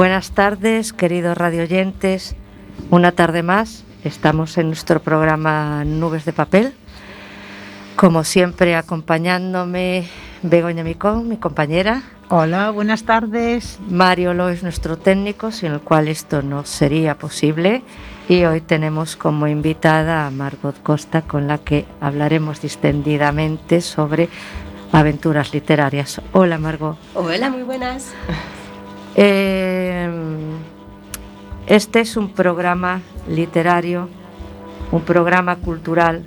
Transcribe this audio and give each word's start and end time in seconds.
Buenas 0.00 0.30
tardes, 0.30 0.94
queridos 0.94 1.36
radioyentes. 1.36 2.34
Una 2.88 3.12
tarde 3.12 3.42
más, 3.42 3.84
estamos 4.02 4.56
en 4.56 4.68
nuestro 4.68 5.02
programa 5.02 5.84
Nubes 5.84 6.24
de 6.24 6.32
Papel. 6.32 6.72
Como 7.96 8.24
siempre, 8.24 8.76
acompañándome 8.76 10.08
Begoña 10.40 10.84
Micón, 10.84 11.28
mi 11.28 11.36
compañera. 11.36 12.02
Hola, 12.30 12.70
buenas 12.70 13.02
tardes. 13.02 13.78
Mario 13.90 14.32
Lo 14.32 14.48
es 14.48 14.62
nuestro 14.62 14.96
técnico, 14.96 15.52
sin 15.52 15.72
el 15.72 15.80
cual 15.82 16.08
esto 16.08 16.40
no 16.40 16.64
sería 16.64 17.18
posible. 17.18 17.82
Y 18.26 18.44
hoy 18.44 18.62
tenemos 18.62 19.16
como 19.16 19.48
invitada 19.48 20.26
a 20.26 20.30
Margot 20.30 20.82
Costa, 20.82 21.20
con 21.20 21.46
la 21.46 21.58
que 21.58 21.84
hablaremos 22.00 22.62
distendidamente 22.62 23.82
sobre 23.82 24.30
aventuras 24.92 25.52
literarias. 25.52 26.22
Hola, 26.32 26.56
Margot. 26.56 26.96
Hola, 27.12 27.50
muy 27.50 27.64
buenas. 27.64 28.14
Eh, 29.16 30.08
este 31.66 32.00
es 32.00 32.16
un 32.16 32.30
programa 32.30 33.00
literario, 33.28 34.08
un 34.92 35.02
programa 35.02 35.56
cultural 35.56 36.24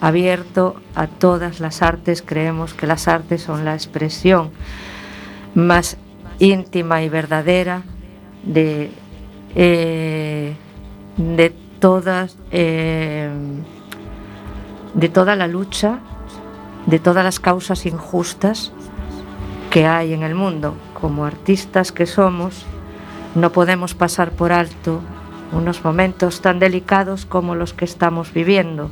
abierto 0.00 0.76
a 0.94 1.06
todas 1.06 1.60
las 1.60 1.82
artes. 1.82 2.22
Creemos 2.22 2.74
que 2.74 2.86
las 2.86 3.08
artes 3.08 3.42
son 3.42 3.64
la 3.64 3.74
expresión 3.74 4.50
más 5.54 5.96
íntima 6.38 7.02
y 7.02 7.08
verdadera 7.08 7.82
de, 8.42 8.90
eh, 9.54 10.54
de 11.16 11.54
todas 11.78 12.36
eh, 12.50 13.30
de 14.94 15.08
toda 15.08 15.36
la 15.36 15.46
lucha, 15.46 16.00
de 16.86 16.98
todas 16.98 17.24
las 17.24 17.40
causas 17.40 17.86
injustas 17.86 18.72
que 19.72 19.86
hay 19.86 20.12
en 20.12 20.22
el 20.22 20.34
mundo. 20.34 20.74
Como 20.92 21.24
artistas 21.24 21.92
que 21.92 22.04
somos, 22.04 22.66
no 23.34 23.52
podemos 23.52 23.94
pasar 23.94 24.30
por 24.32 24.52
alto 24.52 25.00
unos 25.50 25.82
momentos 25.82 26.42
tan 26.42 26.58
delicados 26.58 27.24
como 27.24 27.54
los 27.54 27.72
que 27.72 27.86
estamos 27.86 28.34
viviendo. 28.34 28.90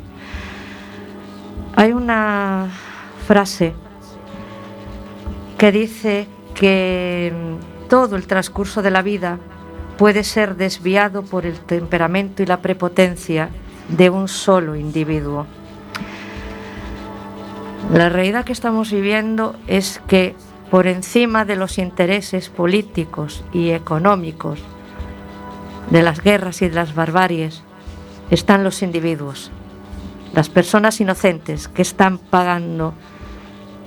Hay 1.76 1.92
una 1.92 2.68
frase 3.26 3.74
que 5.58 5.70
dice 5.70 6.26
que 6.54 7.30
todo 7.90 8.16
el 8.16 8.26
transcurso 8.26 8.80
de 8.80 8.90
la 8.90 9.02
vida 9.02 9.38
puede 9.98 10.24
ser 10.24 10.56
desviado 10.56 11.22
por 11.22 11.44
el 11.44 11.60
temperamento 11.60 12.42
y 12.42 12.46
la 12.46 12.62
prepotencia 12.62 13.50
de 13.90 14.08
un 14.08 14.28
solo 14.28 14.76
individuo. 14.76 15.46
La 17.92 18.08
realidad 18.08 18.46
que 18.46 18.52
estamos 18.52 18.90
viviendo 18.90 19.56
es 19.66 20.00
que 20.06 20.34
por 20.70 20.86
encima 20.86 21.44
de 21.44 21.56
los 21.56 21.78
intereses 21.78 22.48
políticos 22.48 23.44
y 23.52 23.70
económicos, 23.70 24.60
de 25.90 26.02
las 26.02 26.22
guerras 26.22 26.62
y 26.62 26.68
de 26.68 26.74
las 26.76 26.94
barbaries, 26.94 27.62
están 28.30 28.62
los 28.62 28.82
individuos, 28.82 29.50
las 30.32 30.48
personas 30.48 31.00
inocentes 31.00 31.66
que 31.66 31.82
están 31.82 32.18
pagando 32.18 32.94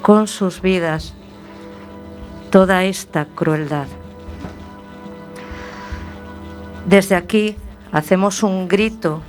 con 0.01 0.27
sus 0.27 0.61
vidas 0.61 1.13
toda 2.49 2.83
esta 2.83 3.25
crueldad. 3.25 3.87
Desde 6.85 7.15
aquí 7.15 7.55
hacemos 7.93 8.43
un 8.43 8.67
grito, 8.67 9.21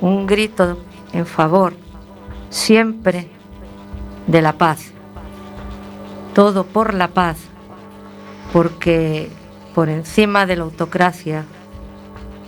un 0.00 0.28
grito 0.28 0.78
en 1.12 1.26
favor 1.26 1.74
siempre 2.50 3.28
de 4.28 4.42
la 4.42 4.52
paz 4.52 4.92
todo 6.34 6.64
por 6.64 6.94
la 6.94 7.08
paz, 7.08 7.38
porque 8.52 9.30
por 9.74 9.88
encima 9.88 10.46
de 10.46 10.56
la 10.56 10.64
autocracia 10.64 11.44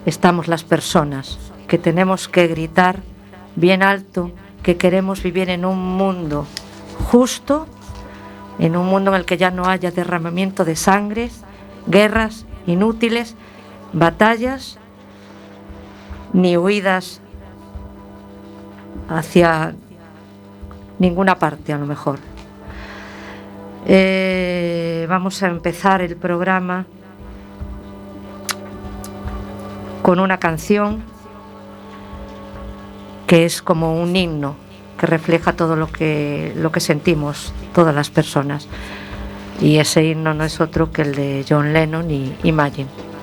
estamos 0.07 0.49
las 0.49 0.65
personas, 0.65 1.39
que 1.69 1.79
tenemos 1.79 2.29
que 2.29 2.47
gritar 2.47 3.01
bien 3.57 3.83
alto 3.83 4.31
que 4.63 4.77
queremos 4.77 5.23
vivir 5.23 5.51
en 5.51 5.65
un 5.65 5.97
mundo 5.97 6.47
justo, 7.11 7.67
en 8.59 8.77
un 8.77 8.87
mundo 8.87 9.11
en 9.11 9.17
el 9.17 9.27
que 9.27 9.37
ya 9.37 9.51
no 9.51 9.67
haya 9.67 9.91
derramamiento 9.91 10.65
de 10.65 10.77
sangre, 10.77 11.31
guerras 11.87 12.47
inútiles, 12.67 13.35
batallas, 13.93 14.79
ni 16.33 16.57
huidas 16.57 17.21
hacia 19.09 19.75
ninguna 20.99 21.39
parte 21.39 21.73
a 21.73 21.79
lo 21.79 21.87
mejor. 21.87 22.34
Eh, 23.87 25.07
vamos 25.09 25.43
a 25.43 25.49
empezar 25.49 26.01
el 26.01 26.17
programa 26.17 26.87
con 30.03 30.21
una 30.21 30.39
canción 30.39 31.03
que 33.27 33.45
es 33.45 33.63
como 33.63 34.01
un 34.01 34.17
himno 34.17 34.57
que 34.99 35.07
refleja 35.07 35.55
todo 35.55 35.77
lo 35.77 35.89
que, 35.89 36.53
lo 36.57 36.73
que 36.73 36.81
sentimos 36.81 37.53
todas 37.75 37.95
las 37.95 38.11
personas. 38.11 38.69
Y 39.61 39.79
ese 39.79 40.05
himno 40.05 40.35
no 40.35 40.45
es 40.45 40.61
otro 40.61 40.91
que 40.91 41.03
el 41.03 41.15
de 41.15 41.45
John 41.49 41.73
Lennon 41.73 42.11
y 42.11 42.35
Imagine. 42.43 43.14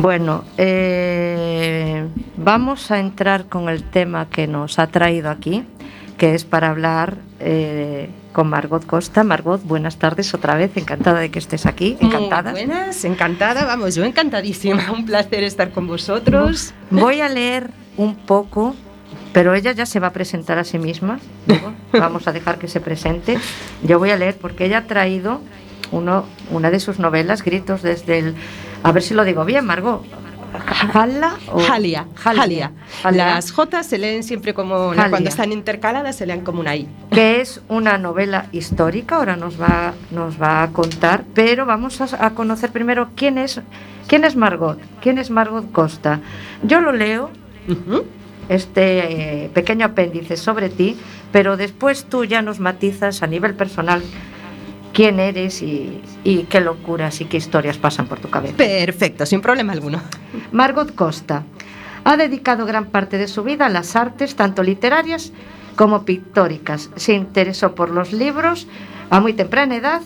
Bueno, 0.00 0.44
eh, 0.58 2.06
vamos 2.36 2.92
a 2.92 3.00
entrar 3.00 3.46
con 3.46 3.68
el 3.68 3.82
tema 3.82 4.28
que 4.30 4.46
nos 4.46 4.78
ha 4.78 4.86
traído 4.86 5.28
aquí, 5.28 5.64
que 6.16 6.36
es 6.36 6.44
para 6.44 6.70
hablar 6.70 7.16
eh, 7.40 8.08
con 8.32 8.48
Margot 8.48 8.86
Costa. 8.86 9.24
Margot, 9.24 9.60
buenas 9.64 9.96
tardes 9.96 10.32
otra 10.34 10.54
vez, 10.54 10.76
encantada 10.76 11.18
de 11.18 11.32
que 11.32 11.40
estés 11.40 11.66
aquí, 11.66 11.96
encantada. 11.98 12.52
buenas, 12.52 13.04
encantada, 13.04 13.64
vamos, 13.64 13.96
yo 13.96 14.04
encantadísima, 14.04 14.92
un 14.92 15.04
placer 15.04 15.42
estar 15.42 15.72
con 15.72 15.88
vosotros. 15.88 16.74
Voy 16.90 17.20
a 17.20 17.28
leer 17.28 17.70
un 17.96 18.14
poco, 18.14 18.76
pero 19.32 19.52
ella 19.52 19.72
ya 19.72 19.84
se 19.84 19.98
va 19.98 20.08
a 20.08 20.12
presentar 20.12 20.58
a 20.58 20.64
sí 20.64 20.78
misma, 20.78 21.18
vamos 21.92 22.28
a 22.28 22.32
dejar 22.32 22.60
que 22.60 22.68
se 22.68 22.80
presente. 22.80 23.36
Yo 23.82 23.98
voy 23.98 24.10
a 24.10 24.16
leer 24.16 24.36
porque 24.36 24.66
ella 24.66 24.78
ha 24.78 24.86
traído 24.86 25.40
uno, 25.92 26.24
una 26.50 26.70
de 26.70 26.80
sus 26.80 26.98
novelas, 26.98 27.42
Gritos 27.42 27.82
desde 27.82 28.18
el 28.18 28.34
a 28.82 28.92
ver 28.92 29.02
si 29.02 29.14
lo 29.14 29.24
digo 29.24 29.44
bien, 29.44 29.66
Margot. 29.66 30.04
¿Jala 30.92 31.34
o 31.52 31.60
Jalia, 31.60 32.06
Jalia. 32.14 32.72
Las 33.10 33.52
J 33.52 33.82
se 33.82 33.98
leen 33.98 34.22
siempre 34.22 34.54
como 34.54 34.94
cuando 34.94 35.28
están 35.28 35.52
intercaladas 35.52 36.16
se 36.16 36.26
leen 36.26 36.40
como 36.40 36.60
una 36.60 36.74
I. 36.74 36.88
Que 37.10 37.40
es 37.40 37.60
una 37.68 37.98
novela 37.98 38.46
histórica, 38.52 39.16
ahora 39.16 39.36
nos 39.36 39.60
va, 39.60 39.92
nos 40.10 40.40
va 40.40 40.62
a 40.62 40.68
contar, 40.68 41.24
pero 41.34 41.66
vamos 41.66 42.00
a, 42.00 42.30
conocer 42.30 42.70
primero 42.70 43.10
quién 43.14 43.36
es, 43.36 43.60
quién 44.06 44.24
es 44.24 44.36
Margot, 44.36 44.78
quién 45.02 45.18
es 45.18 45.30
Margot 45.30 45.70
Costa. 45.70 46.20
Yo 46.62 46.80
lo 46.80 46.92
leo, 46.92 47.30
este 48.48 49.44
eh, 49.44 49.50
pequeño 49.52 49.86
apéndice 49.86 50.38
sobre 50.38 50.70
ti, 50.70 50.96
pero 51.30 51.58
después 51.58 52.06
tú 52.06 52.24
ya 52.24 52.40
nos 52.40 52.58
matizas 52.58 53.22
a 53.22 53.26
nivel 53.26 53.54
personal 53.54 54.02
quién 54.92 55.20
eres 55.20 55.62
y, 55.62 56.00
qué 56.48 56.60
locuras 56.60 57.20
y 57.20 57.26
qué 57.26 57.36
historias 57.36 57.78
pasan 57.78 58.06
por 58.06 58.18
tu 58.18 58.30
cabeza. 58.30 58.56
Perfecto, 58.56 59.26
sin 59.26 59.40
problema 59.40 59.72
alguno. 59.72 60.00
Margot 60.52 60.94
Costa 60.94 61.44
ha 62.04 62.16
dedicado 62.16 62.66
gran 62.66 62.86
parte 62.86 63.18
de 63.18 63.28
su 63.28 63.42
vida 63.42 63.66
a 63.66 63.68
las 63.68 63.96
artes, 63.96 64.34
tanto 64.34 64.62
literarias 64.62 65.32
como 65.76 66.04
pictóricas. 66.04 66.90
Se 66.96 67.14
interesó 67.14 67.74
por 67.74 67.90
los 67.90 68.12
libros 68.12 68.66
a 69.10 69.20
muy 69.20 69.32
temprana 69.32 69.76
edad 69.76 70.02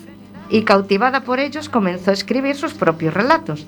y 0.49 0.63
cautivada 0.63 1.21
por 1.21 1.39
ellos 1.39 1.69
comenzó 1.69 2.11
a 2.11 2.13
escribir 2.13 2.55
sus 2.55 2.73
propios 2.73 3.13
relatos. 3.13 3.65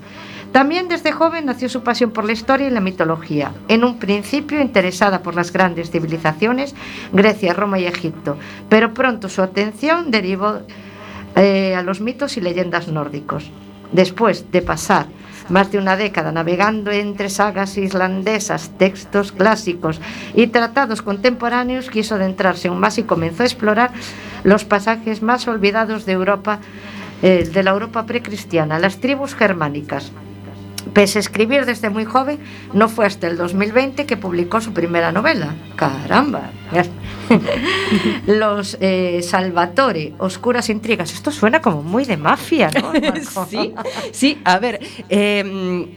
También 0.51 0.87
desde 0.87 1.11
joven 1.11 1.45
nació 1.45 1.67
su 1.67 1.83
pasión 1.83 2.11
por 2.11 2.23
la 2.23 2.31
historia 2.31 2.67
y 2.67 2.71
la 2.71 2.79
mitología, 2.79 3.51
en 3.67 3.83
un 3.83 3.97
principio 3.99 4.61
interesada 4.61 5.21
por 5.21 5.35
las 5.35 5.51
grandes 5.51 5.91
civilizaciones, 5.91 6.75
Grecia, 7.11 7.53
Roma 7.53 7.79
y 7.79 7.85
Egipto, 7.85 8.37
pero 8.69 8.93
pronto 8.93 9.27
su 9.27 9.41
atención 9.41 10.11
derivó 10.11 10.59
eh, 11.35 11.75
a 11.75 11.81
los 11.83 12.01
mitos 12.01 12.37
y 12.37 12.41
leyendas 12.41 12.87
nórdicos. 12.87 13.51
Después 13.91 14.51
de 14.51 14.61
pasar 14.61 15.07
más 15.49 15.71
de 15.71 15.77
una 15.77 15.95
década 15.95 16.31
navegando 16.31 16.91
entre 16.91 17.29
sagas 17.29 17.77
islandesas, 17.77 18.71
textos 18.77 19.31
clásicos 19.31 20.01
y 20.33 20.47
tratados 20.47 21.01
contemporáneos, 21.01 21.89
quiso 21.89 22.15
adentrarse 22.15 22.67
aún 22.67 22.79
más 22.79 22.97
y 22.97 23.03
comenzó 23.03 23.43
a 23.43 23.45
explorar 23.45 23.91
los 24.43 24.65
pasajes 24.65 25.21
más 25.21 25.47
olvidados 25.47 26.05
de 26.05 26.13
Europa, 26.13 26.59
eh, 27.21 27.49
de 27.51 27.63
la 27.63 27.71
Europa 27.71 28.05
precristiana, 28.05 28.79
las 28.79 28.97
tribus 28.97 29.35
germánicas. 29.35 30.11
Pese 30.93 31.19
a 31.19 31.21
escribir 31.21 31.65
desde 31.65 31.89
muy 31.89 32.05
joven, 32.05 32.39
no 32.73 32.89
fue 32.89 33.05
hasta 33.05 33.27
el 33.27 33.37
2020 33.37 34.05
que 34.05 34.17
publicó 34.17 34.61
su 34.61 34.73
primera 34.73 35.11
novela. 35.11 35.55
¡Caramba! 35.75 36.51
Los 38.27 38.77
eh, 38.79 39.21
Salvatore, 39.23 40.13
Oscuras 40.19 40.69
Intrigas. 40.69 41.13
Esto 41.13 41.31
suena 41.31 41.61
como 41.61 41.83
muy 41.83 42.05
de 42.05 42.17
mafia, 42.17 42.69
¿no? 42.71 42.91
sí, 43.49 43.73
sí, 44.11 44.37
a 44.43 44.59
ver. 44.59 44.79
Em, 45.09 45.87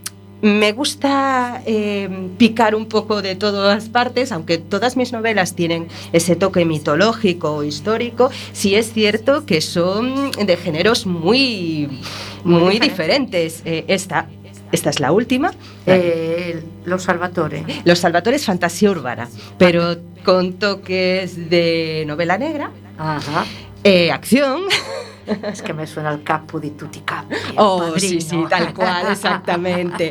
me 0.41 0.73
gusta 0.73 1.62
em, 1.67 2.29
picar 2.37 2.77
un 2.77 2.87
poco 2.87 3.23
de 3.23 3.35
todas 3.35 3.89
partes, 3.89 4.31
aunque 4.31 4.59
todas 4.59 4.97
mis 4.97 5.12
novelas 5.12 5.57
tienen 5.57 5.89
ese 6.12 6.37
toque 6.37 6.65
mitológico 6.65 7.57
o 7.57 7.65
histórico, 7.65 8.31
sí 8.53 8.77
es 8.77 8.93
cierto 8.93 9.47
que 9.47 9.61
son 9.61 10.31
de 10.31 10.57
géneros 10.57 11.07
muy, 11.07 11.89
muy, 12.45 12.79
diferentes. 12.79 13.62
Eh, 13.65 13.85
esta 13.89 14.29
esta 14.73 14.91
es 14.91 15.01
la 15.01 15.13
última. 15.13 15.53
Eh, 15.87 16.63
los 16.85 17.03
Salvatore. 17.03 17.65
Los 17.85 17.99
Salvatore 18.01 18.37
es 18.37 18.45
fantasía 18.45 18.91
urbana, 18.91 19.29
pero 19.59 19.97
con 20.25 20.55
toques 20.55 21.49
de 21.49 22.05
novela 22.07 22.39
negra, 22.39 22.71
Ajá. 22.99 23.47
Eh, 23.85 24.11
acción. 24.11 24.63
Es 25.43 25.61
que 25.61 25.75
me 25.75 25.87
suena 25.87 26.11
el 26.11 26.23
capo 26.23 26.59
di 26.59 26.71
tutti 26.71 27.01
capi. 27.01 27.35
Oh, 27.57 27.99
sí, 27.99 28.21
sí, 28.21 28.45
tal 28.49 28.73
cual, 28.73 29.13
exactamente. 29.13 30.11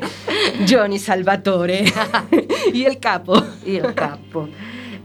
Johnny 0.70 1.00
Salvatore 1.00 1.86
y 2.74 2.86
el 2.86 3.00
capo. 3.00 3.44
Y 3.66 3.78
el 3.78 3.96
capo. 3.96 4.48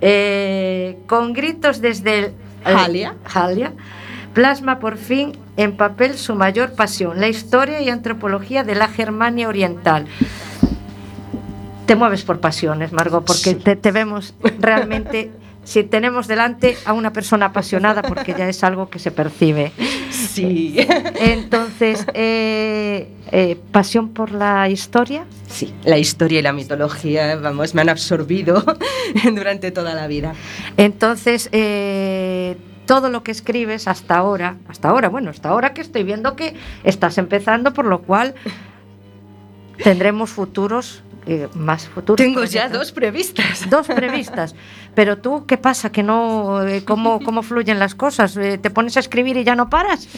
Eh, 0.00 0.98
con 1.06 1.32
gritos 1.32 1.80
desde 1.80 2.18
el... 2.18 2.34
Jalia. 2.64 3.16
Jalia 3.24 3.72
plasma 4.32 4.78
por 4.78 4.96
fin 4.96 5.32
en 5.56 5.76
papel 5.76 6.16
su 6.16 6.34
mayor 6.34 6.72
pasión, 6.72 7.20
la 7.20 7.28
historia 7.28 7.80
y 7.80 7.90
antropología 7.90 8.64
de 8.64 8.74
la 8.74 8.88
Germania 8.88 9.48
Oriental. 9.48 10.06
Te 11.86 11.96
mueves 11.96 12.22
por 12.22 12.40
pasiones, 12.40 12.92
Margot, 12.92 13.24
porque 13.24 13.54
te, 13.54 13.90
vemos 13.90 14.34
realmente 14.60 15.30
si 15.64 15.82
tenemos 15.82 16.26
delante 16.26 16.76
a 16.84 16.92
una 16.92 17.12
persona 17.12 17.46
apasionada, 17.46 18.02
porque 18.02 18.34
ya 18.36 18.48
es 18.48 18.64
algo 18.64 18.88
que 18.88 18.98
se 18.98 19.10
percibe. 19.10 19.72
Sí. 20.10 20.76
Entonces, 21.20 22.06
eh, 22.14 23.08
eh, 23.30 23.56
¿pasión 23.72 24.10
por 24.10 24.32
la 24.32 24.68
historia? 24.68 25.26
Sí, 25.48 25.74
la 25.84 25.98
historia 25.98 26.38
y 26.38 26.42
la 26.42 26.52
mitología, 26.52 27.36
vamos, 27.36 27.74
me 27.74 27.82
han 27.82 27.90
absorbido 27.90 28.64
durante 29.34 29.70
toda 29.70 29.94
la 29.94 30.06
vida. 30.06 30.34
Entonces, 30.76 31.48
eh, 31.52 32.56
todo 32.86 33.10
lo 33.10 33.22
que 33.22 33.30
escribes 33.30 33.88
hasta 33.88 34.16
ahora, 34.16 34.56
hasta 34.68 34.88
ahora, 34.88 35.08
bueno, 35.08 35.30
hasta 35.30 35.48
ahora 35.48 35.74
que 35.74 35.80
estoy 35.80 36.02
viendo 36.02 36.36
que 36.36 36.54
estás 36.84 37.18
empezando, 37.18 37.72
por 37.72 37.86
lo 37.86 38.02
cual 38.02 38.34
tendremos 39.82 40.30
futuros 40.30 41.02
eh, 41.26 41.48
más 41.54 41.86
futuros. 41.88 42.16
Tengo 42.16 42.44
ya 42.44 42.68
dos 42.68 42.90
previstas. 42.90 43.70
Dos 43.70 43.86
previstas. 43.86 44.54
Pero 44.94 45.18
tú, 45.18 45.46
¿qué 45.46 45.56
pasa? 45.56 45.92
¿Que 45.92 46.02
no, 46.02 46.66
eh, 46.66 46.84
cómo, 46.84 47.20
¿Cómo 47.20 47.42
fluyen 47.42 47.78
las 47.78 47.94
cosas? 47.94 48.36
Eh, 48.36 48.58
¿Te 48.58 48.70
pones 48.70 48.96
a 48.96 49.00
escribir 49.00 49.36
y 49.36 49.44
ya 49.44 49.54
no 49.54 49.70
paras? 49.70 50.08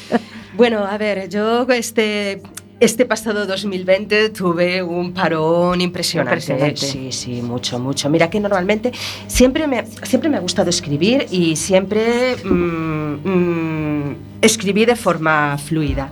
Bueno, 0.57 0.85
a 0.85 0.97
ver, 0.99 1.29
yo 1.29 1.67
este, 1.71 2.41
este 2.85 3.07
pasado 3.07 3.47
2020 3.47 4.29
tuve 4.31 4.83
un 4.83 5.13
parón 5.13 5.81
impresionante. 5.81 6.77
Sí, 6.77 7.11
sí, 7.13 7.41
mucho, 7.41 7.79
mucho. 7.79 8.11
Mira 8.11 8.29
que 8.29 8.39
normalmente 8.41 8.93
siempre 9.27 9.67
me, 9.67 9.87
siempre 10.03 10.29
me 10.29 10.37
ha 10.37 10.41
gustado 10.41 10.69
escribir 10.71 11.27
y 11.31 11.57
siempre 11.57 12.37
mm, 12.45 13.29
mm, 13.29 14.17
escribí 14.43 14.85
de 14.85 14.97
forma 14.97 15.57
fluida. 15.59 16.11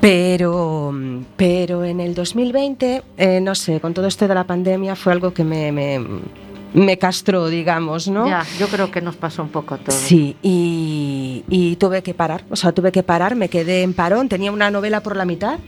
Pero, 0.00 0.94
pero 1.36 1.84
en 1.84 2.00
el 2.00 2.14
2020, 2.14 3.02
eh, 3.16 3.40
no 3.40 3.54
sé, 3.54 3.80
con 3.80 3.92
todo 3.92 4.06
esto 4.06 4.28
de 4.28 4.34
la 4.34 4.44
pandemia 4.44 4.96
fue 4.96 5.12
algo 5.12 5.32
que 5.32 5.44
me 5.44 5.72
me 5.72 5.98
castró, 6.98 7.48
digamos, 7.48 8.08
¿no? 8.08 8.26
Ya, 8.26 8.44
yo 8.58 8.68
creo 8.68 8.90
que 8.90 9.00
nos 9.00 9.16
pasó 9.16 9.42
un 9.42 9.48
poco 9.48 9.78
todo. 9.78 9.96
Sí, 9.96 10.36
y, 10.42 11.76
tuve 11.78 12.02
que 12.02 12.12
parar, 12.12 12.44
o 12.50 12.56
sea, 12.56 12.72
tuve 12.72 12.92
que 12.92 13.02
parar, 13.02 13.34
me 13.34 13.48
quedé 13.48 13.82
en 13.82 13.94
parón, 13.94 14.28
tenía 14.28 14.52
una 14.52 14.70
novela 14.70 15.02
por 15.02 15.16
la 15.16 15.24
mitad 15.24 15.58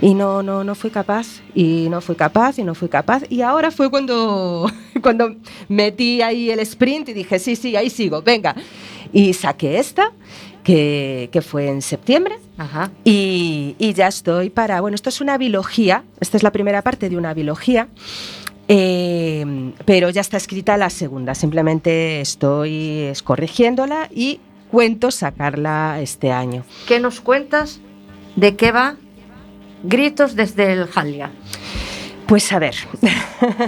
y 0.00 0.14
no, 0.14 0.42
no, 0.42 0.62
no 0.62 0.74
fui 0.76 0.90
capaz, 0.90 1.40
y 1.54 1.88
no 1.90 2.00
fui 2.00 2.14
capaz, 2.14 2.58
y 2.58 2.62
no 2.62 2.74
fui 2.74 2.88
capaz, 2.88 3.22
y 3.28 3.42
ahora 3.42 3.70
fue 3.70 3.90
cuando, 3.90 4.70
cuando 5.02 5.34
metí 5.68 6.22
ahí 6.22 6.50
el 6.50 6.60
sprint 6.60 7.08
y 7.08 7.12
dije, 7.14 7.38
sí, 7.38 7.56
sí, 7.56 7.74
ahí 7.74 7.90
sigo, 7.90 8.22
venga, 8.22 8.54
y 9.12 9.32
saqué 9.32 9.78
esta, 9.78 10.12
que, 10.62 11.28
que 11.32 11.42
fue 11.42 11.68
en 11.68 11.82
septiembre, 11.82 12.36
Ajá. 12.58 12.90
Y, 13.04 13.76
y 13.78 13.92
ya 13.92 14.08
estoy 14.08 14.50
para, 14.50 14.80
bueno, 14.80 14.94
esto 14.94 15.10
es 15.10 15.20
una 15.20 15.36
biología, 15.36 16.04
esta 16.20 16.36
es 16.36 16.42
la 16.42 16.52
primera 16.52 16.82
parte 16.82 17.08
de 17.10 17.16
una 17.16 17.34
biología. 17.34 17.88
Eh, 18.68 19.72
pero 19.84 20.10
ya 20.10 20.20
está 20.20 20.36
escrita 20.36 20.76
la 20.76 20.90
segunda, 20.90 21.34
simplemente 21.34 22.20
estoy 22.20 23.12
corrigiéndola 23.24 24.08
y 24.14 24.40
cuento 24.70 25.10
sacarla 25.10 25.98
este 26.00 26.32
año. 26.32 26.64
¿Qué 26.86 27.00
nos 27.00 27.20
cuentas? 27.20 27.80
¿De 28.34 28.56
qué 28.56 28.72
va? 28.72 28.96
Gritos 29.82 30.34
desde 30.34 30.72
el 30.72 30.86
Jalia. 30.86 31.30
Pues 32.26 32.52
a 32.52 32.58
ver, 32.58 32.74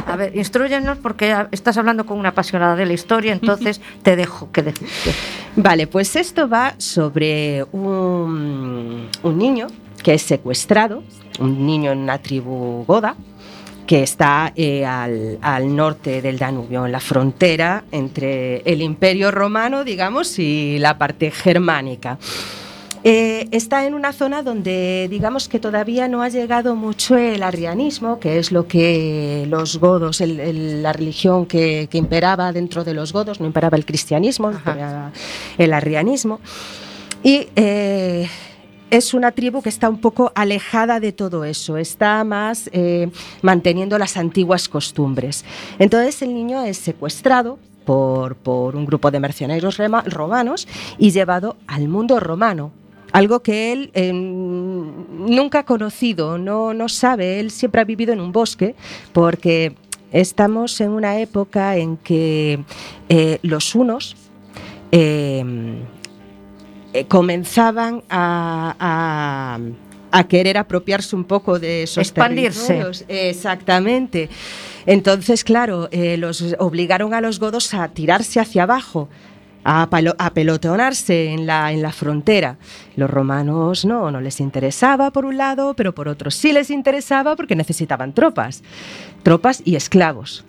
A 0.06 0.16
ver, 0.16 0.36
instruyenos 0.36 0.98
porque 0.98 1.34
estás 1.52 1.76
hablando 1.78 2.06
con 2.06 2.18
una 2.18 2.30
apasionada 2.30 2.74
de 2.74 2.86
la 2.86 2.92
historia, 2.92 3.32
entonces 3.32 3.80
te 4.02 4.16
dejo 4.16 4.50
que 4.50 4.62
decirte. 4.62 5.12
Vale, 5.54 5.86
pues 5.86 6.16
esto 6.16 6.48
va 6.48 6.74
sobre 6.78 7.64
un, 7.70 9.08
un 9.22 9.38
niño 9.38 9.68
que 10.02 10.14
es 10.14 10.22
secuestrado, 10.22 11.04
un 11.38 11.66
niño 11.66 11.92
en 11.92 11.98
una 11.98 12.18
tribu 12.18 12.84
goda, 12.84 13.14
que 13.88 14.02
está 14.02 14.52
eh, 14.54 14.84
al, 14.84 15.38
al 15.40 15.74
norte 15.74 16.20
del 16.20 16.38
Danubio, 16.38 16.84
en 16.84 16.92
la 16.92 17.00
frontera 17.00 17.84
entre 17.90 18.58
el 18.70 18.82
Imperio 18.82 19.30
Romano, 19.30 19.82
digamos, 19.82 20.38
y 20.38 20.78
la 20.78 20.98
parte 20.98 21.30
germánica. 21.30 22.18
Eh, 23.02 23.48
está 23.50 23.86
en 23.86 23.94
una 23.94 24.12
zona 24.12 24.42
donde 24.42 25.06
digamos 25.08 25.48
que 25.48 25.58
todavía 25.58 26.06
no 26.06 26.20
ha 26.22 26.28
llegado 26.28 26.74
mucho 26.76 27.16
el 27.16 27.42
arrianismo, 27.42 28.20
que 28.20 28.38
es 28.38 28.52
lo 28.52 28.66
que 28.66 29.46
los 29.48 29.78
godos, 29.78 30.20
el- 30.20 30.38
el- 30.40 30.82
la 30.82 30.92
religión 30.92 31.46
que, 31.46 31.88
que 31.90 31.96
imperaba 31.96 32.52
dentro 32.52 32.84
de 32.84 32.92
los 32.92 33.12
godos, 33.14 33.40
no 33.40 33.46
imperaba 33.46 33.78
el 33.78 33.86
cristianismo, 33.86 34.50
imperaba 34.52 35.12
el 35.56 35.72
arrianismo. 35.72 36.40
Y 37.22 37.48
eh, 37.56 38.28
es 38.90 39.14
una 39.14 39.32
tribu 39.32 39.62
que 39.62 39.68
está 39.68 39.88
un 39.88 40.00
poco 40.00 40.32
alejada 40.34 41.00
de 41.00 41.12
todo 41.12 41.44
eso, 41.44 41.76
está 41.76 42.24
más 42.24 42.70
eh, 42.72 43.10
manteniendo 43.42 43.98
las 43.98 44.16
antiguas 44.16 44.68
costumbres. 44.68 45.44
Entonces 45.78 46.22
el 46.22 46.34
niño 46.34 46.62
es 46.62 46.78
secuestrado 46.78 47.58
por, 47.84 48.36
por 48.36 48.76
un 48.76 48.86
grupo 48.86 49.10
de 49.10 49.20
mercenarios 49.20 49.78
romanos 50.06 50.68
y 50.98 51.10
llevado 51.10 51.56
al 51.66 51.88
mundo 51.88 52.20
romano. 52.20 52.72
Algo 53.12 53.40
que 53.40 53.72
él 53.72 53.90
eh, 53.94 54.12
nunca 54.12 55.60
ha 55.60 55.64
conocido, 55.64 56.36
no, 56.36 56.74
no 56.74 56.90
sabe, 56.90 57.40
él 57.40 57.50
siempre 57.50 57.80
ha 57.80 57.84
vivido 57.84 58.12
en 58.12 58.20
un 58.20 58.32
bosque 58.32 58.74
porque 59.12 59.74
estamos 60.12 60.78
en 60.82 60.90
una 60.90 61.18
época 61.18 61.76
en 61.76 61.96
que 61.96 62.60
eh, 63.08 63.38
los 63.42 63.74
unos 63.74 64.16
eh, 67.00 67.06
comenzaban 67.06 68.02
a, 68.08 68.74
a- 68.78 69.58
a 70.10 70.24
querer 70.26 70.56
apropiarse 70.56 71.14
un 71.14 71.24
poco 71.24 71.58
de 71.58 71.82
esos 71.82 71.98
Expandirse. 71.98 72.66
territorios. 72.68 73.04
Exactamente. 73.08 74.28
Entonces, 74.86 75.44
claro, 75.44 75.88
eh, 75.90 76.16
los 76.16 76.54
obligaron 76.58 77.12
a 77.12 77.20
los 77.20 77.38
godos 77.38 77.74
a 77.74 77.88
tirarse 77.88 78.40
hacia 78.40 78.62
abajo. 78.62 79.08
A, 79.64 79.90
palo- 79.90 80.14
a 80.18 80.30
pelotonarse 80.32 81.26
en 81.26 81.44
la, 81.46 81.72
en 81.72 81.82
la 81.82 81.92
frontera. 81.92 82.56
Los 82.96 83.10
romanos 83.10 83.84
no, 83.84 84.10
no 84.10 84.20
les 84.22 84.40
interesaba 84.40 85.10
por 85.10 85.26
un 85.26 85.36
lado, 85.36 85.74
pero 85.74 85.94
por 85.94 86.08
otro 86.08 86.30
sí 86.30 86.52
les 86.52 86.70
interesaba 86.70 87.36
porque 87.36 87.54
necesitaban 87.54 88.14
tropas, 88.14 88.62
tropas 89.24 89.60
y 89.66 89.74
esclavos. 89.76 90.44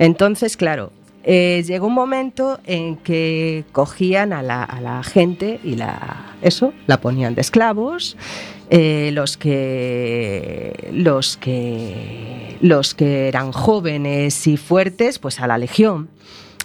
Entonces, 0.00 0.56
claro, 0.56 0.90
eh, 1.22 1.62
llegó 1.66 1.86
un 1.86 1.94
momento 1.94 2.60
en 2.64 2.96
que 2.96 3.64
cogían 3.72 4.32
a 4.32 4.42
la, 4.42 5.02
gente 5.04 5.60
y 5.62 5.76
la, 5.76 6.34
eso, 6.42 6.72
la 6.86 7.00
ponían 7.00 7.34
de 7.34 7.40
esclavos. 7.42 8.16
eh, 8.70 9.10
los 9.12 9.36
que 9.36 10.90
los 10.92 11.36
que 11.36 12.56
los 12.60 12.94
que 12.94 13.28
eran 13.28 13.52
jóvenes 13.52 14.46
y 14.46 14.56
fuertes, 14.56 15.18
pues 15.18 15.40
a 15.40 15.46
la 15.46 15.58
legión. 15.58 16.08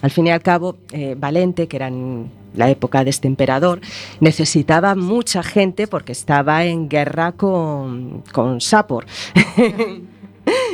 Al 0.01 0.11
fin 0.11 0.27
y 0.27 0.31
al 0.31 0.41
cabo, 0.41 0.77
eh, 0.91 1.15
Valente, 1.17 1.67
que 1.67 1.77
era 1.77 1.87
en 1.87 2.29
la 2.53 2.69
época 2.69 3.03
de 3.03 3.09
este 3.09 3.27
emperador, 3.27 3.81
necesitaba 4.19 4.95
mucha 4.95 5.41
gente 5.41 5.87
porque 5.87 6.11
estaba 6.11 6.65
en 6.65 6.89
guerra 6.89 7.31
con, 7.31 8.23
con 8.31 8.61
Sapor. 8.61 9.05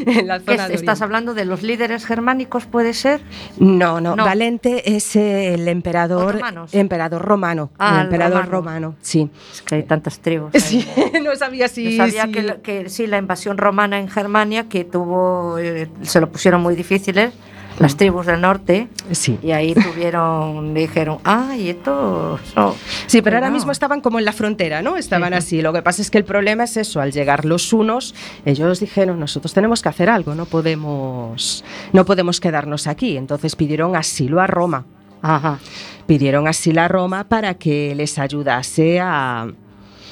en 0.06 0.28
la 0.28 0.40
¿Qué 0.40 0.46
zona 0.52 0.64
es- 0.64 0.70
de 0.70 0.76
¿Estás 0.76 1.02
hablando 1.02 1.34
de 1.34 1.46
los 1.46 1.64
líderes 1.64 2.06
germánicos, 2.06 2.66
puede 2.66 2.94
ser? 2.94 3.22
No, 3.58 4.02
no, 4.02 4.16
No. 4.16 4.26
Valente 4.26 4.96
es 4.96 5.16
el 5.16 5.68
emperador, 5.68 6.40
emperador 6.72 7.22
romano, 7.22 7.70
Ah, 7.78 7.98
el 8.00 8.06
emperador 8.06 8.46
romano. 8.46 8.52
romano, 8.52 8.96
sí. 9.02 9.30
Es 9.54 9.62
que 9.62 9.76
hay 9.76 9.84
tantas 9.84 10.20
tribus. 10.20 10.54
ahí. 10.54 10.60
Sí, 10.62 10.88
no 11.24 11.36
sabía 11.36 11.68
si... 11.68 11.92
Yo 11.92 11.98
sabía 12.06 12.26
si- 12.26 12.32
que, 12.32 12.44
lo- 12.44 12.62
que 12.62 12.90
sí, 12.90 13.08
la 13.08 13.18
invasión 13.18 13.58
romana 13.58 14.00
en 14.00 14.08
Germania, 14.10 14.68
que 14.70 14.84
tuvo, 14.84 15.58
eh, 15.60 15.88
se 16.02 16.20
lo 16.20 16.30
pusieron 16.30 16.62
muy 16.62 16.76
difíciles, 16.76 17.34
las 17.80 17.98
tribus 17.98 18.26
del 18.26 18.42
norte, 18.42 18.88
Sí. 19.12 19.38
y 19.42 19.52
ahí 19.52 19.74
tuvieron, 19.74 20.74
dijeron, 20.76 21.20
ah, 21.24 21.56
y 21.58 21.70
esto... 21.70 22.40
no". 22.56 22.76
Sí, 23.08 23.22
pero 23.22 23.38
ahora 23.38 23.50
mismo 23.50 23.72
estaban 23.72 24.02
como 24.02 24.20
en 24.20 24.26
la 24.26 24.34
frontera, 24.34 24.82
¿no? 24.82 24.98
Estaban 24.98 25.32
Sí. 25.34 25.38
así. 25.38 25.62
Lo 25.62 25.74
que 25.74 25.82
pasa 25.82 26.02
es 26.02 26.12
que 26.12 26.18
el 26.18 26.26
problema 26.26 26.64
es 26.66 26.78
eso, 26.78 27.02
al 27.02 27.12
llegar 27.12 27.46
los 27.46 27.74
unos, 27.74 28.14
ellos 28.46 28.80
dijeron, 28.80 29.20
nosotros 29.20 29.54
tenemos 29.54 29.82
que 29.82 29.90
hacer 29.90 30.10
algo, 30.10 30.36
no 30.36 30.46
podemos, 30.46 31.64
no 31.94 32.06
podemos 32.06 32.40
quedarnos 32.40 32.88
aquí. 32.88 33.18
Entonces 33.18 33.56
pidieron 33.56 33.96
asilo 33.96 34.42
a 34.42 34.48
Roma. 34.48 34.86
Ajá. 35.22 35.60
Pidieron 36.08 36.48
asilo 36.48 36.82
a 36.82 36.88
Roma 36.88 37.24
para 37.26 37.54
que 37.54 37.94
les 37.96 38.18
ayudase 38.20 39.00
a... 39.00 39.48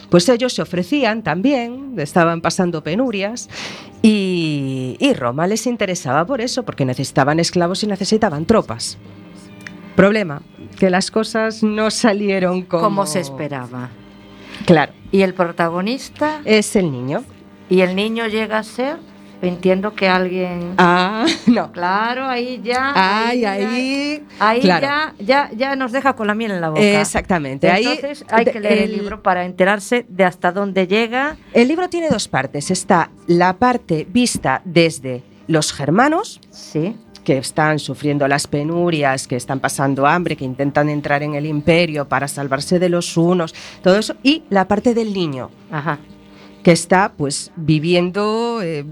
Pues 0.09 0.27
ellos 0.29 0.53
se 0.53 0.61
ofrecían 0.61 1.21
también, 1.23 1.93
estaban 1.97 2.41
pasando 2.41 2.83
penurias 2.83 3.47
y, 4.01 4.95
y 4.99 5.13
Roma 5.13 5.45
les 5.47 5.67
interesaba 5.67 6.25
por 6.25 6.41
eso, 6.41 6.63
porque 6.63 6.83
necesitaban 6.85 7.39
esclavos 7.39 7.83
y 7.83 7.87
necesitaban 7.87 8.45
tropas. 8.45 8.97
Problema, 9.95 10.41
que 10.79 10.89
las 10.89 11.11
cosas 11.11 11.61
no 11.61 11.91
salieron 11.91 12.63
como, 12.63 12.83
Como 12.83 13.05
se 13.05 13.19
esperaba. 13.19 13.89
Claro, 14.65 14.93
Y 15.11 15.21
el 15.21 15.33
protagonista, 15.33 16.41
es 16.45 16.75
el 16.75 16.91
niño. 16.91 17.23
y 17.69 17.81
el 17.81 17.95
niño 17.95 18.27
llega 18.27 18.57
a 18.59 18.63
ser, 18.63 18.97
entiendo 19.41 19.93
que 19.96 20.08
alguien... 20.08 20.74
Ah, 20.77 21.25
no. 21.48 21.72
Claro, 21.72 22.27
ahí 22.27 22.62
ya... 22.63 22.91
Ay, 22.96 23.46
ahí. 23.46 24.24
Ahí 24.39 24.60
claro. 24.62 24.86
ya, 24.86 25.13
ya, 25.19 25.50
ya 25.55 25.75
nos 25.75 25.91
deja 25.91 26.13
con 26.15 26.27
la 26.27 26.36
miel 26.36 26.51
en 26.51 26.62
la 26.62 26.69
boca. 26.69 26.81
Exactamente. 26.81 27.69
Ahí, 27.69 27.86
Entonces 27.86 28.25
hay 28.29 28.46
que 28.46 28.60
leer 28.60 28.77
el 28.79 28.91
el- 28.91 28.98
libro 28.98 29.22
para 29.24 29.46
enterarse 29.46 30.05
de 30.10 30.24
hasta 30.25 30.51
dónde 30.51 30.88
llega. 30.88 31.38
El 31.53 31.67
libro 31.67 31.89
tiene 31.89 32.10
dos 32.10 32.27
partes. 32.27 32.72
Está 32.72 33.12
la 33.27 33.53
parte 33.58 34.05
vista 34.10 34.62
desde 34.65 35.24
los 35.48 35.74
germanos, 35.74 36.39
Sí. 36.51 36.96
que 37.24 37.38
están 37.38 37.79
sufriendo 37.79 38.27
las 38.27 38.48
penurias, 38.48 39.27
que 39.27 39.36
están 39.36 39.60
pasando 39.60 40.05
hambre, 40.08 40.36
que 40.36 40.46
intentan 40.46 40.89
entrar 40.89 41.22
en 41.24 41.36
el 41.36 41.46
imperio 41.46 42.08
para 42.08 42.27
salvarse 42.27 42.79
de 42.79 42.89
los 42.89 43.15
unos, 43.17 43.53
todo 43.84 43.98
eso, 43.98 44.15
y 44.24 44.43
la 44.50 44.67
parte 44.67 44.93
del 44.93 45.13
niño, 45.13 45.50
Ajá. 45.72 46.00
que 46.63 46.72
está 46.72 47.12
pues 47.15 47.51
viviendo 47.55 48.62
eh, 48.63 48.84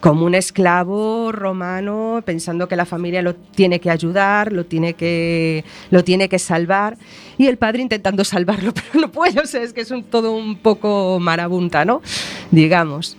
como 0.00 0.24
un 0.24 0.34
esclavo 0.34 1.30
romano, 1.30 2.22
pensando 2.24 2.68
que 2.68 2.76
la 2.76 2.86
familia 2.86 3.22
lo 3.22 3.34
tiene 3.34 3.80
que 3.80 3.90
ayudar, 3.90 4.52
lo 4.52 4.64
tiene 4.64 4.94
que, 4.94 5.64
lo 5.90 6.02
tiene 6.04 6.28
que 6.28 6.38
salvar, 6.38 6.96
y 7.38 7.46
el 7.46 7.58
padre 7.58 7.82
intentando 7.82 8.24
salvarlo, 8.24 8.72
pero 8.74 9.00
no 9.00 9.12
puede, 9.12 9.40
o 9.40 9.46
sea, 9.46 9.62
es 9.62 9.72
que 9.72 9.82
es 9.82 9.90
un, 9.90 10.04
todo 10.04 10.32
un 10.32 10.56
poco 10.56 11.18
marabunta, 11.20 11.84
¿no? 11.84 12.02
Digamos. 12.50 13.16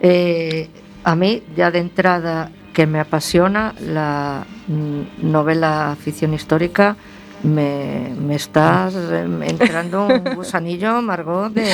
Eh, 0.00 0.68
a 1.04 1.14
mí, 1.14 1.42
ya 1.54 1.70
de 1.70 1.78
entrada, 1.78 2.50
que 2.72 2.86
me 2.86 3.00
apasiona 3.00 3.74
la 3.80 4.46
mm, 4.68 5.30
novela 5.30 5.96
ficción 6.00 6.32
histórica, 6.32 6.96
me, 7.42 8.14
me 8.18 8.36
estás 8.36 8.94
eh, 8.94 9.26
entrando 9.42 10.06
un 10.06 10.24
gusanillo, 10.34 11.02
Margot, 11.02 11.52
de. 11.52 11.64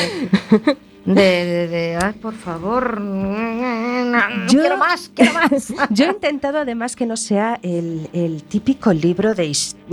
De, 1.07 1.15
de, 1.15 1.69
de, 1.69 1.99
ay, 2.03 2.13
por 2.15 2.35
favor, 2.35 3.01
Yo- 4.49 4.61
quiero 4.61 4.77
más, 4.77 5.11
quiero 5.15 5.33
más. 5.35 5.73
Yo 5.91 6.05
he 6.07 6.09
intentado 6.09 6.59
además 6.59 6.97
que 6.97 7.07
no 7.07 7.17
sea 7.17 7.59
el, 7.63 8.09
el 8.13 8.43
típico 8.43 8.93
libro 8.93 9.35
de, 9.35 9.51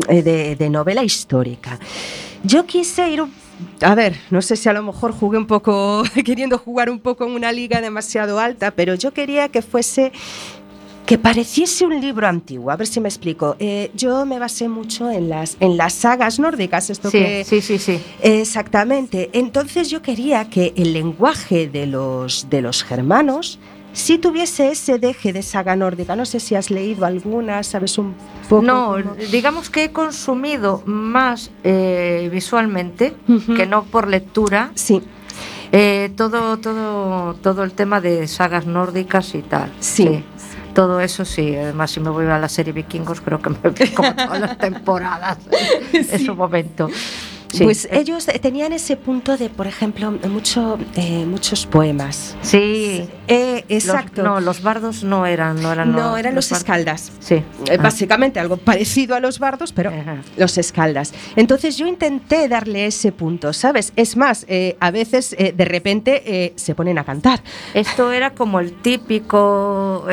eh, 0.09 0.21
de- 0.23 0.55
de 0.55 0.69
novela 0.69 1.03
histórica. 1.03 1.79
Yo 2.43 2.65
quise 2.65 3.09
ir, 3.09 3.21
un- 3.21 3.33
a 3.81 3.95
ver, 3.95 4.15
no 4.31 4.41
sé 4.41 4.55
si 4.55 4.67
a 4.67 4.73
lo 4.73 4.83
mejor 4.83 5.13
jugué 5.13 5.37
un 5.37 5.47
poco, 5.47 6.03
queriendo 6.25 6.57
jugar 6.57 6.89
un 6.89 6.99
poco 6.99 7.25
en 7.25 7.31
una 7.31 7.51
liga 7.51 7.79
demasiado 7.79 8.39
alta, 8.39 8.71
pero 8.71 8.95
yo 8.95 9.13
quería 9.13 9.49
que 9.49 9.61
fuese, 9.61 10.11
que 11.05 11.17
pareciese 11.17 11.85
un 11.85 11.99
libro 11.99 12.27
antiguo. 12.27 12.71
A 12.71 12.75
ver 12.75 12.87
si 12.87 12.99
me 12.99 13.09
explico. 13.09 13.55
Eh, 13.59 13.91
yo 13.93 14.25
me 14.25 14.39
basé 14.39 14.69
mucho 14.69 15.09
en 15.09 15.29
las, 15.29 15.57
en 15.59 15.77
las 15.77 15.93
sagas 15.93 16.39
nórdicas, 16.39 16.89
esto 16.89 17.11
que... 17.11 17.43
Sí, 17.43 17.61
sí, 17.61 17.77
sí, 17.77 17.97
sí. 17.97 18.03
Exactamente. 18.21 19.29
Entonces 19.33 19.89
yo 19.89 20.01
quería 20.01 20.49
que 20.49 20.73
el 20.75 20.93
lenguaje 20.93 21.67
de 21.67 21.87
los, 21.87 22.49
de 22.49 22.61
los 22.61 22.83
germanos 22.83 23.59
si 23.93 24.17
tuviese 24.17 24.71
ese 24.71 24.97
deje 24.97 25.31
de 25.33 25.43
saga 25.43 25.75
nórdica. 25.75 26.15
No 26.15 26.25
sé 26.25 26.39
si 26.39 26.55
has 26.55 26.71
leído 26.71 27.05
alguna, 27.05 27.61
sabes 27.63 27.97
un 27.97 28.15
poco. 28.49 28.63
No, 28.63 28.97
digamos 29.31 29.69
que 29.69 29.85
he 29.85 29.91
consumido 29.91 30.81
más 30.85 31.51
eh, 31.63 32.27
visualmente 32.31 33.13
que 33.55 33.67
no 33.67 33.83
por 33.83 34.07
lectura. 34.07 34.71
Sí. 34.73 35.01
Eh, 35.71 36.11
todo, 36.15 36.57
todo, 36.57 37.35
todo 37.35 37.63
el 37.63 37.71
tema 37.71 38.01
de 38.01 38.27
sagas 38.27 38.65
nórdicas 38.65 39.33
y 39.35 39.41
tal. 39.41 39.71
Sí. 39.79 40.23
Todo 40.73 40.99
eso 40.99 41.23
sí, 41.23 41.55
además 41.55 41.91
si 41.91 41.99
me 41.99 42.09
voy 42.09 42.25
a 42.25 42.39
la 42.39 42.49
serie 42.49 42.73
Vikingos 42.73 43.21
creo 43.21 43.39
que 43.39 43.51
me 43.51 43.69
vi 43.69 43.87
como 43.89 44.13
todas 44.15 44.39
las 44.39 44.57
temporadas 44.59 45.37
en 45.91 46.25
su 46.25 46.35
momento. 46.35 46.89
Pues 47.61 47.87
ellos 47.91 48.25
tenían 48.41 48.73
ese 48.73 48.97
punto 48.97 49.37
de, 49.37 49.49
por 49.49 49.67
ejemplo, 49.67 50.11
mucho, 50.11 50.79
eh, 50.95 51.25
muchos 51.25 51.65
poemas. 51.65 52.35
Sí. 52.41 53.07
Eh, 53.27 53.63
exacto. 53.69 54.23
no, 54.23 54.39
los 54.39 54.63
bardos 54.63 55.03
no 55.03 55.25
eran. 55.25 55.61
No, 55.61 55.71
eran, 55.71 55.91
no, 55.91 56.17
eran 56.17 56.35
los, 56.35 56.51
escaldas. 56.51 57.11
Sí. 57.19 57.35
Eh, 57.35 57.43
ah. 57.71 57.77
Básicamente 57.81 58.39
algo 58.39 58.57
parecido 58.57 59.15
a 59.15 59.19
los 59.19 59.39
bardos, 59.39 59.71
pero 59.71 59.91
los 60.37 60.57
escaldas. 60.57 61.13
Entonces 61.35 61.77
yo 61.77 61.87
intenté 61.87 62.47
darle 62.47 62.87
ese 62.87 63.11
punto, 63.11 63.53
¿sabes? 63.53 63.93
Es 63.95 64.17
más, 64.17 64.45
a 64.79 64.91
veces 64.91 65.35
de 65.37 65.65
repente 65.65 66.53
se 66.55 66.75
ponen 66.75 66.97
a 66.97 67.03
cantar. 67.03 67.41
Esto 67.73 68.11
era 68.11 68.31
como 68.31 68.59
el 68.59 68.73
típico 68.81 70.05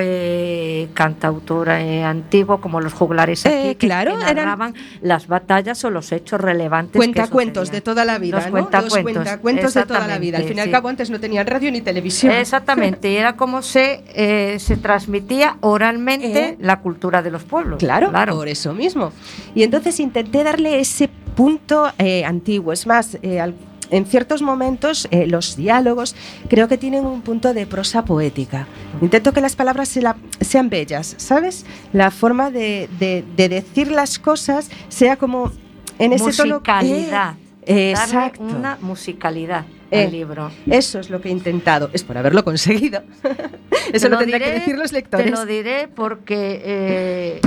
cantautor 0.94 1.70
antiguo, 1.70 2.60
como 2.60 2.80
los 2.80 2.92
juglares 2.92 3.46
aquí, 3.46 3.74
claro, 3.76 4.18
que 4.18 4.34
narraban 4.34 4.74
las 5.00 5.26
batallas 5.26 5.84
o 5.84 5.90
los 5.90 6.12
hechos 6.12 6.40
relevantes 6.40 7.00
cuentos 7.30 7.70
de 7.70 7.80
toda 7.80 8.04
la 8.04 8.18
vida, 8.18 8.38
Los 8.38 8.46
cuentacuentos, 8.48 9.28
cuentos 9.38 9.74
de 9.74 9.86
toda 9.86 10.06
la 10.06 10.18
vida. 10.18 10.38
Al 10.38 10.44
fin 10.44 10.58
y 10.58 10.60
al 10.60 10.70
cabo 10.70 10.88
antes 10.88 11.10
no 11.10 11.20
tenían 11.20 11.46
radio 11.46 11.70
ni 11.70 11.80
televisión. 11.80 12.32
Exactamente, 12.34 13.10
y 13.10 13.16
era 13.16 13.36
como 13.36 13.62
se, 13.62 14.04
eh, 14.14 14.58
se 14.58 14.76
transmitía 14.76 15.56
oralmente 15.60 16.50
eh. 16.50 16.56
la 16.60 16.80
cultura 16.80 17.22
de 17.22 17.30
los 17.30 17.44
pueblos. 17.44 17.78
Claro, 17.78 18.12
por 18.30 18.48
eso 18.48 18.74
mismo. 18.74 19.12
Y 19.54 19.62
entonces 19.62 19.98
intenté 20.00 20.44
darle 20.44 20.80
ese 20.80 21.08
punto 21.36 21.90
eh, 21.98 22.24
antiguo. 22.24 22.72
Es 22.72 22.86
más, 22.86 23.18
en 23.22 24.06
ciertos 24.06 24.42
momentos 24.42 25.08
los 25.26 25.56
diálogos 25.56 26.14
creo 26.48 26.68
que 26.68 26.78
tienen 26.78 27.06
un 27.06 27.22
punto 27.22 27.54
de 27.54 27.66
prosa 27.66 28.04
poética. 28.04 28.66
Intento 29.00 29.32
que 29.32 29.40
las 29.40 29.56
palabras 29.56 29.98
sean 30.40 30.70
bellas, 30.70 31.14
¿sabes? 31.16 31.64
La 31.92 32.10
forma 32.10 32.50
de, 32.50 32.88
de 32.98 33.48
decir 33.48 33.90
las 33.90 34.18
cosas 34.18 34.70
sea 34.88 35.16
como 35.16 35.52
en 36.00 36.12
ese 36.12 36.24
musicalidad. 36.24 37.34
Eh, 37.66 37.90
exacto. 37.90 38.42
una 38.42 38.78
musicalidad 38.80 39.64
al 39.92 39.98
eh, 39.98 40.10
libro. 40.10 40.50
Eso 40.68 40.98
es 40.98 41.10
lo 41.10 41.20
que 41.20 41.28
he 41.28 41.32
intentado. 41.32 41.90
Es 41.92 42.02
por 42.02 42.16
haberlo 42.16 42.42
conseguido. 42.42 43.02
eso 43.92 44.08
lo, 44.08 44.18
tendrán 44.18 44.40
que 44.40 44.50
decir 44.50 44.76
los 44.76 44.92
lectores. 44.92 45.26
Te 45.26 45.32
lo 45.32 45.44
diré 45.44 45.88
porque 45.88 46.62
eh, 46.64 47.40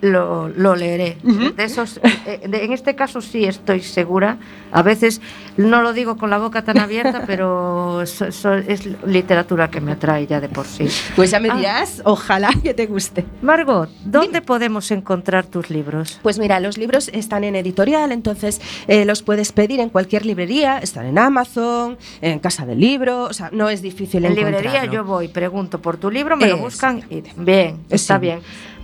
lo, 0.00 0.48
lo 0.48 0.76
leeré. 0.76 1.16
de 1.22 1.64
esos, 1.64 1.98
eh, 2.26 2.40
en 2.42 2.72
este 2.72 2.94
caso 2.94 3.20
sí 3.20 3.44
estoy 3.44 3.80
segura. 3.80 4.38
A 4.70 4.82
veces 4.82 5.20
no 5.56 5.82
lo 5.82 5.92
digo 5.92 6.16
con 6.16 6.30
la 6.30 6.38
boca 6.38 6.62
tan 6.62 6.78
abierta, 6.78 7.24
pero 7.26 8.02
es 8.02 8.86
literatura 9.06 9.70
que 9.70 9.80
me 9.80 9.92
atrae 9.92 10.26
ya 10.26 10.40
de 10.40 10.48
por 10.48 10.66
sí. 10.66 10.86
Pues 11.16 11.30
ya 11.30 11.40
me 11.40 11.50
ah. 11.50 11.56
dirás, 11.56 12.02
ojalá 12.04 12.50
que 12.62 12.74
te 12.74 12.86
guste. 12.86 13.24
Margot, 13.42 13.90
¿dónde 14.04 14.42
podemos 14.42 14.90
encontrar 14.90 15.46
tus 15.46 15.70
libros? 15.70 16.18
Pues 16.22 16.38
mira, 16.38 16.60
los 16.60 16.78
libros 16.78 17.10
están 17.12 17.44
en 17.44 17.56
editorial, 17.56 18.12
entonces 18.12 18.60
eh, 18.88 19.04
los 19.04 19.22
puedes 19.22 19.52
pedir 19.52 19.80
en 19.80 19.90
cualquier 19.90 20.26
librería, 20.26 20.78
están 20.78 21.06
en 21.06 21.18
Amazon, 21.18 21.98
en 22.20 22.38
Casa 22.38 22.66
del 22.66 22.80
Libro, 22.80 23.24
o 23.24 23.32
sea, 23.32 23.50
no 23.52 23.68
es 23.68 23.82
difícil 23.82 24.24
En 24.24 24.34
librería 24.34 24.84
yo 24.86 25.04
voy, 25.04 25.28
pregunto 25.28 25.80
por 25.80 25.96
tu 25.96 26.10
libro, 26.10 26.36
me 26.36 26.48
lo 26.48 26.58
buscan 26.58 27.02
y 27.10 27.22
bien, 27.36 27.78
está 27.90 28.18
bien. 28.18 28.40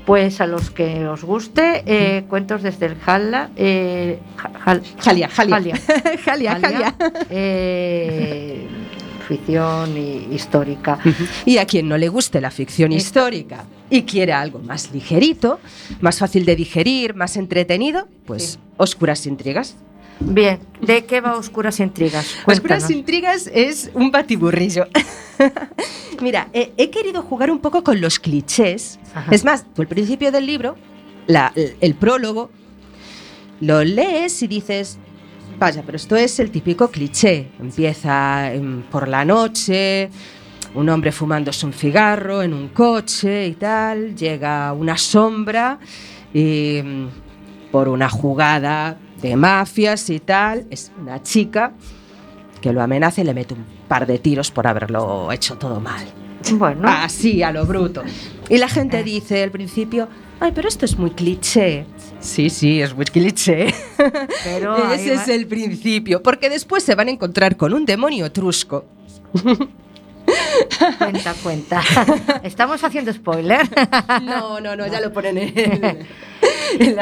Pues 0.08 0.40
a 0.40 0.46
los 0.46 0.70
que 0.70 1.06
os 1.06 1.22
guste, 1.22 1.82
eh, 1.84 2.24
cuentos 2.30 2.62
desde 2.62 2.86
el 2.86 2.96
Jala, 2.96 3.50
eh, 3.56 4.18
Jalia, 4.64 4.88
Jalia, 5.28 5.28
Jalia, 6.24 6.58
Jalia, 6.58 6.94
eh, 7.28 8.66
ficción 9.28 9.94
histórica. 10.32 10.98
Y 11.44 11.58
a 11.58 11.66
quien 11.66 11.90
no 11.90 11.98
le 11.98 12.08
guste 12.08 12.40
la 12.40 12.50
ficción 12.50 12.90
histórica 12.90 13.66
y 13.90 14.04
quiere 14.04 14.32
algo 14.32 14.60
más 14.60 14.92
ligerito, 14.92 15.60
más 16.00 16.20
fácil 16.20 16.46
de 16.46 16.56
digerir, 16.56 17.14
más 17.14 17.36
entretenido, 17.36 18.08
pues 18.24 18.58
Oscuras 18.78 19.26
Intrigas. 19.26 19.76
Bien, 20.20 20.58
¿de 20.80 21.04
qué 21.04 21.20
va 21.20 21.36
Oscuras 21.36 21.78
Intrigas? 21.80 22.36
Oscuras 22.44 22.90
Intrigas 22.90 23.48
es 23.52 23.90
un 23.94 24.10
batiburrillo. 24.10 24.86
Mira, 26.20 26.48
he 26.52 26.90
querido 26.90 27.22
jugar 27.22 27.50
un 27.50 27.60
poco 27.60 27.84
con 27.84 28.00
los 28.00 28.18
clichés. 28.18 28.98
Es 29.30 29.44
más, 29.44 29.64
tú 29.74 29.82
al 29.82 29.88
principio 29.88 30.32
del 30.32 30.46
libro, 30.46 30.76
el, 31.54 31.94
prólogo, 31.94 32.50
lo 33.60 33.84
lees 33.84 34.42
y 34.42 34.48
dices, 34.48 34.98
vaya, 35.58 35.82
pero 35.86 35.96
esto 35.96 36.16
es 36.16 36.40
el 36.40 36.50
típico 36.50 36.88
cliché. 36.90 37.52
Empieza 37.60 38.50
por 38.90 39.06
la 39.06 39.24
noche, 39.24 40.10
un 40.74 40.88
hombre 40.88 41.12
fumándose 41.12 41.64
un 41.64 41.72
cigarro 41.72 42.42
en 42.42 42.52
un 42.52 42.68
coche 42.68 43.46
y 43.46 43.54
tal, 43.54 44.16
llega 44.16 44.72
una 44.72 44.96
sombra 44.96 45.78
y 46.34 46.80
mm, 46.82 47.08
por 47.70 47.88
una 47.88 48.08
jugada 48.08 48.98
de 49.20 49.36
mafias 49.36 50.10
y 50.10 50.20
tal, 50.20 50.66
es 50.70 50.92
una 51.00 51.22
chica 51.22 51.72
que 52.60 52.72
lo 52.72 52.82
amenaza 52.82 53.20
y 53.20 53.24
le 53.24 53.34
mete 53.34 53.54
un 53.54 53.64
par 53.86 54.06
de 54.06 54.18
tiros 54.18 54.50
por 54.50 54.66
haberlo 54.66 55.30
hecho 55.32 55.56
todo 55.56 55.80
mal. 55.80 56.06
Bueno. 56.52 56.88
Así, 56.88 57.42
a 57.42 57.52
lo 57.52 57.66
bruto. 57.66 58.02
Y 58.48 58.58
la 58.58 58.68
gente 58.68 59.02
dice 59.02 59.42
al 59.42 59.50
principio, 59.50 60.08
ay, 60.40 60.52
pero 60.54 60.68
esto 60.68 60.84
es 60.84 60.98
muy 60.98 61.10
cliché. 61.10 61.84
Sí, 62.20 62.48
sí, 62.50 62.80
es 62.80 62.94
muy 62.94 63.04
cliché. 63.04 63.72
Pero 64.44 64.92
Ese 64.92 65.14
es 65.14 65.28
el 65.28 65.46
principio, 65.46 66.22
porque 66.22 66.50
después 66.50 66.82
se 66.82 66.96
van 66.96 67.08
a 67.08 67.10
encontrar 67.12 67.56
con 67.56 67.72
un 67.74 67.84
demonio 67.84 68.26
etrusco. 68.26 68.86
Cuenta, 70.98 71.34
cuenta. 71.42 71.82
¿Estamos 72.42 72.82
haciendo 72.84 73.12
spoiler? 73.12 73.68
No, 74.22 74.60
no, 74.60 74.76
no, 74.76 74.86
ya 74.86 75.00
lo 75.00 75.12
ponen 75.12 75.38
en, 75.38 76.06
en, 76.78 76.96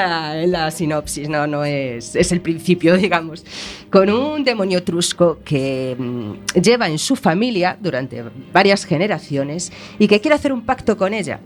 la, 0.52 0.70
sinopsis, 0.70 1.28
no, 1.28 1.46
no 1.46 1.64
es, 1.64 2.16
es 2.16 2.32
el 2.32 2.40
principio, 2.40 2.96
digamos. 2.98 3.44
Con 3.90 4.10
un 4.10 4.44
demonio 4.44 4.82
trusco 4.82 5.38
que 5.44 5.96
mm, 5.98 6.60
lleva 6.60 6.88
en 6.88 6.98
su 6.98 7.16
familia 7.16 7.76
durante 7.80 8.24
varias 8.52 8.84
generaciones 8.84 9.72
y 9.98 10.08
que 10.08 10.20
quiere 10.20 10.34
hacer 10.34 10.52
un 10.52 10.62
pacto 10.62 10.96
con 10.96 11.14
ella. 11.14 11.40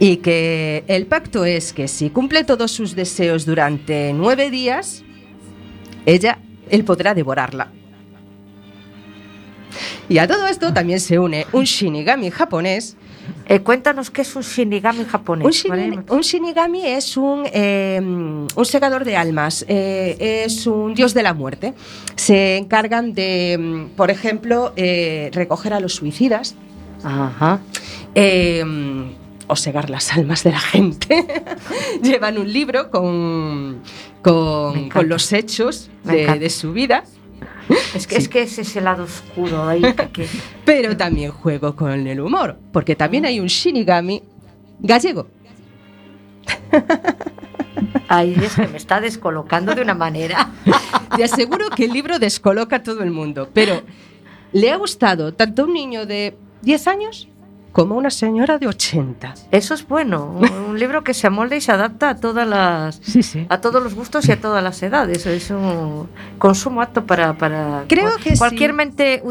Y 0.00 0.18
que 0.18 0.84
el 0.86 1.06
pacto 1.06 1.44
es 1.44 1.72
que 1.72 1.88
si 1.88 2.10
cumple 2.10 2.44
todos 2.44 2.70
sus 2.70 2.94
deseos 2.94 3.44
durante 3.44 4.12
nueve 4.12 4.48
días, 4.50 5.02
ella, 6.06 6.38
él 6.70 6.84
podrá 6.84 7.14
devorarla. 7.14 7.72
Y 10.08 10.18
a 10.18 10.26
todo 10.26 10.46
esto 10.46 10.72
también 10.72 11.00
se 11.00 11.18
une 11.18 11.46
un 11.52 11.64
shinigami 11.64 12.30
japonés. 12.30 12.96
Eh, 13.46 13.60
cuéntanos 13.60 14.10
qué 14.10 14.22
es 14.22 14.36
un 14.36 14.42
shinigami 14.42 15.04
japonés. 15.04 15.64
Un, 16.08 16.20
shinigami 16.20 16.86
es 16.86 17.16
un, 17.16 17.44
eh, 17.52 17.98
un, 18.02 18.64
segador 18.64 19.04
de 19.04 19.16
almas, 19.16 19.64
eh, 19.68 20.44
es 20.44 20.66
un 20.66 20.94
dios 20.94 21.14
de 21.14 21.22
la 21.22 21.34
muerte. 21.34 21.74
Se 22.16 22.56
encargan 22.56 23.14
de, 23.14 23.88
por 23.96 24.10
ejemplo, 24.10 24.72
recoger 24.76 25.72
a 25.72 25.80
los 25.80 25.94
suicidas. 25.94 26.54
o 29.50 29.56
segar 29.56 29.88
las 29.88 30.12
almas 30.12 30.44
de 30.44 30.50
la 30.50 30.60
gente. 30.60 31.26
Llevan 32.02 32.36
un 32.36 32.52
libro 32.52 32.90
con, 32.90 33.80
con, 34.22 35.08
los 35.08 35.32
hechos 35.32 35.90
de, 36.04 36.50
su 36.50 36.74
vida 36.74 37.04
es 37.94 38.06
que, 38.06 38.16
es 38.16 38.28
que 38.28 38.42
ese 38.42 38.62
es 38.62 38.76
el 38.76 38.84
lado 38.84 39.04
oscuro 39.04 39.66
ahí. 39.66 39.82
Pero 40.64 40.96
también 40.96 41.30
juego 41.30 41.74
con 41.76 42.06
el 42.06 42.20
humor, 42.20 42.56
porque 42.72 42.96
también 42.96 43.26
hay 43.26 43.40
un 43.40 43.46
Shinigami 43.46 44.22
gallego. 44.80 45.26
Ay, 48.08 48.34
es 48.42 48.54
que 48.54 48.66
me 48.66 48.78
está 48.78 49.00
descolocando 49.00 49.74
de 49.74 49.82
una 49.82 49.94
manera. 49.94 50.50
Te 51.16 51.24
aseguro 51.24 51.70
que 51.70 51.84
el 51.84 51.92
libro 51.92 52.18
descoloca 52.18 52.76
a 52.76 52.82
todo 52.82 53.02
el 53.02 53.10
mundo, 53.10 53.48
pero 53.52 53.82
le 54.52 54.70
ha 54.70 54.76
gustado 54.76 55.34
tanto 55.34 55.62
a 55.62 55.64
un 55.66 55.74
niño 55.74 56.06
de 56.06 56.36
10 56.62 56.86
años 56.88 57.28
como 57.72 57.96
una 57.96 58.10
señora 58.10 58.58
de 58.58 58.66
80. 58.66 59.34
Eso 59.50 59.74
es 59.74 59.86
bueno, 59.86 60.40
un 60.68 60.78
libro 60.78 61.04
que 61.04 61.14
se 61.14 61.26
amolda 61.26 61.56
y 61.56 61.60
se 61.60 61.72
adapta 61.72 62.10
a 62.10 62.16
todas 62.16 62.46
las 62.46 63.00
a 63.48 63.60
todos 63.60 63.82
los 63.82 63.94
gustos 63.94 64.28
y 64.28 64.32
a 64.32 64.40
todas 64.40 64.62
las 64.62 64.82
edades. 64.82 65.26
Es 65.26 65.50
un 65.50 66.08
consumo 66.38 66.82
apto 66.82 67.04
para, 67.06 67.34
para 67.34 67.84
Creo 67.88 68.16
que 68.22 68.36
cualquier 68.36 68.72
mente 68.72 69.22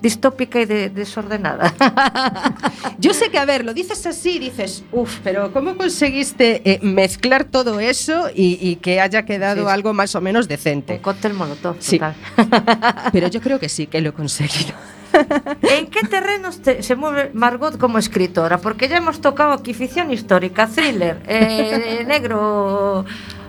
distópica 0.00 0.60
y 0.60 0.66
desordenada. 0.66 1.72
Yo 2.98 3.14
sé 3.14 3.30
que, 3.30 3.38
a 3.38 3.44
ver, 3.44 3.64
lo 3.64 3.74
dices 3.74 4.04
así, 4.06 4.38
dices, 4.38 4.84
uff, 4.92 5.18
pero 5.22 5.52
¿cómo 5.52 5.76
conseguiste 5.76 6.62
eh, 6.64 6.78
mezclar 6.82 7.44
todo 7.44 7.80
eso 7.80 8.28
y, 8.34 8.76
que 8.76 9.00
haya 9.00 9.24
quedado 9.24 9.68
algo 9.68 9.92
más 9.92 10.14
o 10.14 10.20
menos 10.20 10.48
decente? 10.48 10.94
Un 10.94 10.98
cóctel 11.00 11.34
molotov, 11.34 11.76
total. 11.78 12.14
Pero 13.12 13.28
yo 13.28 13.40
creo 13.40 13.58
que 13.60 13.68
sí, 13.68 13.86
que 13.86 14.00
lo 14.00 14.10
he 14.10 14.12
conseguido. 14.12 14.74
¿En 15.62 15.86
qué 15.86 16.06
terrenos 16.06 16.60
se 16.80 16.96
mueve 16.96 17.30
Margot 17.34 17.78
como 17.78 17.98
escritora? 17.98 18.58
Porque 18.58 18.88
ya 18.88 18.96
hemos 18.96 19.20
tocado 19.20 19.52
aquí 19.52 19.74
ficción 19.74 20.10
histórica, 20.10 20.66
thriller, 20.66 21.18
eh, 21.26 22.04
negro 22.06 23.04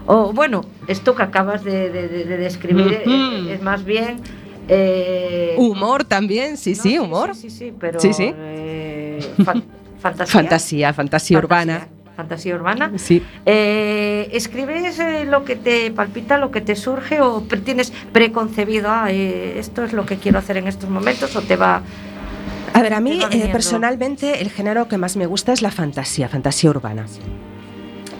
o 0.05 0.33
bueno, 0.33 0.65
esto 0.87 1.15
que 1.15 1.23
acabas 1.23 1.63
de, 1.63 1.89
describir 1.89 3.03
es, 3.49 3.61
más 3.61 3.85
bien... 3.85 4.21
Eh, 4.67 5.55
humor 5.57 6.05
también, 6.05 6.55
sí, 6.57 6.75
sí, 6.75 6.97
humor. 6.97 7.35
Sí, 7.35 7.49
sí, 7.49 7.73
pero... 7.77 7.99
Sí, 7.99 8.13
sí. 8.13 8.33
fantasía. 9.99 10.33
Fantasía, 10.33 10.93
fantasía 10.93 11.37
urbana 11.37 11.87
fantasía 12.23 12.55
urbana. 12.55 12.91
Sí. 12.95 13.21
Eh, 13.45 14.29
¿Escribes 14.31 14.97
eh, 14.99 15.25
lo 15.25 15.43
que 15.43 15.55
te 15.55 15.91
palpita, 15.91 16.37
lo 16.37 16.51
que 16.51 16.61
te 16.61 16.75
surge 16.75 17.21
o 17.21 17.41
tienes 17.65 17.91
preconcebido, 18.11 18.89
ah, 18.89 19.11
eh, 19.11 19.59
esto 19.59 19.83
es 19.83 19.93
lo 19.93 20.05
que 20.05 20.17
quiero 20.17 20.39
hacer 20.39 20.57
en 20.57 20.67
estos 20.67 20.89
momentos 20.89 21.35
o 21.35 21.41
te 21.41 21.55
va... 21.55 21.81
A 22.73 22.81
ver, 22.81 22.93
a 22.93 23.01
mí 23.01 23.19
personalmente 23.51 24.41
el 24.41 24.49
género 24.49 24.87
que 24.87 24.97
más 24.97 25.15
me 25.15 25.27
gusta 25.27 25.53
es 25.53 25.61
la 25.61 25.69
fantasía, 25.69 26.27
fantasía 26.27 26.71
urbana. 26.71 27.05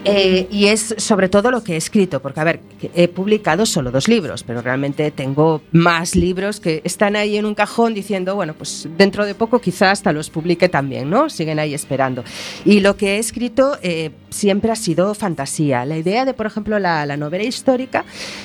Eh, 0.06 0.48
y 0.52 0.66
es 0.66 0.96
sobre 0.98 1.30
todo 1.30 1.50
lo 1.50 1.64
que 1.64 1.74
he 1.74 1.78
escrito, 1.78 2.22
porque 2.22 2.40
a 2.40 2.44
ver, 2.44 2.60
he 2.94 3.08
publicado 3.08 3.66
solo 3.66 3.90
dos 3.90 4.08
libros, 4.08 4.44
pero 4.44 4.62
realmente 4.62 5.12
tengo 5.12 5.62
más 5.72 6.16
libros 6.16 6.60
que 6.60 6.82
están 6.84 7.16
ahí 7.16 7.38
en 7.38 7.46
un 7.46 7.56
cajón 7.56 7.94
diciendo, 7.94 8.36
bueno, 8.36 8.54
pues 8.54 8.88
dentro 8.98 9.26
de 9.26 9.34
poco 9.34 9.60
quizás 9.60 9.94
hasta 9.94 10.12
los 10.12 10.30
publique 10.30 10.68
también, 10.68 11.10
¿no? 11.10 11.30
Siguen 11.30 11.60
ahí 11.60 11.74
esperando. 11.74 12.24
Y 12.66 12.82
lo 12.82 12.98
que 12.98 13.16
he 13.16 13.18
escrito 13.20 13.78
eh, 13.82 14.12
siempre 14.30 14.72
ha 14.72 14.76
sido 14.76 15.14
fantasía. 15.14 15.86
La 15.86 15.98
idea 15.98 16.26
de, 16.26 16.34
por 16.34 16.48
ejemplo, 16.48 16.80
la 16.80 17.16
novela 17.16 17.44
histórica 17.44 18.04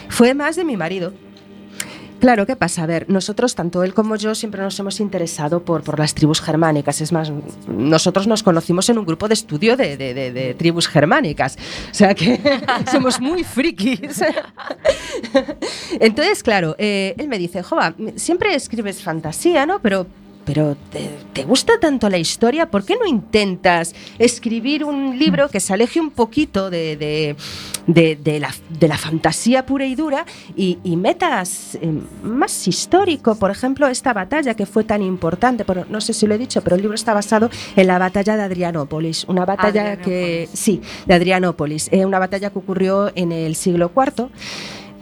fue 0.09 0.35
más 0.35 0.55
de 0.55 0.64
mi 0.64 0.77
marido 0.77 1.12
Claro, 2.20 2.46
¿qué 2.46 2.57
pasa? 2.57 2.83
A 2.83 2.87
ver, 2.87 3.09
nosotros, 3.09 3.54
tanto 3.54 3.85
él 3.85 3.94
como 3.94 4.16
yo, 4.16 4.35
siempre 4.35 4.61
nos 4.61 4.78
hemos 4.81 4.98
interesado 4.98 5.62
por, 5.62 5.83
por 5.83 5.98
las 5.98 6.14
tribus 6.14 6.40
germánicas. 6.40 7.00
Es 7.00 7.12
más, 7.12 7.31
nosotros 7.68 8.26
nos 8.26 8.42
conocimos 8.42 8.88
en 8.88 8.98
un 8.98 9.07
grupo 9.07 9.28
de 9.28 9.35
estudio 9.35 9.76
de, 9.76 9.96
de, 9.96 10.54
tribus 10.54 10.88
germánicas. 10.88 11.57
O 11.90 11.94
sea 11.94 12.14
que 12.14 12.40
somos 12.90 13.20
muy 13.20 13.44
frikis. 13.44 14.20
Entonces, 16.00 16.42
claro, 16.42 16.74
eh, 16.78 17.14
él 17.18 17.28
me 17.28 17.38
dice, 17.38 17.62
Jova, 17.62 17.94
siempre 18.16 18.54
escribes 18.54 19.00
fantasía, 19.00 19.64
¿no? 19.64 19.81
Pero 19.81 20.07
pero 20.49 20.79
te, 21.35 21.45
gusta 21.45 21.75
tanto 21.79 22.09
la 22.09 22.17
historia, 22.17 22.71
¿por 22.71 22.83
qué 22.83 22.97
no 22.97 23.05
intentas 23.05 23.95
escribir 24.19 24.83
un 24.83 25.19
libro 25.19 25.51
que 25.51 25.61
se 25.61 25.75
aleje 25.75 26.01
un 26.01 26.11
poquito 26.11 26.71
de, 26.71 27.37
la, 27.87 28.97
fantasía 28.97 29.67
pura 29.67 29.85
y 29.85 29.95
dura 29.95 30.25
y, 30.57 30.79
metas 30.97 31.75
eh, 31.83 31.93
más 32.23 32.67
histórico? 32.67 33.35
Por 33.35 33.51
ejemplo, 33.51 33.89
esta 33.89 34.15
batalla 34.15 34.55
que 34.55 34.65
fue 34.65 34.85
tan 34.85 35.03
importante, 35.03 35.67
pero 35.67 35.85
no 35.91 36.01
sé 36.01 36.15
si 36.15 36.27
lo 36.27 36.35
he 36.35 36.39
dicho, 36.39 36.63
pero 36.63 36.77
el 36.77 36.83
libro 36.83 36.95
está 36.95 37.13
basado 37.13 37.51
en 37.77 37.87
la 37.87 37.99
batalla 37.99 38.35
de 38.35 38.45
Adrianópolis, 38.45 39.25
una 39.29 39.45
batalla 39.45 39.99
que, 39.99 40.49
sí, 40.55 40.81
de 41.05 41.13
Adrianópolis, 41.13 41.91
eh, 41.93 42.07
una 42.07 42.19
batalla 42.19 42.49
que 42.49 42.59
ocurrió 42.59 43.13
en 43.15 43.33
el 43.33 43.55
siglo 43.55 43.93
IV 43.95 44.31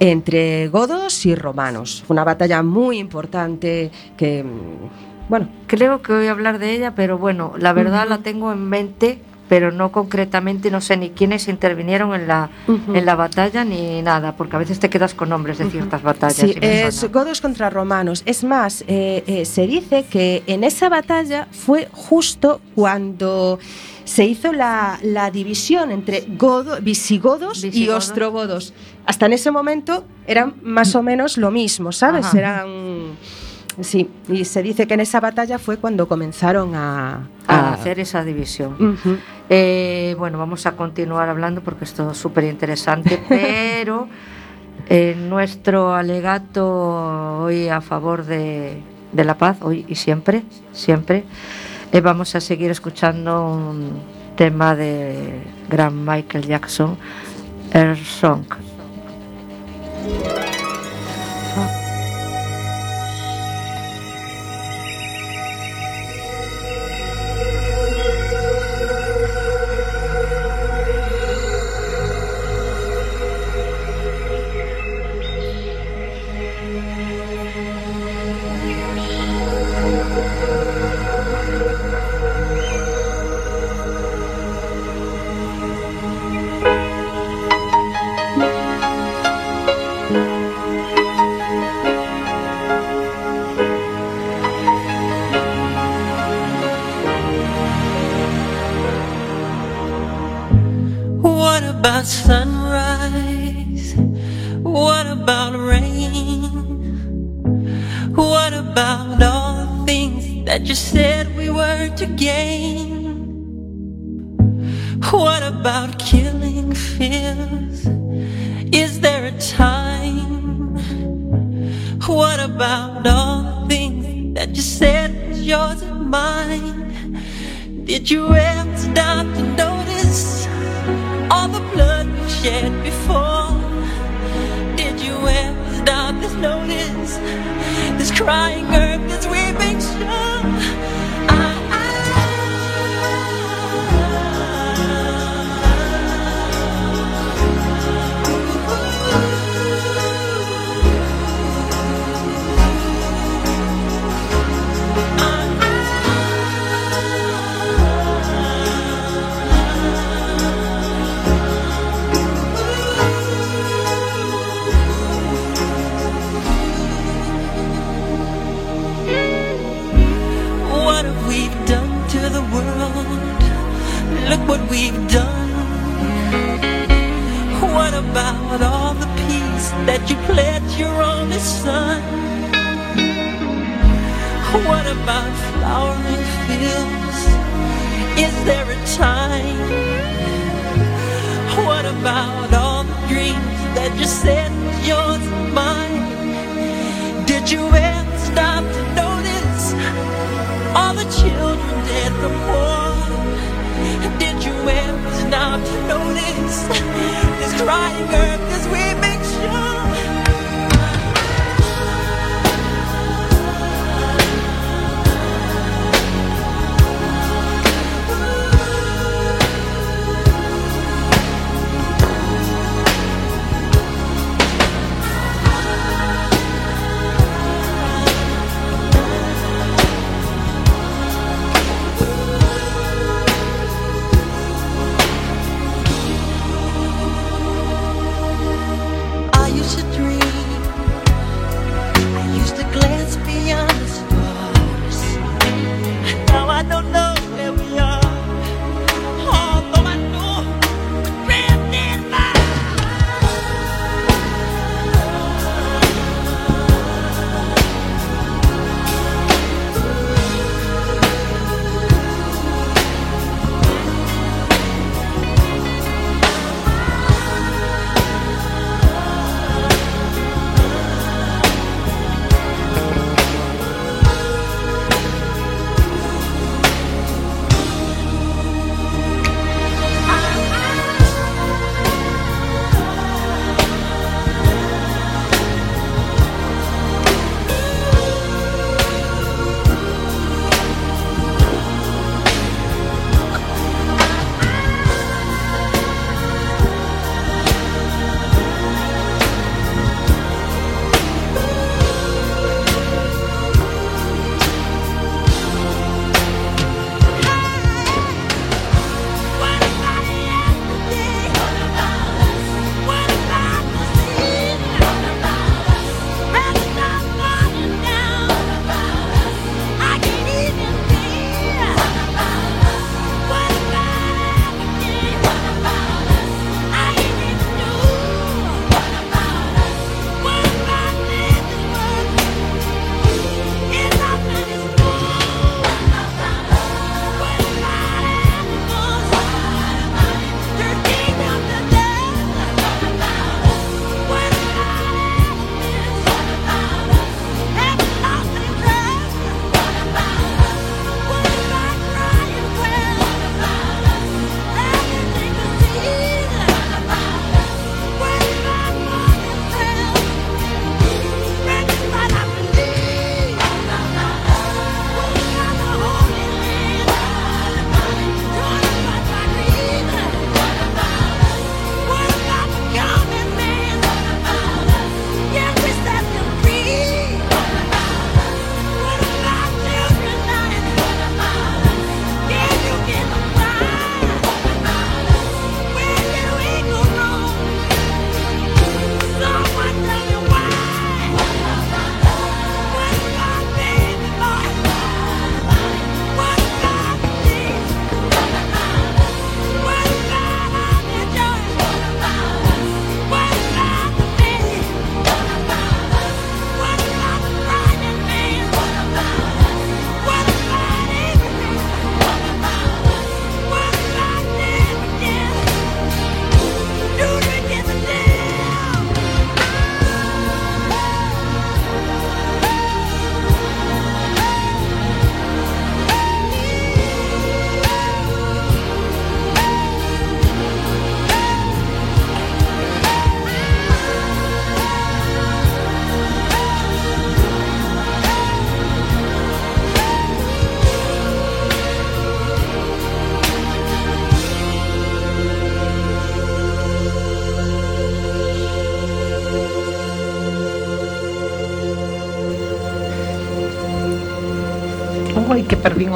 entre 0.01 0.69
godos 0.69 1.25
y 1.25 1.35
romanos. 1.35 2.05
Una 2.09 2.25
batalla 2.25 2.63
muy 2.63 2.99
importante 2.99 3.91
que 4.17 4.45
bueno, 5.29 5.49
creo 5.67 6.03
que 6.03 6.13
voy 6.13 6.27
a 6.27 6.31
hablar 6.31 6.59
de 6.59 6.73
ella, 6.73 6.95
pero 6.95 7.19
bueno, 7.19 7.53
la 7.59 7.73
verdad 7.73 8.07
la 8.09 8.19
tengo 8.19 8.53
en 8.53 8.69
mente, 8.69 9.21
pero 9.49 9.73
no 9.73 9.93
concretamente, 9.93 10.71
no 10.71 10.81
sé 10.81 10.97
ni 10.97 11.11
quiénes 11.11 11.49
intervinieron 11.49 12.15
en 12.15 12.29
la, 12.29 12.51
en 12.67 13.05
la 13.05 13.15
batalla 13.15 13.65
ni 13.65 14.03
nada, 14.03 14.37
porque 14.37 14.57
a 14.57 14.59
veces 14.59 14.81
te 14.81 14.91
quedas 14.91 15.15
con 15.15 15.29
nombres 15.29 15.59
de 15.59 15.71
ciertas 15.71 16.03
batallas. 16.03 16.37
Sí, 16.37 16.55
es 16.61 17.11
godos 17.13 17.41
contra 17.41 17.71
romanos. 17.71 18.23
Es 18.27 18.45
más, 18.45 18.83
eh, 18.87 19.23
eh, 19.27 19.45
se 19.45 19.67
dice 19.67 20.05
que 20.05 20.43
en 20.47 20.65
esa 20.65 20.89
batalla 20.89 21.49
fue 21.51 21.89
justo 21.93 22.61
cuando 22.75 23.59
se 24.05 24.25
hizo 24.25 24.53
la, 24.53 24.99
división 25.33 25.91
entre 25.91 26.25
godo, 26.29 26.81
visigodos, 26.81 27.65
y 27.65 27.89
ostrogodos. 27.89 28.75
Hasta 29.05 29.27
en 29.27 29.33
ese 29.33 29.51
momento 29.51 30.05
eran 30.27 30.55
más 30.63 30.95
o 30.95 31.03
menos 31.03 31.37
lo 31.37 31.51
mismo, 31.51 31.93
¿sabes? 31.93 32.33
Eran 32.35 33.17
Sí, 33.81 34.09
y 34.29 34.45
se 34.47 34.63
dice 34.63 34.87
que 34.87 34.95
en 34.95 35.01
esa 35.01 35.21
batalla 35.21 35.59
fue 35.59 35.77
cuando 35.77 36.09
comenzaron 36.09 36.75
a, 36.75 37.29
hacer 37.47 38.01
esa 38.01 38.25
división. 38.25 38.97
Eh, 39.51 40.15
bueno, 40.19 40.39
vamos 40.39 40.67
a 40.67 40.73
continuar 40.73 41.29
hablando 41.29 41.61
porque 41.61 41.85
esto 41.85 42.11
es 42.11 42.17
súper 42.17 42.45
interesante, 42.45 43.23
pero 43.29 44.09
en 44.89 45.29
nuestro 45.29 45.95
alegato 45.95 47.43
hoy 47.45 47.69
a 47.69 47.81
favor 47.81 48.25
de, 48.25 48.81
la 49.13 49.37
paz, 49.37 49.59
hoy 49.61 49.85
y 49.89 49.95
siempre, 49.95 50.43
siempre, 50.73 51.25
eh, 51.93 52.01
vamos 52.01 52.35
a 52.35 52.41
seguir 52.41 52.71
escuchando 52.71 53.47
un 53.47 53.91
tema 54.37 54.75
de 54.75 55.43
gran 55.69 56.05
Michael 56.05 56.47
Jackson, 56.47 56.97
Air 57.73 57.97
Song. 57.97 58.66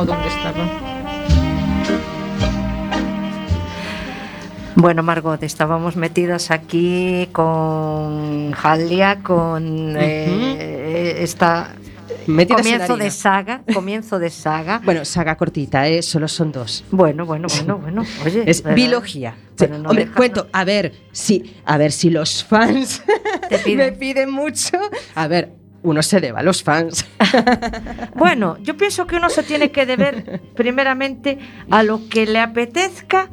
dónde 0.05 0.29
estaban. 0.29 0.71
Bueno, 4.77 5.03
Margot, 5.03 5.43
estábamos 5.43 5.97
metidas 5.97 6.51
aquí 6.51 7.29
con 7.33 8.55
Halia, 8.63 9.23
con 9.23 9.95
eh, 9.99 11.17
esta 11.23 11.75
comienzo 12.27 12.97
de 12.97 13.11
saga, 13.11 13.63
comienzo 13.75 14.19
de 14.19 14.31
saga. 14.31 14.81
bueno, 14.85 15.05
saga 15.05 15.37
cortita, 15.37 15.89
¿eh? 15.89 16.03
solo 16.03 16.29
son 16.29 16.53
dos. 16.53 16.85
Bueno, 16.91 17.27
bueno, 17.27 17.49
bueno, 17.49 17.79
bueno. 17.79 18.05
Oye, 18.25 18.45
es 18.47 18.63
¿verdad? 18.63 18.77
biología. 18.77 19.37
No 19.69 19.91
Hombre, 19.91 20.09
cuento, 20.11 20.49
a 20.53 20.65
ver 20.65 20.93
si, 21.13 21.57
a 21.67 21.77
ver 21.77 21.93
si 21.93 22.09
los 22.09 22.43
fans 22.43 23.03
me 23.67 23.93
piden 23.93 24.31
mucho. 24.31 24.79
A 25.15 25.29
ver, 25.29 25.53
uno 25.83 26.03
se 26.03 26.21
debe 26.21 26.39
a 26.39 26.43
los 26.43 26.63
fans. 26.63 27.07
bueno, 28.15 28.57
yo 28.63 28.77
pienso 28.77 29.07
que 29.07 29.17
uno 29.17 29.31
se 29.31 29.43
tiene 29.43 29.71
que 29.71 29.87
deber 29.87 30.41
primeramente 30.55 31.39
a 31.71 31.83
lo 31.83 32.09
que 32.09 32.27
le 32.27 32.39
apetezca 32.39 33.29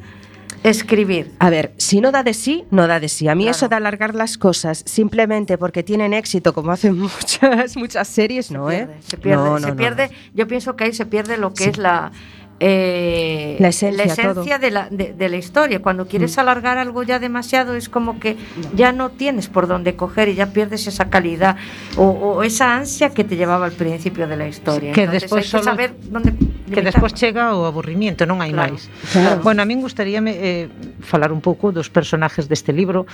escribir. 0.62 1.32
A 1.38 1.50
ver, 1.50 1.72
si 1.76 2.00
no 2.00 2.10
da 2.10 2.22
de 2.22 2.34
sí, 2.34 2.64
no 2.70 2.86
da 2.86 3.00
de 3.00 3.08
sí. 3.08 3.28
A 3.28 3.34
mí 3.34 3.48
eso 3.48 3.68
de 3.68 3.76
alargar 3.76 4.14
las 4.14 4.38
cosas 4.38 4.82
simplemente 4.86 5.58
porque 5.58 5.82
tienen 5.82 6.14
éxito, 6.14 6.52
como 6.52 6.72
hacen 6.72 6.98
muchas, 6.98 7.76
muchas 7.76 8.08
series, 8.08 8.50
no, 8.50 8.70
¿eh? 8.70 8.78
se 8.78 8.86
pierde, 8.86 8.94
¿eh? 8.94 9.02
Se 9.06 9.16
pierde, 9.16 9.50
no, 9.50 9.58
se 9.60 9.72
pierde. 9.74 10.10
Yo 10.34 10.48
pienso 10.48 10.76
que 10.76 10.84
ahí 10.84 10.92
se 10.92 11.06
pierde 11.06 11.36
lo 11.36 11.52
que 11.52 11.64
es 11.64 11.78
la, 11.78 12.12
eh, 12.60 13.56
la 13.60 13.68
esencia, 13.68 14.06
la 14.06 14.12
esencia 14.12 14.58
de, 14.58 14.70
la, 14.70 14.88
de, 14.90 15.12
de, 15.12 15.28
la, 15.28 15.36
historia. 15.36 15.80
Cuando 15.80 16.06
quieres 16.06 16.36
mm. 16.36 16.40
alargar 16.40 16.78
algo 16.78 17.02
ya 17.02 17.18
demasiado 17.18 17.74
es 17.74 17.88
como 17.88 18.18
que 18.18 18.36
ya 18.74 18.92
no 18.92 19.10
tienes 19.10 19.48
por 19.48 19.66
dónde 19.68 19.94
coger 19.94 20.28
y 20.28 20.34
ya 20.34 20.52
pierdes 20.52 20.86
esa 20.86 21.08
calidad 21.08 21.56
o, 21.96 22.04
o 22.04 22.42
esa 22.42 22.74
ansia 22.74 23.10
que 23.10 23.24
te 23.24 23.36
llevaba 23.36 23.66
al 23.66 23.72
principio 23.72 24.26
de 24.26 24.36
la 24.36 24.48
historia. 24.48 24.92
Que 24.92 25.02
Entonces, 25.02 25.22
despois 25.22 25.54
hay 25.54 25.60
que 25.60 25.64
saber 25.64 25.94
dónde 26.10 26.32
que 26.68 26.82
despois 26.82 27.14
chega 27.14 27.54
o 27.56 27.64
aburrimiento, 27.64 28.28
non 28.28 28.44
hai 28.44 28.52
claro. 28.52 28.76
máis. 28.76 28.92
Claro. 29.08 29.40
Bueno, 29.40 29.64
a 29.64 29.66
min 29.66 29.80
gustaríame 29.80 30.36
eh, 30.36 30.68
falar 31.00 31.32
un 31.32 31.40
pouco 31.40 31.72
dos 31.72 31.88
personajes 31.88 32.46
deste 32.46 32.76
libro. 32.76 33.08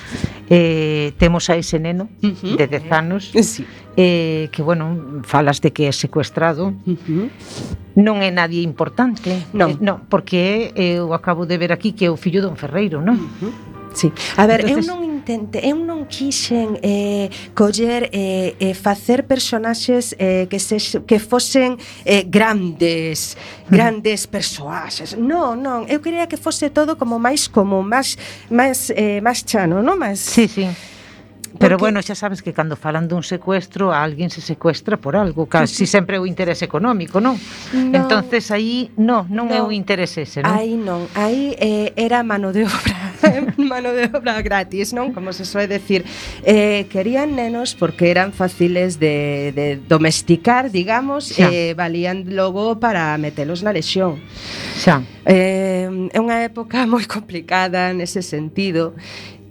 Eh, 0.50 1.14
temos 1.22 1.48
a 1.50 1.54
ese 1.54 1.78
neno 1.78 2.10
uh 2.22 2.34
-huh. 2.34 2.56
de 2.58 2.66
10 2.66 2.90
anos. 2.90 3.30
Sí 3.30 3.62
eh, 3.96 4.48
que, 4.52 4.62
bueno, 4.62 5.22
falas 5.22 5.60
de 5.60 5.72
que 5.72 5.86
é 5.86 5.92
secuestrado, 5.92 6.74
uh 6.86 6.96
-huh. 6.96 7.30
non 7.94 8.22
é 8.22 8.30
nadie 8.30 8.62
importante. 8.62 9.46
Non. 9.54 9.70
Eh, 9.70 9.76
non 9.80 10.06
porque 10.10 10.74
eu 10.74 11.14
acabo 11.14 11.46
de 11.46 11.56
ver 11.58 11.70
aquí 11.70 11.94
que 11.94 12.06
é 12.06 12.10
o 12.10 12.18
fillo 12.18 12.42
don 12.42 12.56
Ferreiro, 12.58 12.98
non? 13.00 13.16
Uh 13.16 13.30
-huh. 13.40 13.74
Sí. 13.94 14.12
A 14.36 14.46
ver, 14.46 14.60
Entonces... 14.60 14.88
eu 14.88 14.94
non 14.94 15.04
intente, 15.06 15.62
eu 15.62 15.78
non 15.78 16.04
quixen 16.10 16.76
eh, 16.82 17.30
coller 17.54 18.10
eh, 18.10 18.58
e 18.58 18.68
eh, 18.68 18.70
eh, 18.70 18.74
facer 18.74 19.24
personaxes 19.24 20.18
eh, 20.18 20.50
que 20.50 20.58
se, 20.58 20.76
que 21.06 21.22
fosen 21.22 21.78
eh, 22.04 22.26
grandes, 22.26 23.38
mm. 23.38 23.70
grandes 23.70 24.26
persoaxes. 24.26 25.14
Non, 25.16 25.54
non, 25.62 25.86
eu 25.86 26.02
quería 26.02 26.26
que 26.26 26.36
fose 26.36 26.68
todo 26.68 26.98
como 26.98 27.22
máis 27.22 27.46
como 27.46 27.80
máis 27.86 28.18
máis 28.50 28.90
eh, 28.92 29.22
máis 29.22 29.46
chano, 29.46 29.80
non? 29.80 29.96
Máis 29.96 30.18
Sí, 30.18 30.50
sí 30.50 30.66
Pero 31.58 31.78
bueno, 31.78 32.02
xa 32.02 32.14
sabes 32.18 32.42
que 32.42 32.52
cando 32.52 32.74
falan 32.74 33.06
dun 33.06 33.22
secuestro, 33.22 33.94
a 33.94 34.02
alguén 34.02 34.28
se 34.28 34.42
secuestra 34.42 34.98
por 34.98 35.14
algo, 35.14 35.46
casi 35.46 35.86
sempre 35.86 36.18
é 36.18 36.20
o 36.20 36.26
interés 36.26 36.60
económico, 36.66 37.22
non? 37.22 37.38
No, 37.70 37.94
Entonces 37.94 38.50
aí 38.50 38.90
no, 38.98 39.22
non 39.30 39.46
no, 39.46 39.54
é 39.54 39.60
o 39.62 39.70
interés 39.70 40.18
ese, 40.18 40.42
non? 40.42 40.50
Aí 40.50 40.74
non, 40.74 41.06
aí 41.14 41.54
eh, 41.62 41.94
era 41.94 42.26
mano 42.26 42.50
de 42.50 42.66
obra, 42.66 42.98
mano 43.56 43.94
de 43.94 44.10
obra 44.10 44.42
gratis, 44.42 44.90
non? 44.90 45.14
Como 45.14 45.30
se 45.30 45.46
soe 45.46 45.70
decir, 45.70 46.02
eh, 46.42 46.90
querían 46.90 47.38
nenos 47.38 47.78
porque 47.78 48.10
eran 48.10 48.34
fáciles 48.34 48.98
de, 48.98 49.54
de 49.54 49.78
domesticar, 49.78 50.74
digamos, 50.74 51.30
xa. 51.38 51.54
eh, 51.54 51.78
valían 51.78 52.34
logo 52.34 52.82
para 52.82 53.14
metelos 53.14 53.62
na 53.62 53.70
lesión. 53.70 54.18
Xa. 54.74 55.06
Eh, 55.22 55.86
é 56.10 56.18
unha 56.18 56.42
época 56.42 56.82
moi 56.84 57.06
complicada 57.06 57.94
nese 57.94 58.20
sentido 58.26 58.92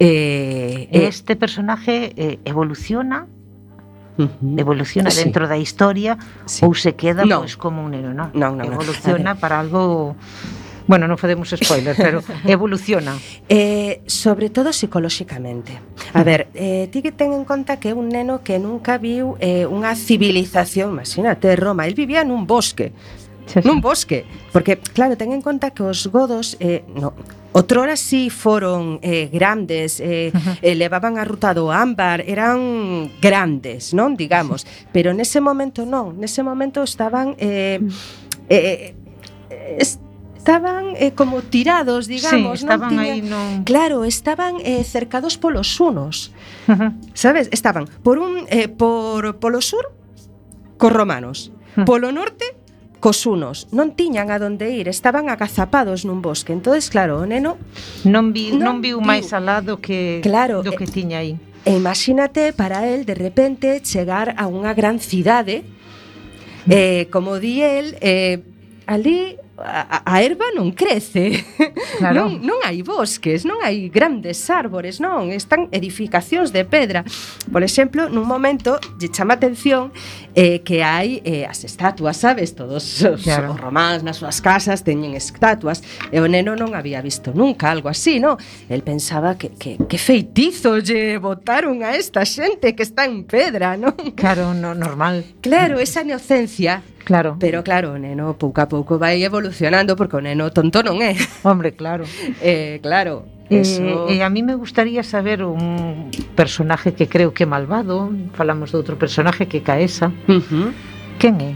Eh, 0.03 0.89
eh, 0.91 1.07
este 1.07 1.35
personaje 1.35 2.11
eh, 2.17 2.39
evoluciona 2.43 3.27
evoluciona 4.57 5.09
sí. 5.09 5.23
dentro 5.23 5.47
da 5.47 5.57
historia 5.57 6.19
sí. 6.45 6.61
ou 6.61 6.75
se 6.77 6.93
queda 6.93 7.25
no. 7.25 7.41
pois 7.41 7.57
como 7.57 7.81
un 7.81 7.95
neno, 7.97 8.13
non? 8.13 8.29
No, 8.37 8.53
no, 8.53 8.61
evoluciona 8.61 9.33
no. 9.33 9.39
para 9.41 9.57
algo 9.57 10.13
Bueno, 10.83 11.07
non 11.07 11.15
podemos 11.15 11.47
spoiler, 11.47 11.95
pero 11.95 12.19
evoluciona. 12.43 13.15
Eh, 13.47 14.03
sobre 14.03 14.51
todo 14.51 14.75
psicolóxicamente. 14.75 15.79
A 16.11 16.27
ver, 16.27 16.51
eh, 16.53 16.91
ti 16.91 16.99
que 16.99 17.15
ten 17.15 17.31
en 17.31 17.47
conta 17.47 17.79
que 17.79 17.89
é 17.91 17.95
un 17.95 18.11
neno 18.11 18.43
que 18.43 18.59
nunca 18.59 18.99
viu 18.99 19.39
eh, 19.39 19.63
unha 19.63 19.95
civilización, 19.95 20.91
imagínate, 20.91 21.55
Roma, 21.55 21.87
el 21.87 21.95
vivía 21.95 22.27
nun 22.27 22.43
bosque, 22.43 22.91
nun 23.63 23.81
bosque, 23.81 24.25
porque 24.51 24.79
claro, 24.79 25.17
ten 25.17 25.31
en 25.31 25.41
conta 25.41 25.71
que 25.71 25.83
os 25.83 26.07
godos 26.07 26.55
eh 26.59 26.83
no 26.87 27.13
Otrora 27.53 27.95
sí 27.95 28.31
foron 28.31 28.97
eh, 29.03 29.29
grandes, 29.31 29.99
eh, 29.99 30.33
uh 30.33 30.39
-huh. 30.39 30.57
eh, 30.61 30.73
levaban 30.73 31.21
a 31.21 31.23
ruta 31.23 31.53
do 31.53 31.69
ámbar, 31.69 32.25
eran 32.25 33.13
grandes, 33.21 33.93
non? 33.93 34.17
Digamos, 34.17 34.65
pero 34.89 35.13
nese 35.13 35.37
momento 35.37 35.85
non, 35.85 36.17
nese 36.17 36.41
momento 36.41 36.81
estaban 36.81 37.37
eh, 37.37 37.77
mm. 37.77 37.89
eh, 38.49 38.95
eh 39.53 39.85
estaban 40.43 40.97
eh, 40.97 41.13
como 41.13 41.45
tirados, 41.45 42.09
digamos, 42.09 42.59
sí, 42.59 42.65
estaban 42.65 42.89
non 42.89 43.05
tiña... 43.05 43.13
aí 43.13 43.21
non 43.21 43.61
Claro, 43.63 44.01
estaban 44.01 44.57
eh, 44.65 44.81
cercados 44.83 45.37
polos 45.37 45.77
unos. 45.77 46.33
Uh 46.65 46.73
-huh. 46.73 46.89
Sabes? 47.13 47.53
Estaban 47.53 47.85
por 48.01 48.17
un 48.17 48.49
eh, 48.49 48.65
por 48.67 49.37
polo 49.37 49.61
sur 49.61 49.93
cos 50.81 50.91
romanos, 50.91 51.53
uh 51.77 51.85
-huh. 51.85 51.85
polo 51.85 52.09
norte 52.09 52.62
cos 53.03 53.27
unos 53.27 53.67
non 53.75 53.99
tiñan 53.99 54.31
a 54.31 54.39
donde 54.39 54.71
ir, 54.71 54.87
estaban 54.87 55.27
agazapados 55.27 56.07
nun 56.07 56.23
bosque. 56.23 56.55
Entonces, 56.55 56.87
claro, 56.87 57.19
o 57.19 57.27
neno 57.27 57.59
non 58.07 58.31
viu, 58.31 58.55
non, 58.55 58.79
non 58.79 58.85
viu 58.85 59.03
máis 59.03 59.35
alá 59.35 59.59
do 59.59 59.83
que 59.83 60.23
claro, 60.23 60.63
do 60.63 60.71
que 60.71 60.87
eh, 60.87 60.95
tiña 60.95 61.19
aí. 61.19 61.35
E 61.67 61.75
imagínate 61.75 62.55
para 62.55 62.87
el 62.87 63.03
de 63.03 63.19
repente 63.19 63.83
chegar 63.83 64.39
a 64.39 64.47
unha 64.47 64.71
gran 64.71 65.03
cidade 65.03 65.67
mm. 66.63 66.71
eh, 66.71 67.03
como 67.11 67.43
di 67.43 67.59
el, 67.59 67.99
eh, 67.99 68.39
ali 68.87 69.35
a, 69.57 70.01
a 70.07 70.23
erva 70.23 70.49
non 70.55 70.71
crece. 70.71 71.43
Claro. 71.99 72.25
Non, 72.25 72.41
non 72.41 72.59
hai 72.65 72.81
bosques, 72.81 73.45
non 73.45 73.61
hai 73.61 73.87
grandes 73.87 74.49
árbores, 74.49 74.97
non, 74.97 75.29
están 75.29 75.69
edificacións 75.69 76.49
de 76.49 76.65
pedra. 76.65 77.05
Por 77.53 77.61
exemplo, 77.61 78.09
nun 78.09 78.25
momento 78.25 78.81
lle 78.97 79.13
chama 79.13 79.37
atención 79.37 79.93
eh, 80.35 80.61
que 80.61 80.83
hai 80.83 81.21
eh, 81.23 81.45
as 81.45 81.63
estatuas, 81.63 82.17
sabes? 82.17 82.55
Todos 82.55 83.01
os, 83.01 83.23
claro. 83.23 83.53
os 83.53 83.59
románs 83.59 84.01
nas 84.03 84.17
súas 84.17 84.41
casas 84.41 84.81
teñen 84.81 85.13
estatuas 85.13 85.81
e 86.11 86.17
o 86.19 86.27
neno 86.27 86.57
non 86.57 86.73
había 86.73 87.01
visto 87.01 87.31
nunca 87.33 87.69
algo 87.69 87.89
así, 87.89 88.19
non? 88.19 88.37
El 88.69 88.81
pensaba 88.81 89.37
que, 89.37 89.53
que, 89.53 89.77
que 89.77 89.97
feitizo 90.01 90.81
lle 90.81 91.17
botaron 91.21 91.85
a 91.85 91.93
esta 91.93 92.25
xente 92.25 92.73
que 92.73 92.83
está 92.83 93.05
en 93.05 93.23
pedra, 93.23 93.77
non? 93.77 93.93
Claro, 94.23 94.53
no, 94.53 94.73
normal. 94.73 95.25
Claro, 95.41 95.79
esa 95.79 96.01
inocencia 96.01 96.81
Claro. 97.03 97.35
Pero 97.39 97.63
claro, 97.63 97.93
o 97.93 97.99
neno 97.99 98.39
pouco 98.39 98.63
a 98.63 98.67
pouco 98.71 98.95
vai 98.95 99.19
evolucionando 99.19 99.95
porque 99.99 100.15
o 100.15 100.23
neno 100.23 100.55
tonto 100.55 100.79
non 100.79 101.03
é. 101.03 101.11
Hombre, 101.43 101.75
claro. 101.75 102.07
eh, 102.39 102.79
claro, 102.79 103.27
Eso... 103.49 104.07
E, 104.09 104.17
e 104.17 104.23
a 104.23 104.29
mí 104.29 104.41
me 104.43 104.55
gustaría 104.55 105.03
saber 105.03 105.43
un 105.43 106.09
personaje 106.35 106.93
que 106.93 107.07
creo 107.07 107.33
que 107.33 107.43
é 107.43 107.49
malvado, 107.49 108.11
falamos 108.33 108.71
de 108.71 108.77
outro 108.79 108.95
personaje 108.95 109.47
que 109.47 109.61
Caesa. 109.61 110.11
Uh 110.27 110.39
-huh. 110.39 110.69
Quen 111.19 111.35
é? 111.41 111.53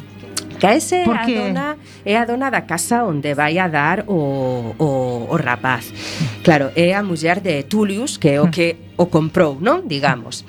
Caese 0.59 0.95
é 0.95 1.05
a 1.05 1.25
dona, 1.25 1.77
é 2.03 2.17
a 2.17 2.25
dona 2.25 2.49
da 2.49 2.65
casa 2.65 3.05
onde 3.05 3.33
vai 3.33 3.59
a 3.59 3.67
dar 3.67 4.05
o, 4.07 4.73
o, 4.77 4.89
o 5.29 5.35
rapaz. 5.37 5.93
Claro, 6.43 6.71
é 6.75 6.95
a 6.95 7.03
muller 7.03 7.39
de 7.41 7.63
Tullius, 7.63 8.17
que 8.17 8.29
é 8.29 8.41
o 8.41 8.47
mm. 8.47 8.51
que 8.51 8.75
o 8.97 9.05
comprou, 9.05 9.61
non? 9.61 9.85
Digamos. 9.85 10.43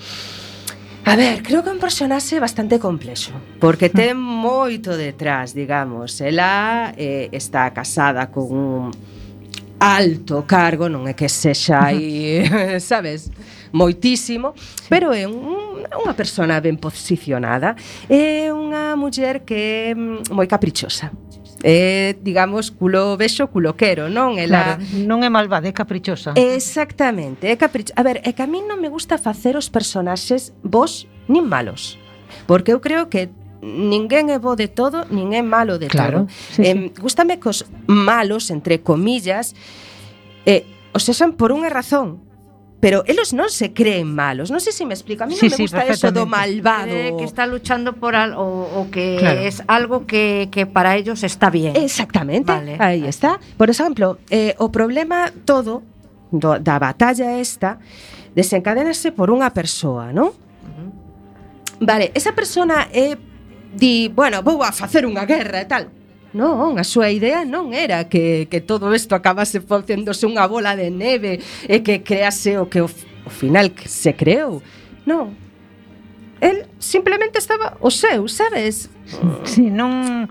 A 1.05 1.17
ver, 1.17 1.43
creo 1.45 1.63
que 1.63 1.69
é 1.69 1.75
un 1.77 1.81
personaxe 1.81 2.41
bastante 2.41 2.81
complexo, 2.81 3.33
porque 3.61 3.93
mm. 3.93 3.95
ten 3.97 4.17
moito 4.17 4.97
detrás, 4.97 5.53
digamos. 5.53 6.21
Ela 6.25 6.93
eh, 6.97 7.29
está 7.33 7.69
casada 7.77 8.33
con 8.33 8.49
un 8.49 8.91
alto 9.79 10.43
cargo, 10.47 10.91
non 10.91 11.07
é 11.07 11.15
que 11.15 11.31
sexa 11.31 11.79
aí, 11.79 12.43
sabes, 12.83 13.31
moitísimo, 13.71 14.55
pero 14.91 15.15
é 15.15 15.27
un, 15.27 15.87
unha 15.87 16.15
persona 16.19 16.59
ben 16.59 16.77
posicionada, 16.77 17.79
é 18.11 18.51
unha 18.51 18.99
muller 18.99 19.47
que 19.47 19.95
é 19.95 19.99
moi 20.35 20.51
caprichosa. 20.51 21.15
É, 21.67 22.15
digamos, 22.23 22.71
culo 22.71 23.19
vexo, 23.19 23.51
culo 23.51 23.75
quero, 23.75 24.07
non? 24.07 24.39
Ela... 24.39 24.79
Claro, 24.79 24.83
non 25.11 25.27
é 25.27 25.31
malvada, 25.31 25.67
é 25.67 25.75
caprichosa. 25.75 26.35
Exactamente, 26.39 27.51
é 27.51 27.59
caprichosa. 27.59 27.99
A 27.99 28.07
ver, 28.07 28.23
é 28.23 28.31
que 28.31 28.43
a 28.43 28.51
mí 28.51 28.63
non 28.63 28.79
me 28.79 28.87
gusta 28.87 29.19
facer 29.19 29.59
os 29.59 29.67
personaxes 29.67 30.55
vos 30.63 31.11
nin 31.27 31.47
malos, 31.51 31.99
porque 32.47 32.71
eu 32.71 32.79
creo 32.79 33.11
que 33.11 33.31
ninguén 33.63 34.31
é 34.31 34.39
bo 34.39 34.55
de 34.55 34.69
todo, 34.71 35.07
nin 35.11 35.35
é 35.35 35.43
malo 35.43 35.79
de 35.79 35.91
claro, 35.91 36.27
todo. 36.27 36.35
Sí, 36.55 36.63
eh, 36.63 36.75
sí. 36.75 37.01
Gústame 37.01 37.39
que 37.39 37.49
os 37.51 37.67
malos, 37.87 38.51
entre 38.51 38.81
comillas, 38.81 39.55
eh, 40.47 40.65
os 40.95 41.05
usan 41.09 41.35
por 41.35 41.51
unha 41.51 41.69
razón, 41.69 42.23
pero 42.81 43.03
elos 43.11 43.35
non 43.35 43.51
se 43.51 43.75
creen 43.75 44.07
malos. 44.07 44.55
Non 44.55 44.63
sei 44.63 44.71
se 44.71 44.87
me 44.87 44.95
explico. 44.95 45.27
A 45.27 45.27
mí 45.27 45.35
sí, 45.35 45.51
non 45.51 45.59
me 45.59 45.67
gusta 45.67 45.83
sí, 45.83 45.99
eso 45.99 46.15
do 46.15 46.31
malvado. 46.31 46.95
Eh, 46.95 47.11
que 47.19 47.27
está 47.27 47.43
luchando 47.51 47.99
por 47.99 48.15
algo 48.15 48.39
o, 48.39 48.87
o 48.87 48.91
que 48.91 49.19
claro. 49.19 49.43
es 49.43 49.67
algo 49.67 50.07
que, 50.07 50.47
que 50.55 50.63
para 50.63 50.95
ellos 50.95 51.27
está 51.27 51.51
bien. 51.51 51.75
Exactamente. 51.75 52.55
Vale. 52.55 52.79
Aí 52.79 53.03
está. 53.03 53.43
Por 53.59 53.67
exemplo, 53.67 54.23
eh, 54.31 54.55
o 54.63 54.71
problema 54.71 55.35
todo 55.43 55.83
do, 56.31 56.63
da 56.63 56.79
batalla 56.79 57.43
esta 57.43 57.83
desencadenase 58.39 59.11
por 59.11 59.35
unha 59.35 59.51
persoa, 59.51 60.15
non? 60.15 60.31
Uh 60.31 60.71
-huh. 60.71 60.91
Vale, 61.83 62.15
esa 62.15 62.31
persona 62.31 62.87
é 62.95 63.19
di, 63.79 64.11
bueno, 64.11 64.43
vou 64.43 64.67
a 64.67 64.75
facer 64.75 65.07
unha 65.07 65.23
guerra 65.23 65.63
e 65.63 65.69
tal. 65.71 65.85
Non, 66.35 66.77
a 66.77 66.85
súa 66.85 67.09
idea 67.09 67.47
non 67.49 67.73
era 67.73 68.05
que, 68.11 68.51
que 68.53 68.61
todo 68.61 68.93
isto 68.93 69.17
acabase 69.17 69.65
facéndose 69.65 70.29
unha 70.29 70.45
bola 70.45 70.77
de 70.77 70.93
neve 70.93 71.41
e 71.65 71.81
que 71.81 72.05
crease 72.05 72.61
o 72.61 72.69
que 72.69 72.85
o, 72.85 72.91
o 73.25 73.31
final 73.31 73.73
que 73.73 73.89
se 73.89 74.13
creou. 74.13 74.61
Non, 75.09 75.33
el 76.45 76.69
simplemente 76.77 77.41
estaba 77.41 77.81
o 77.81 77.89
seu, 77.89 78.29
sabes? 78.29 78.93
Si, 79.09 79.17
sí, 79.49 79.65
non 79.73 80.29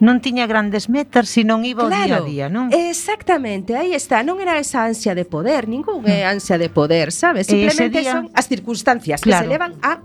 non 0.00 0.24
tiña 0.24 0.48
grandes 0.48 0.88
metas, 0.88 1.28
senón 1.28 1.68
iba 1.68 1.84
claro, 1.84 2.24
o 2.24 2.24
día 2.24 2.24
a 2.24 2.24
día, 2.24 2.46
non? 2.48 2.72
Exactamente, 2.72 3.76
aí 3.76 3.92
está, 3.92 4.24
non 4.24 4.40
era 4.40 4.56
esa 4.56 4.88
ansia 4.88 5.12
de 5.12 5.28
poder, 5.28 5.68
ningún 5.68 6.00
é 6.08 6.24
mm. 6.24 6.40
ansia 6.40 6.56
de 6.56 6.72
poder, 6.72 7.12
sabes? 7.12 7.52
Simplemente 7.52 8.00
día, 8.00 8.16
son 8.16 8.32
as 8.32 8.48
circunstancias 8.48 9.20
claro, 9.20 9.44
que 9.44 9.44
se 9.44 9.52
levan 9.52 9.76
a 9.84 10.00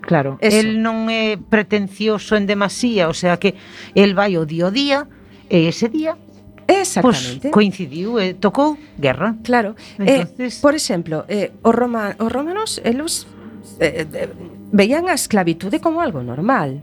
Claro. 0.00 0.38
Eso. 0.40 0.56
El 0.56 0.82
non 0.82 1.08
é 1.12 1.36
pretencioso 1.36 2.34
en 2.36 2.48
demasía, 2.48 3.08
o 3.08 3.14
sea 3.14 3.36
que 3.36 3.54
el 3.94 4.16
vai 4.16 4.36
o 4.36 4.44
día 4.48 4.66
o 4.66 4.72
día, 4.72 5.06
e 5.50 5.68
ese 5.68 5.88
día 5.88 6.16
Exactamente. 6.70 7.50
Coincidiu, 7.50 8.18
eh, 8.18 8.34
tocou 8.34 8.78
guerra. 8.96 9.34
Claro. 9.42 9.74
Eh, 9.98 10.22
Entonces... 10.22 10.58
Eh, 10.58 10.62
por 10.62 10.74
exemplo, 10.74 11.24
eh, 11.28 11.50
os, 11.62 11.74
Roma, 11.74 12.14
os 12.18 12.30
romanos, 12.30 12.80
elos 12.84 13.26
eh, 13.80 14.06
eh, 14.06 14.28
veían 14.70 15.08
a 15.08 15.14
esclavitude 15.14 15.80
como 15.80 16.00
algo 16.00 16.22
normal 16.22 16.82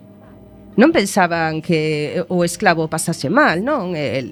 non 0.78 0.94
pensaban 0.94 1.60
que 1.66 2.22
eh, 2.22 2.30
o 2.30 2.46
esclavo 2.46 2.86
pasase 2.86 3.34
mal, 3.34 3.66
non? 3.66 3.98
Eh, 3.98 4.22
el, 4.22 4.28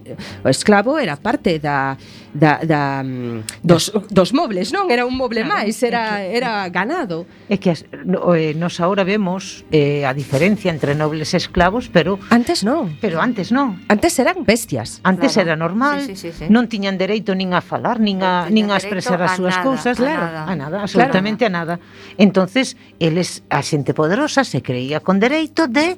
o 0.46 0.48
esclavo 0.48 1.02
era 1.02 1.18
parte 1.18 1.58
da, 1.58 1.98
da, 2.30 2.62
da 2.62 3.02
mm, 3.02 3.66
dos, 3.66 3.90
dos 4.14 4.30
mobles, 4.30 4.70
non? 4.70 4.94
Era 4.94 5.10
un 5.10 5.18
moble 5.18 5.42
claro, 5.42 5.66
máis, 5.66 5.82
era, 5.82 6.22
é 6.22 6.30
que, 6.30 6.38
era 6.38 6.70
ganado. 6.70 7.26
É 7.50 7.58
que 7.58 7.74
as, 7.74 7.82
no, 8.06 8.38
eh, 8.38 8.54
nos 8.54 8.78
agora 8.78 9.02
vemos 9.02 9.66
eh, 9.74 10.06
a 10.06 10.14
diferencia 10.14 10.70
entre 10.70 10.94
nobles 10.94 11.34
e 11.34 11.42
esclavos, 11.42 11.90
pero... 11.90 12.22
Antes 12.30 12.62
non. 12.62 12.94
Pero 13.02 13.18
antes 13.18 13.50
non. 13.50 13.82
Antes 13.90 14.14
eran 14.22 14.46
bestias. 14.46 15.02
Antes 15.02 15.34
claro. 15.34 15.50
era 15.50 15.56
normal, 15.58 16.06
sí, 16.06 16.14
sí, 16.14 16.30
sí, 16.30 16.46
sí. 16.46 16.54
non 16.54 16.70
tiñan 16.70 17.02
dereito 17.02 17.34
nin 17.34 17.58
a 17.58 17.66
falar, 17.66 17.98
nin 17.98 18.22
a, 18.22 18.54
nin 18.54 18.70
a 18.70 18.78
expresar 18.78 19.18
as 19.26 19.34
súas 19.34 19.58
cousas, 19.66 19.98
claro, 19.98 20.46
a 20.46 20.54
nada, 20.54 20.86
absolutamente 20.86 21.50
claro. 21.50 21.58
a 21.58 21.58
nada. 21.58 21.76
Entonces, 22.22 22.78
eles, 23.02 23.42
a 23.50 23.66
xente 23.66 23.98
poderosa 23.98 24.46
se 24.46 24.62
creía 24.62 25.02
con 25.02 25.18
dereito 25.18 25.66
de 25.66 25.98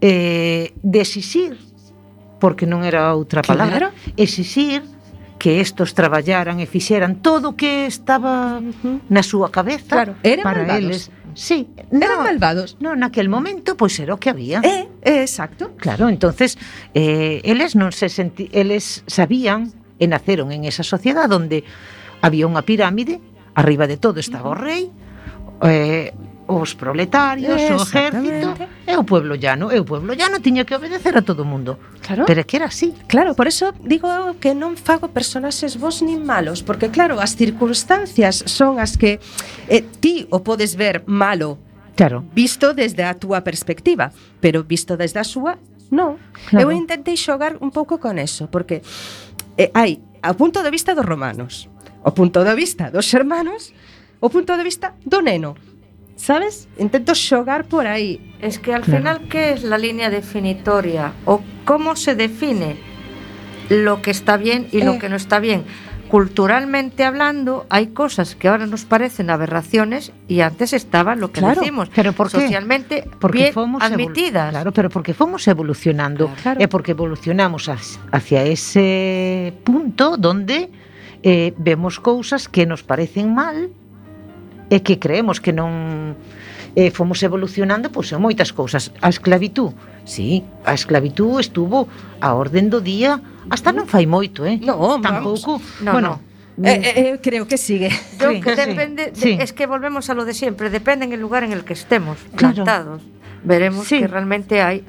eh, 0.00 0.72
desixir, 0.82 1.58
porque 2.40 2.66
non 2.66 2.82
era 2.82 3.12
outra 3.14 3.42
palabra, 3.42 3.90
claro. 3.90 4.14
exixir 4.16 4.82
que 5.38 5.60
estos 5.60 5.92
traballaran 5.92 6.56
e 6.56 6.66
fixeran 6.66 7.20
todo 7.20 7.52
o 7.52 7.56
que 7.58 7.84
estaba 7.84 8.64
na 9.12 9.20
súa 9.20 9.52
cabeza 9.52 9.92
claro. 9.92 10.12
Eran 10.24 10.44
para 10.46 10.64
malvados. 10.64 10.80
eles. 10.80 11.02
Sí, 11.34 11.68
eran 11.90 12.22
no, 12.22 12.24
malvados. 12.24 12.80
No, 12.80 12.96
naquel 12.96 13.28
momento 13.28 13.76
pois 13.76 13.92
era 14.00 14.16
o 14.16 14.18
que 14.18 14.32
había. 14.32 14.64
Eh, 14.64 14.88
eh, 15.04 15.20
exacto. 15.20 15.76
Claro, 15.76 16.08
entonces 16.08 16.56
eh, 16.96 17.44
eles 17.44 17.76
non 17.76 17.92
se 17.92 18.08
senti 18.08 18.48
eles 18.56 19.04
sabían 19.04 19.68
e 20.00 20.08
naceron 20.08 20.48
en 20.48 20.64
esa 20.64 20.80
sociedade 20.80 21.36
onde 21.36 21.60
había 22.24 22.48
unha 22.48 22.64
pirámide, 22.64 23.20
arriba 23.52 23.84
de 23.84 24.00
todo 24.00 24.24
estaba 24.24 24.48
o 24.48 24.56
rei, 24.56 24.88
eh, 25.60 26.16
os 26.46 26.74
proletarios, 26.74 27.56
o 27.56 27.74
exército 27.80 28.54
e 28.86 28.94
o 28.96 29.04
pueblo 29.04 29.34
llano. 29.34 29.72
E 29.72 29.80
o 29.80 29.84
pueblo 29.84 30.12
llano 30.12 30.40
tiña 30.44 30.64
que 30.64 30.76
obedecer 30.76 31.16
a 31.16 31.22
todo 31.22 31.42
o 31.42 31.48
mundo. 31.48 31.78
Claro. 32.04 32.24
Pero 32.28 32.40
é 32.40 32.44
que 32.44 32.56
era 32.60 32.68
así. 32.68 32.92
Claro, 33.08 33.32
por 33.34 33.48
eso 33.48 33.72
digo 33.80 34.08
que 34.40 34.52
non 34.52 34.76
fago 34.76 35.08
personaxes 35.08 35.80
vos 35.80 36.04
nin 36.04 36.24
malos, 36.24 36.60
porque 36.60 36.92
claro, 36.92 37.16
as 37.20 37.36
circunstancias 37.36 38.44
son 38.44 38.76
as 38.76 39.00
que 39.00 39.20
eh, 39.72 39.84
ti 40.00 40.28
o 40.28 40.44
podes 40.44 40.76
ver 40.76 41.02
malo 41.08 41.56
Claro. 41.94 42.24
Visto 42.34 42.74
desde 42.74 43.04
a 43.04 43.14
túa 43.14 43.46
perspectiva, 43.46 44.10
pero 44.42 44.64
visto 44.64 44.96
desde 44.96 45.22
a 45.22 45.24
súa, 45.24 45.62
non. 45.94 46.18
Claro. 46.50 46.66
Eu 46.66 46.74
intentei 46.74 47.14
xogar 47.14 47.54
un 47.62 47.70
pouco 47.70 48.02
con 48.02 48.18
eso, 48.18 48.50
porque 48.50 48.82
eh, 49.54 49.70
hai 49.78 50.02
o 50.26 50.34
punto 50.34 50.66
de 50.66 50.74
vista 50.74 50.98
dos 50.98 51.06
romanos, 51.06 51.70
o 52.02 52.10
punto 52.10 52.42
de 52.42 52.54
vista 52.58 52.90
dos 52.90 53.06
hermanos, 53.14 53.70
o 54.18 54.26
punto 54.26 54.58
de 54.58 54.66
vista 54.66 54.98
do 55.06 55.22
neno 55.22 55.54
¿Sabes? 56.16 56.68
Intento 56.78 57.14
xogar 57.14 57.64
por 57.66 57.86
aí. 57.86 58.20
Es 58.40 58.58
que 58.58 58.72
al 58.74 58.82
Claro. 58.82 58.98
final, 58.98 59.28
¿qué 59.28 59.52
es 59.52 59.62
la 59.64 59.78
línea 59.78 60.10
definitoria? 60.10 61.12
¿O 61.24 61.42
cómo 61.64 61.96
se 61.96 62.14
define 62.14 62.76
lo 63.68 64.00
que 64.02 64.10
está 64.10 64.36
bien 64.36 64.68
y 64.72 64.78
Eh. 64.80 64.84
lo 64.84 64.98
que 64.98 65.08
no 65.08 65.16
está 65.16 65.38
bien? 65.40 65.64
Culturalmente 66.08 67.02
hablando, 67.04 67.66
hay 67.70 67.88
cosas 67.88 68.36
que 68.36 68.46
ahora 68.46 68.66
nos 68.66 68.84
parecen 68.84 69.30
aberraciones 69.30 70.12
y 70.28 70.40
antes 70.42 70.72
estaba 70.72 71.16
lo 71.16 71.32
que 71.32 71.40
Claro, 71.40 71.60
decimos, 71.60 71.90
pero 71.92 72.12
¿por 72.12 72.30
qué? 72.30 72.40
socialmente 72.42 73.08
Porque 73.18 73.38
bien 73.38 73.52
fomos 73.52 73.82
admitidas. 73.82 74.50
Claro, 74.50 74.70
pero 74.70 74.90
porque 74.90 75.12
fomos 75.14 75.48
evolucionando. 75.48 76.30
Claro. 76.42 76.60
E 76.60 76.68
porque 76.68 76.92
evolucionamos 76.92 77.68
hacia, 77.68 78.44
ese 78.44 79.54
punto 79.64 80.16
donde 80.16 80.70
eh, 81.24 81.52
vemos 81.56 81.98
cousas 81.98 82.48
que 82.48 82.64
nos 82.66 82.84
parecen 82.84 83.34
mal 83.34 83.70
e 84.74 84.82
que 84.82 84.98
creemos 84.98 85.38
que 85.38 85.54
non 85.54 86.18
eh, 86.74 86.90
fomos 86.90 87.22
evolucionando 87.22 87.94
pois, 87.94 88.10
en 88.10 88.18
moitas 88.18 88.50
cousas. 88.50 88.90
A 88.98 89.06
esclavitú, 89.06 89.70
sí, 90.02 90.42
a 90.66 90.74
esclavitú 90.74 91.38
estuvo 91.38 91.86
a 92.18 92.34
orden 92.34 92.66
do 92.74 92.82
día 92.82 93.22
hasta 93.46 93.70
non 93.70 93.86
fai 93.86 94.10
moito, 94.10 94.42
eh? 94.42 94.58
No, 94.58 94.98
Tampouco, 94.98 95.62
no, 95.86 95.92
bueno, 95.94 96.10
no. 96.58 96.66
Eh, 96.66 97.14
eh, 97.14 97.18
creo 97.22 97.46
que 97.46 97.54
sigue. 97.54 97.94
Yo, 98.18 98.34
sí, 98.34 98.42
que 98.42 98.58
depende, 98.58 99.14
sí. 99.14 99.38
es 99.38 99.54
que 99.54 99.70
volvemos 99.70 100.10
a 100.10 100.14
lo 100.18 100.26
de 100.26 100.34
siempre, 100.34 100.70
depende 100.70 101.06
en 101.06 101.14
el 101.14 101.22
lugar 101.22 101.46
en 101.46 101.54
el 101.54 101.62
que 101.62 101.78
estemos 101.78 102.18
claro. 102.34 102.66
plantados. 102.66 103.02
Veremos 103.46 103.86
sí. 103.86 104.00
que 104.00 104.08
realmente 104.08 104.62
hay 104.62 104.82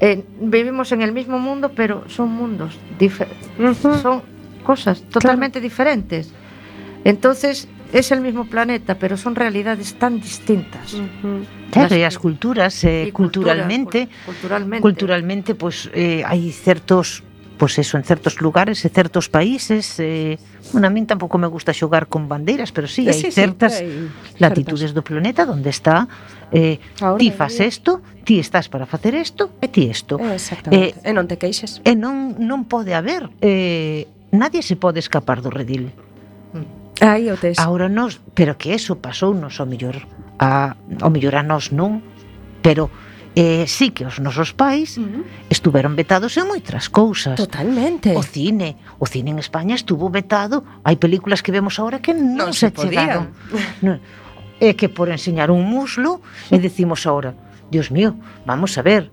eh, 0.00 0.24
vivimos 0.40 0.92
en 0.92 1.02
el 1.02 1.12
mismo 1.12 1.38
mundo, 1.38 1.70
pero 1.74 2.04
son 2.08 2.30
mundos 2.30 2.78
diferentes. 2.98 3.48
Uh 3.58 3.62
-huh. 3.62 4.02
Son 4.02 4.22
cosas 4.62 5.02
totalmente 5.08 5.58
claro. 5.58 5.68
diferentes. 5.68 6.32
Entonces, 7.04 7.68
es 7.92 8.12
el 8.12 8.20
mismo 8.20 8.46
planeta, 8.46 8.96
pero 8.98 9.16
son 9.16 9.34
realidades 9.34 9.94
tan 9.94 10.20
distintas. 10.20 10.94
Uh 10.94 10.98
-huh. 10.98 11.44
Claro, 11.70 11.90
las, 11.90 11.98
y 11.98 12.00
las 12.00 12.18
culturas, 12.18 12.84
eh, 12.84 13.06
y 13.08 13.12
culturalmente, 13.12 14.06
cultura, 14.06 14.24
culturalmente, 14.26 14.82
culturalmente, 14.82 15.54
pues 15.54 15.90
eh, 15.94 16.22
hay 16.24 16.52
ciertos, 16.52 17.22
pues 17.58 17.78
eso, 17.78 17.96
en 17.96 18.04
ciertos 18.04 18.40
lugares, 18.40 18.84
en 18.84 18.90
ciertos 18.90 19.28
países. 19.28 19.98
Eh, 19.98 20.38
bueno, 20.72 20.86
a 20.86 20.90
mí 20.90 21.04
tampouco 21.04 21.38
me 21.38 21.46
gusta 21.46 21.72
xogar 21.72 22.06
con 22.06 22.28
bandeiras, 22.28 22.72
pero 22.72 22.86
sí, 22.86 23.08
eh, 23.08 23.12
sí 23.12 23.26
hai 23.26 23.32
sí, 23.32 23.40
certas 23.40 23.78
sí, 23.78 23.84
hai 23.84 24.10
latitudes 24.38 24.94
do 24.94 25.02
planeta 25.02 25.46
onde 25.46 25.70
está 25.70 26.06
eh, 26.52 26.78
Ahora, 27.00 27.18
ti 27.18 27.30
fas 27.30 27.58
isto, 27.60 28.02
ti 28.24 28.38
estás 28.38 28.68
para 28.68 28.86
facer 28.86 29.14
isto 29.14 29.58
e 29.60 29.66
ti 29.68 29.90
isto. 29.90 30.18
Eh, 30.70 30.94
e 31.02 31.10
non 31.12 31.26
te 31.26 31.36
queixes. 31.36 31.82
E 31.82 31.94
non, 31.98 32.38
non 32.38 32.66
pode 32.70 32.94
haber, 32.94 33.30
eh, 33.42 34.06
nadie 34.30 34.62
se 34.62 34.78
pode 34.78 35.02
escapar 35.02 35.42
do 35.42 35.50
redil. 35.50 35.90
Aí 37.00 37.30
o 37.30 37.36
tes. 37.36 37.58
Agora 37.58 37.88
nos, 37.88 38.20
pero 38.32 38.56
que 38.56 38.72
eso 38.72 38.96
pasou 38.96 39.36
nos 39.36 39.60
ao 39.60 39.68
mellor 39.68 40.00
a, 40.40 40.76
ao 41.00 41.10
mellor 41.12 41.36
a 41.36 41.44
nos 41.44 41.68
non, 41.68 42.00
pero 42.64 42.88
eh, 43.36 43.68
sí 43.68 43.92
que 43.92 44.08
os 44.08 44.16
nosos 44.16 44.56
pais 44.56 44.96
uh 44.96 45.04
-huh. 45.04 45.24
estuveron 45.52 45.92
vetados 45.92 46.32
en 46.40 46.48
moitas 46.48 46.88
cousas. 46.88 47.36
Totalmente. 47.36 48.16
O 48.16 48.24
cine, 48.24 48.80
o 48.96 49.04
cine 49.04 49.28
en 49.28 49.38
España 49.38 49.76
estuvo 49.76 50.08
vetado. 50.08 50.64
Hai 50.88 50.96
películas 50.96 51.44
que 51.44 51.52
vemos 51.52 51.76
ahora 51.76 52.00
que 52.00 52.16
non, 52.16 52.48
non 52.48 52.52
se, 52.56 52.68
se 52.68 52.72
podían. 52.72 52.96
chegaron. 52.96 53.24
non. 53.84 54.00
É 54.56 54.72
que 54.72 54.88
por 54.88 55.12
enseñar 55.12 55.52
un 55.52 55.68
muslo 55.68 56.24
e 56.48 56.56
decimos 56.66 57.04
ahora, 57.04 57.36
Dios 57.68 57.92
mío, 57.92 58.16
vamos 58.48 58.72
a 58.80 58.82
ver, 58.82 59.12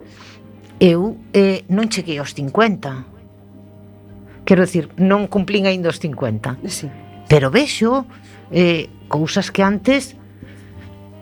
eu 0.80 1.20
eh, 1.36 1.68
non 1.68 1.92
cheguei 1.92 2.16
aos 2.16 2.32
50. 2.32 4.48
Quero 4.48 4.64
decir, 4.64 4.88
non 4.96 5.28
cumplín 5.28 5.68
aínda 5.68 5.92
os 5.92 6.00
50. 6.00 6.64
Sí 6.64 6.88
Pero 7.28 7.52
vexo 7.52 8.06
eh, 8.52 8.90
cousas 9.08 9.52
que 9.52 9.64
antes 9.64 10.16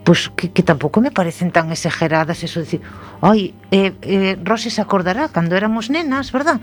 pois 0.04 0.34
que, 0.34 0.50
que 0.50 0.64
tampouco 0.66 1.00
me 1.00 1.12
parecen 1.14 1.54
tan 1.54 1.72
exageradas 1.72 2.42
eso 2.42 2.60
de 2.60 2.66
decir, 2.66 2.82
ai, 3.22 3.54
eh, 3.70 3.94
eh, 4.02 4.34
Rose 4.42 4.74
se 4.74 4.82
acordará 4.82 5.30
cando 5.30 5.56
éramos 5.56 5.94
nenas, 5.94 6.34
verdad? 6.34 6.58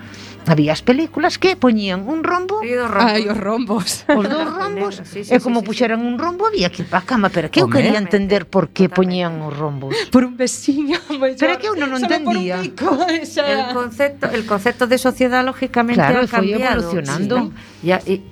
Había 0.47 0.75
as 0.75 0.83
películas 0.83 1.39
que 1.39 1.55
poñían 1.55 2.11
un 2.11 2.27
rombo. 2.27 2.59
E 2.67 2.75
os 2.75 2.91
rombos, 2.91 3.15
ai, 3.15 3.25
os, 3.31 3.39
rombos. 3.39 3.89
os 4.11 4.27
dos 4.27 4.49
rombos. 4.59 4.95
sí, 5.07 5.23
sí, 5.23 5.31
e 5.31 5.39
como 5.39 5.63
sí, 5.63 5.65
sí, 5.65 5.67
puxeran 5.71 6.03
sí. 6.03 6.07
un 6.11 6.19
rombo 6.19 6.51
había 6.51 6.67
que 6.75 6.83
ir 6.83 6.91
pa 6.91 7.07
cama, 7.07 7.31
pero 7.31 7.47
que 7.47 7.63
eu 7.63 7.71
quería 7.71 8.03
entender 8.03 8.51
por 8.51 8.75
que 8.75 8.91
poñían 8.91 9.39
os 9.47 9.55
rombos. 9.55 9.95
Por 10.15 10.27
un 10.27 10.35
vestiño 10.35 10.99
maior, 11.15 11.39
pero 11.39 11.63
que 11.63 11.71
eu 11.71 11.79
non 11.79 11.95
entendía. 11.95 12.59
pico, 12.59 12.91
esa... 13.23 13.47
el 13.47 13.71
concepto 13.71 14.27
el 14.35 14.43
concepto 14.51 14.91
de 14.91 14.99
sociedade 14.99 15.47
lógicamente 15.47 16.03
claro, 16.03 16.27
ha 16.27 16.29
cambiado. 16.29 16.83
foi 16.91 16.99
evolucionando. 16.99 17.35
Sí, 17.39 17.45
no? 17.47 17.87
ya, 17.87 18.03
y, 18.03 18.27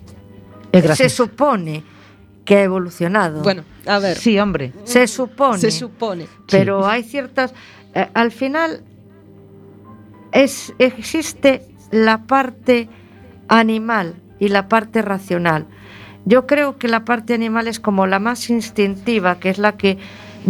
se 0.73 1.09
supone 1.09 1.83
que 2.47 2.57
ha 2.57 2.63
evolucionado. 2.63 3.43
Bueno, 3.43 3.65
a 3.87 3.99
ver. 3.99 4.17
sí, 4.17 4.39
hombre 4.39 4.73
se 4.85 5.07
supone. 5.07 5.59
Se 5.59 5.71
supone. 5.71 6.27
pero 6.49 6.87
hay 6.87 7.03
ciertas 7.03 7.53
eh, 7.95 8.09
al 8.15 8.33
final 8.33 8.83
es 10.33 10.73
existe 10.79 11.63
la 11.91 12.23
parte 12.23 12.89
animal 13.49 14.15
y 14.39 14.49
la 14.49 14.69
parte 14.69 15.03
racional 15.03 15.67
yo 16.25 16.47
creo 16.47 16.79
que 16.79 16.89
la 16.89 17.05
parte 17.05 17.35
animal 17.35 17.69
es 17.69 17.81
como 17.81 18.07
la 18.07 18.19
más 18.19 18.49
instintiva 18.49 19.39
que 19.39 19.51
es 19.51 19.59
la 19.59 19.77
que 19.77 19.99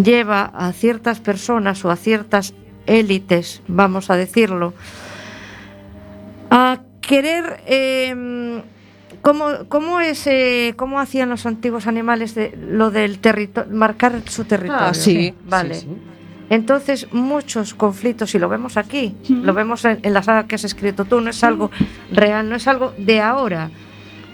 lleva 0.00 0.44
a 0.54 0.72
ciertas 0.72 1.20
personas 1.20 1.84
o 1.84 1.90
a 1.90 1.96
ciertas 1.96 2.54
élites 2.86 3.62
vamos 3.68 4.10
a 4.10 4.16
decirlo 4.16 4.74
a 6.50 6.80
querer 7.00 7.62
eh, 7.66 8.62
¿Cómo, 9.26 9.66
cómo 9.68 9.98
es 9.98 10.24
eh, 10.28 10.74
cómo 10.76 11.00
hacían 11.00 11.28
los 11.30 11.46
antiguos 11.46 11.88
animales 11.88 12.36
de 12.36 12.56
lo 12.56 12.92
del 12.92 13.18
territorio 13.18 13.74
marcar 13.74 14.22
su 14.28 14.44
territorio? 14.44 14.86
Ah, 14.86 14.94
sí. 14.94 15.34
Vale. 15.48 15.74
sí, 15.74 15.80
sí. 15.80 15.96
Entonces, 16.48 17.08
muchos 17.10 17.74
conflictos, 17.74 18.36
y 18.36 18.38
lo 18.38 18.48
vemos 18.48 18.76
aquí, 18.76 19.16
lo 19.28 19.52
vemos 19.52 19.84
en, 19.84 19.98
en 20.04 20.14
la 20.14 20.22
saga 20.22 20.46
que 20.46 20.54
has 20.54 20.62
escrito 20.62 21.06
tú, 21.06 21.20
no 21.20 21.30
es 21.30 21.42
algo 21.42 21.72
real, 22.12 22.48
no 22.48 22.54
es 22.54 22.68
algo 22.68 22.94
de 22.98 23.20
ahora. 23.20 23.68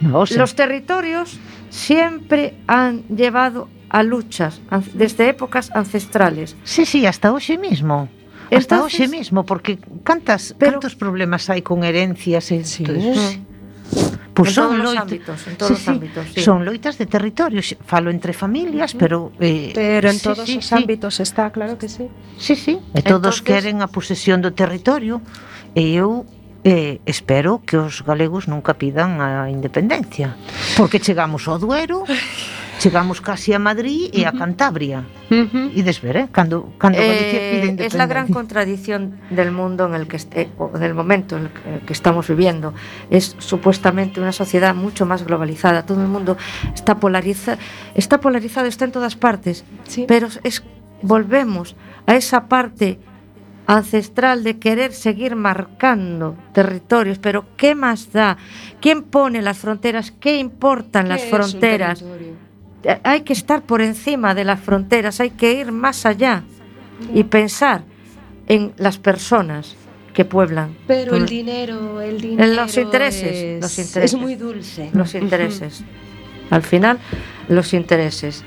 No. 0.03 0.25
Los 0.37 0.55
territorios 0.55 1.39
siempre 1.71 2.53
han 2.67 3.05
llevado 3.09 3.71
a 3.89 4.03
luchas 4.03 4.61
desde 4.93 5.31
épocas 5.31 5.71
ancestrales. 5.75 6.55
Sí, 6.65 6.85
sí, 6.85 7.07
hasta 7.07 7.33
hoxe 7.33 7.57
mismo. 7.57 8.11
Hasta 8.51 8.83
hoxe 8.85 9.09
mismo, 9.09 9.47
porque 9.47 9.79
cantas, 10.05 10.55
Pero- 10.59 10.73
cantos 10.73 10.97
problemas 10.97 11.49
hai 11.49 11.63
con 11.65 11.81
herencias 11.81 12.53
e 12.53 12.61
Sí. 12.65 12.85
Pois 14.33 14.55
son 14.55 14.81
loitas, 14.81 15.03
ámbitos, 15.05 15.39
en 15.47 15.57
todos 15.61 15.77
sí, 15.77 15.83
os 15.85 15.89
ámbitos, 15.89 16.25
sí. 16.33 16.41
Son 16.41 16.65
loitas 16.65 16.97
de 16.97 17.05
territorios, 17.05 17.77
falo 17.85 18.09
entre 18.09 18.33
familias, 18.33 18.93
uh 18.93 18.97
-huh. 18.97 19.01
pero 19.01 19.19
eh, 19.41 19.73
pero 19.75 20.09
en 20.09 20.17
sí, 20.17 20.25
todos 20.25 20.49
sí, 20.49 20.59
os 20.59 20.67
sí. 20.67 20.75
ámbitos 20.75 21.21
está, 21.21 21.53
claro 21.53 21.77
que 21.77 21.89
sí. 21.89 22.09
Sí, 22.41 22.57
sí, 22.57 22.81
e 22.97 23.05
todos 23.05 23.39
Entonces... 23.39 23.43
queren 23.45 23.85
a 23.85 23.89
posesión 23.93 24.41
do 24.41 24.57
territorio 24.57 25.21
e 25.77 25.93
eu 25.93 26.25
eh, 26.65 27.05
espero 27.05 27.61
que 27.67 27.77
os 27.77 28.01
galegos 28.01 28.49
nunca 28.49 28.73
pidan 28.79 29.21
a 29.21 29.51
independencia, 29.53 30.33
porque 30.81 30.97
chegamos 30.97 31.45
ao 31.45 31.61
Duero 31.61 32.09
chegamos 32.83 33.21
casi 33.21 33.53
a 33.55 33.61
Madrid 33.61 34.11
e 34.13 34.27
a 34.27 34.33
Cantabria. 34.35 35.07
E 35.31 35.81
desver, 35.87 36.17
eh, 36.19 36.27
cando 36.35 36.75
cando 36.83 36.99
Galicia 36.99 37.39
pide 37.39 37.39
Eh, 37.39 37.55
independencia. 37.63 37.87
es 37.87 37.95
la 37.95 38.07
gran 38.11 38.27
contradicción 38.29 39.01
del 39.31 39.51
mundo 39.53 39.87
en 39.87 39.95
el 39.95 40.05
que 40.11 40.17
est- 40.19 40.35
eh, 40.35 40.49
o 40.59 40.67
del 40.85 40.93
momento 40.93 41.39
en 41.39 41.43
el 41.47 41.51
que, 41.87 41.93
estamos 41.93 42.27
viviendo. 42.27 42.75
Es 43.09 43.37
supuestamente 43.39 44.19
una 44.21 44.33
sociedad 44.33 44.75
mucho 44.75 45.07
más 45.07 45.23
globalizada. 45.25 45.87
Todo 45.87 46.03
el 46.03 46.09
mundo 46.09 46.37
está 46.75 46.99
polariza, 46.99 47.57
está 47.95 48.19
polarizado, 48.21 48.67
está 48.67 48.85
en 48.85 48.93
todas 48.93 49.15
partes. 49.15 49.65
Sí. 49.87 50.05
Pero 50.09 50.27
es 50.43 50.65
volvemos 51.03 51.77
a 52.07 52.15
esa 52.17 52.47
parte 52.49 52.99
ancestral 53.67 54.43
de 54.43 54.59
querer 54.59 54.93
seguir 54.93 55.37
marcando 55.37 56.35
territorios, 56.53 57.19
pero 57.19 57.47
¿qué 57.57 57.75
más 57.77 58.11
da? 58.13 58.37
¿Quién 58.81 59.03
pone 59.05 59.41
las 59.41 59.59
fronteras? 59.59 60.11
¿Qué 60.11 60.37
importan 60.39 61.09
las 61.09 61.21
¿Qué 61.23 61.29
es 61.29 61.33
un 61.33 61.39
fronteras? 61.39 62.05
Hay 63.03 63.23
que 63.23 63.33
estar 63.33 63.63
por 63.63 63.81
encima 63.81 64.35
de 64.35 64.45
las 64.45 64.61
fronteras, 64.61 65.21
hay 65.21 65.31
que 65.31 65.53
ir 65.53 65.73
más 65.73 66.07
allá 66.07 66.43
y 67.15 67.25
pensar 67.25 67.83
en 68.49 68.73
las 68.77 68.99
personas 68.99 69.77
que 70.15 70.25
pueblan 70.25 70.77
Pero 70.87 71.17
el 71.17 71.27
dinero, 71.27 72.01
el 72.01 72.21
dinero. 72.21 72.53
los 72.55 72.77
intereses, 72.77 73.33
es, 73.33 73.63
los 73.63 73.79
intereses. 73.79 74.15
Es 74.15 74.21
muy 74.21 74.35
dulce. 74.35 74.91
los 74.93 75.15
intereses. 75.15 75.83
Al 76.51 76.63
final, 76.63 76.99
los 77.49 77.73
intereses. 77.73 78.45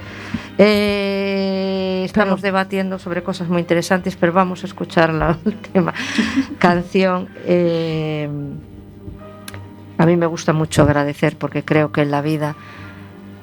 Eh, 0.58 2.04
estamos 2.06 2.42
debatiendo 2.42 3.00
sobre 3.00 3.24
cosas 3.24 3.50
muy 3.50 3.62
interesantes, 3.62 4.16
pero 4.16 4.32
vamos 4.32 4.64
a 4.64 4.68
escuchar 4.68 5.14
la 5.14 5.38
última 5.46 5.94
canción. 6.60 7.30
Eh, 7.46 8.30
a 9.98 10.06
mí 10.06 10.16
me 10.18 10.26
gusta 10.26 10.54
mucho 10.54 10.84
agradecer 10.84 11.38
porque 11.38 11.64
creo 11.64 11.92
que 11.92 12.02
en 12.02 12.12
la 12.12 12.22
vida, 12.22 12.56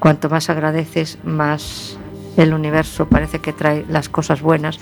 cuanto 0.03 0.29
más 0.29 0.51
agradeces, 0.51 1.19
más 1.23 1.97
el 2.37 2.53
universo 2.55 3.07
parece 3.09 3.39
que 3.39 3.53
trae 3.53 3.87
las 3.89 4.09
cosas 4.09 4.43
buenas. 4.43 4.81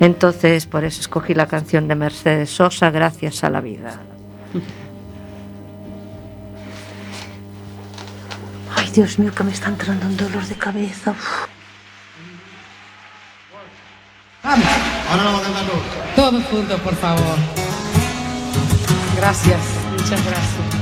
Entonces, 0.00 0.64
por 0.64 0.84
eso 0.84 1.02
escogí 1.02 1.34
la 1.34 1.44
canción 1.46 1.86
de 1.86 1.94
Mercedes 1.94 2.48
Sosa, 2.48 2.90
Gracias 2.90 3.44
a 3.44 3.50
la 3.50 3.60
vida. 3.60 4.00
Ay, 8.74 8.90
Dios 8.94 9.18
mío, 9.18 9.34
que 9.34 9.44
me 9.44 9.52
está 9.52 9.68
entrando 9.68 10.06
un 10.06 10.16
dolor 10.16 10.42
de 10.46 10.54
cabeza. 10.54 11.10
Uf. 11.10 11.46
Ahora 14.44 15.24
vamos 15.24 15.42
a 15.42 15.44
cantar 15.44 15.66
todos. 15.66 15.82
Todos 16.16 16.42
juntos, 16.44 16.80
por 16.80 16.94
favor. 16.94 17.36
Gracias, 19.18 19.60
muchas 19.92 20.24
gracias. 20.24 20.73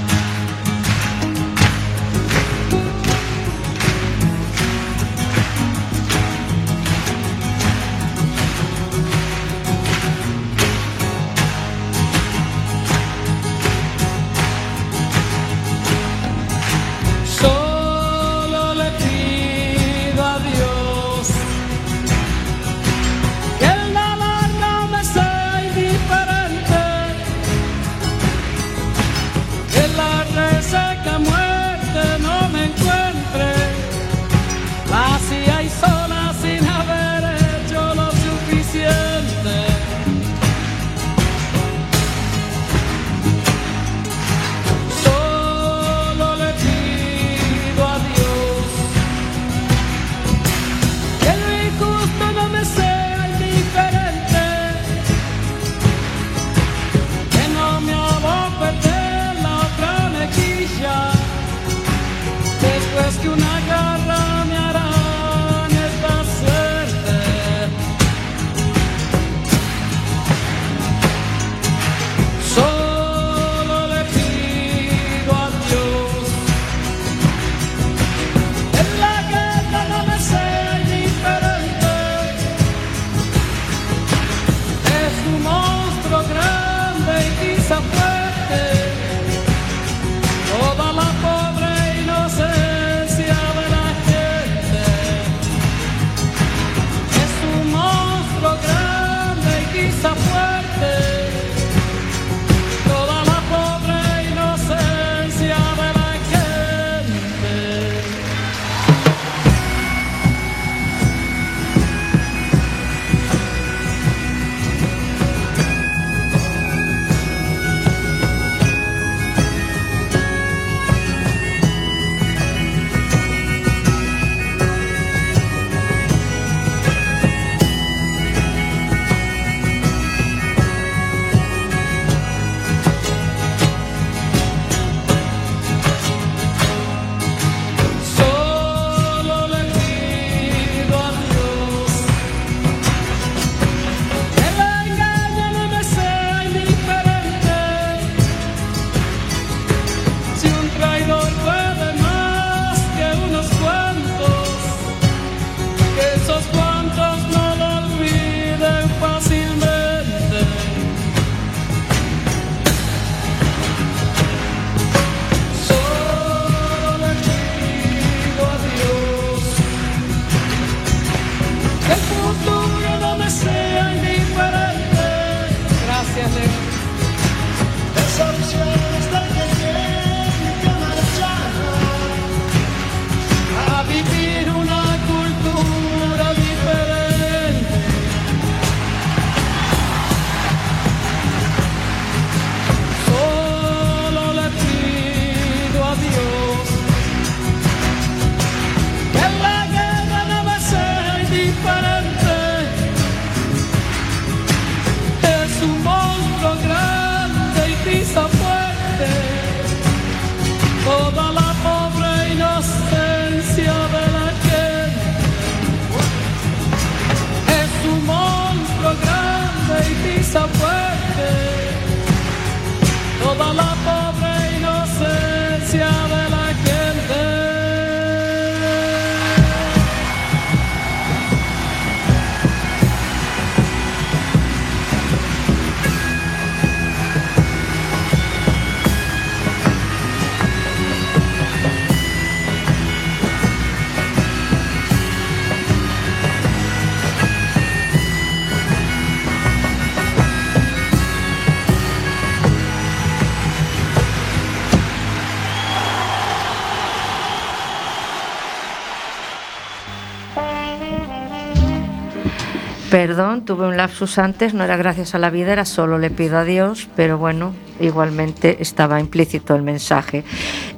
Perdón, 263.02 263.44
tuve 263.44 263.66
un 263.66 263.76
lapsus 263.76 264.16
antes, 264.16 264.54
no 264.54 264.62
era 264.62 264.76
gracias 264.76 265.16
a 265.16 265.18
la 265.18 265.28
vida, 265.28 265.52
era 265.52 265.64
solo 265.64 265.98
le 265.98 266.08
pido 266.08 266.38
a 266.38 266.44
Dios, 266.44 266.88
pero 266.94 267.18
bueno, 267.18 267.52
igualmente 267.80 268.58
estaba 268.62 269.00
implícito 269.00 269.56
el 269.56 269.62
mensaje. 269.62 270.22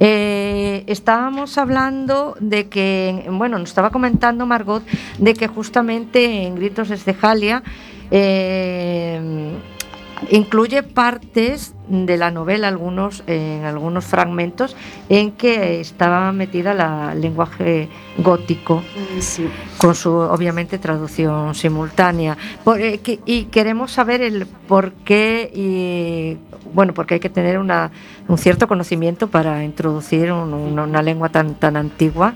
Eh, 0.00 0.84
estábamos 0.86 1.58
hablando 1.58 2.34
de 2.40 2.70
que, 2.70 3.26
bueno, 3.30 3.58
nos 3.58 3.68
estaba 3.68 3.90
comentando 3.90 4.46
Margot 4.46 4.82
de 5.18 5.34
que 5.34 5.48
justamente 5.48 6.46
en 6.46 6.54
Gritos 6.54 6.88
desde 6.88 7.12
Jalia 7.12 7.62
eh, 8.10 9.52
incluye 10.30 10.82
partes 10.82 11.74
de 11.88 12.16
la 12.16 12.30
novela, 12.30 12.68
algunos, 12.68 13.22
en 13.26 13.64
algunos 13.64 14.04
fragmentos, 14.04 14.74
en 15.08 15.32
que 15.32 15.80
estaba 15.80 16.32
metida 16.32 16.72
la 16.74 17.12
el 17.12 17.20
lenguaje 17.20 17.88
gótico 18.18 18.82
Sí. 19.20 19.46
con 19.78 19.94
su 19.94 20.10
obviamente 20.12 20.78
traducción 20.78 21.54
simultánea 21.54 22.36
Por- 22.64 22.80
eh, 22.80 22.98
que- 22.98 23.20
y 23.26 23.44
queremos 23.44 23.92
saber 23.92 24.22
el 24.22 24.46
por 24.46 24.92
qué 25.04 25.50
y 25.54 26.38
bueno 26.72 26.94
porque 26.94 27.14
hay 27.14 27.20
que 27.20 27.28
tener 27.30 27.58
una, 27.58 27.90
un 28.28 28.38
cierto 28.38 28.66
conocimiento 28.66 29.28
para 29.28 29.62
introducir 29.64 30.32
un- 30.32 30.54
una, 30.54 30.84
una 30.84 31.02
lengua 31.02 31.28
tan 31.28 31.54
tan 31.56 31.76
antigua 31.76 32.34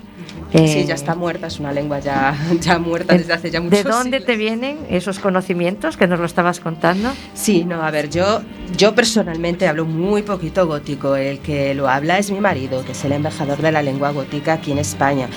Sí, 0.51 0.57
Eh, 0.79 0.85
ya 0.87 0.95
está 0.95 1.15
muerta, 1.15 1.47
es 1.47 1.59
una 1.59 1.71
lengua 1.71 1.99
ya, 1.99 2.35
ya 2.61 2.79
muerta 2.79 3.15
desde 3.15 3.33
hace 3.33 3.51
ya 3.51 3.61
muchos 3.61 3.83
¿De 3.83 3.89
dónde 3.89 4.17
siglos. 4.19 4.25
te 4.25 4.35
vienen 4.37 4.77
esos 4.89 5.19
conocimientos 5.19 5.95
que 5.97 6.07
nos 6.07 6.19
lo 6.19 6.25
estabas 6.25 6.59
contando? 6.59 7.09
Sí, 7.33 7.65
no, 7.65 7.83
a 7.83 7.91
ver, 7.91 8.09
yo, 8.09 8.41
yo 8.77 8.95
personalmente 8.95 9.67
hablo 9.67 9.85
muy 9.85 10.23
poquito 10.23 10.65
gótico. 10.67 11.15
El 11.15 11.39
que 11.39 11.73
lo 11.75 11.87
habla 11.89 12.17
es 12.17 12.31
mi 12.31 12.39
marido, 12.39 12.83
que 12.85 12.93
es 12.93 13.05
el 13.05 13.11
embajador 13.11 13.61
de 13.61 13.71
la 13.71 13.81
lengua 13.81 14.11
gótica 14.11 14.53
aquí 14.53 14.71
en 14.71 14.79
España. 14.79 15.27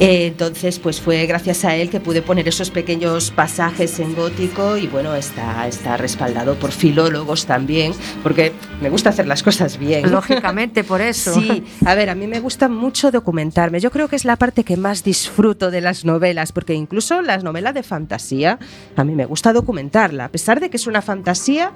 Eh, 0.00 0.26
entonces, 0.26 0.80
pues 0.80 1.00
fue 1.00 1.24
gracias 1.26 1.64
a 1.64 1.76
él 1.76 1.88
que 1.88 2.00
pude 2.00 2.20
poner 2.20 2.48
esos 2.48 2.68
pequeños 2.70 3.30
pasajes 3.30 4.00
en 4.00 4.16
gótico 4.16 4.76
y 4.76 4.88
bueno, 4.88 5.14
está, 5.14 5.68
está 5.68 5.96
respaldado 5.96 6.56
por 6.56 6.72
filólogos 6.72 7.46
también, 7.46 7.92
porque 8.24 8.50
me 8.82 8.90
gusta 8.90 9.10
hacer 9.10 9.28
las 9.28 9.44
cosas 9.44 9.78
bien. 9.78 10.10
Lógicamente, 10.10 10.82
por 10.82 11.00
eso. 11.00 11.34
Sí, 11.34 11.62
a 11.86 11.94
ver, 11.94 12.10
a 12.10 12.16
mí 12.16 12.26
me 12.26 12.40
gusta 12.40 12.68
mucho 12.68 13.12
documentarme. 13.12 13.78
Yo 13.78 13.92
creo 13.92 14.08
que 14.08 14.16
es 14.16 14.23
la 14.24 14.36
parte 14.36 14.64
que 14.64 14.76
más 14.76 15.04
disfruto 15.04 15.70
de 15.70 15.80
las 15.80 16.04
novelas, 16.04 16.52
porque 16.52 16.74
incluso 16.74 17.22
las 17.22 17.44
novelas 17.44 17.74
de 17.74 17.82
fantasía, 17.82 18.58
a 18.96 19.04
mí 19.04 19.14
me 19.14 19.26
gusta 19.26 19.52
documentarla. 19.52 20.26
A 20.26 20.28
pesar 20.28 20.60
de 20.60 20.70
que 20.70 20.76
es 20.76 20.86
una 20.86 21.02
fantasía, 21.02 21.72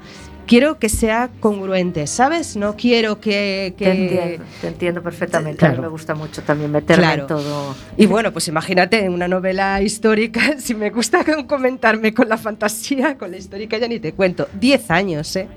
quiero 0.46 0.78
que 0.78 0.88
sea 0.88 1.30
congruente, 1.40 2.06
¿sabes? 2.06 2.56
No 2.56 2.76
quiero 2.76 3.20
que... 3.20 3.74
que- 3.76 3.84
Te 3.84 3.90
entiendo, 3.92 4.44
te 4.60 4.68
entiendo 4.68 5.02
perfectamente. 5.02 5.66
A 5.66 5.70
mí 5.72 5.78
me 5.78 5.88
gusta 5.88 6.14
mucho 6.14 6.42
también 6.42 6.70
meterme 6.72 7.02
Claro. 7.04 7.22
en 7.22 7.26
todo. 7.28 7.74
Y 7.96 8.06
bueno, 8.06 8.32
pues 8.32 8.48
imagínate, 8.48 9.04
en 9.04 9.12
una 9.12 9.28
novela 9.28 9.80
histórica, 9.82 10.40
si 10.58 10.74
me 10.74 10.90
gusta 10.90 11.24
comentarme 11.46 12.14
con 12.14 12.28
la 12.28 12.38
fantasía, 12.38 13.16
con 13.18 13.30
la 13.30 13.36
histórica 13.36 13.78
ya 13.78 13.88
ni 13.88 14.00
te 14.00 14.12
cuento. 14.12 14.48
Diez 14.58 14.90
años, 14.90 15.34
¿eh? 15.36 15.48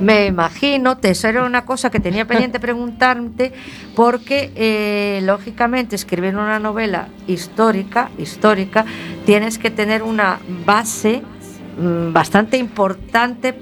Me 0.00 0.26
imagino, 0.26 0.96
te 0.96 1.10
eso 1.10 1.28
era 1.28 1.44
una 1.44 1.64
cosa 1.66 1.90
que 1.90 2.00
tenía 2.00 2.26
pendiente 2.26 2.58
preguntarte, 2.68 3.52
porque 3.94 4.50
eh, 4.54 5.20
lógicamente 5.24 5.94
escribir 5.96 6.34
una 6.36 6.58
novela 6.58 7.08
histórica, 7.26 8.10
histórica, 8.18 8.84
tienes 9.26 9.58
que 9.58 9.70
tener 9.70 10.02
una 10.02 10.38
base 10.64 11.22
mm, 11.78 12.12
bastante 12.12 12.56
importante 12.56 13.54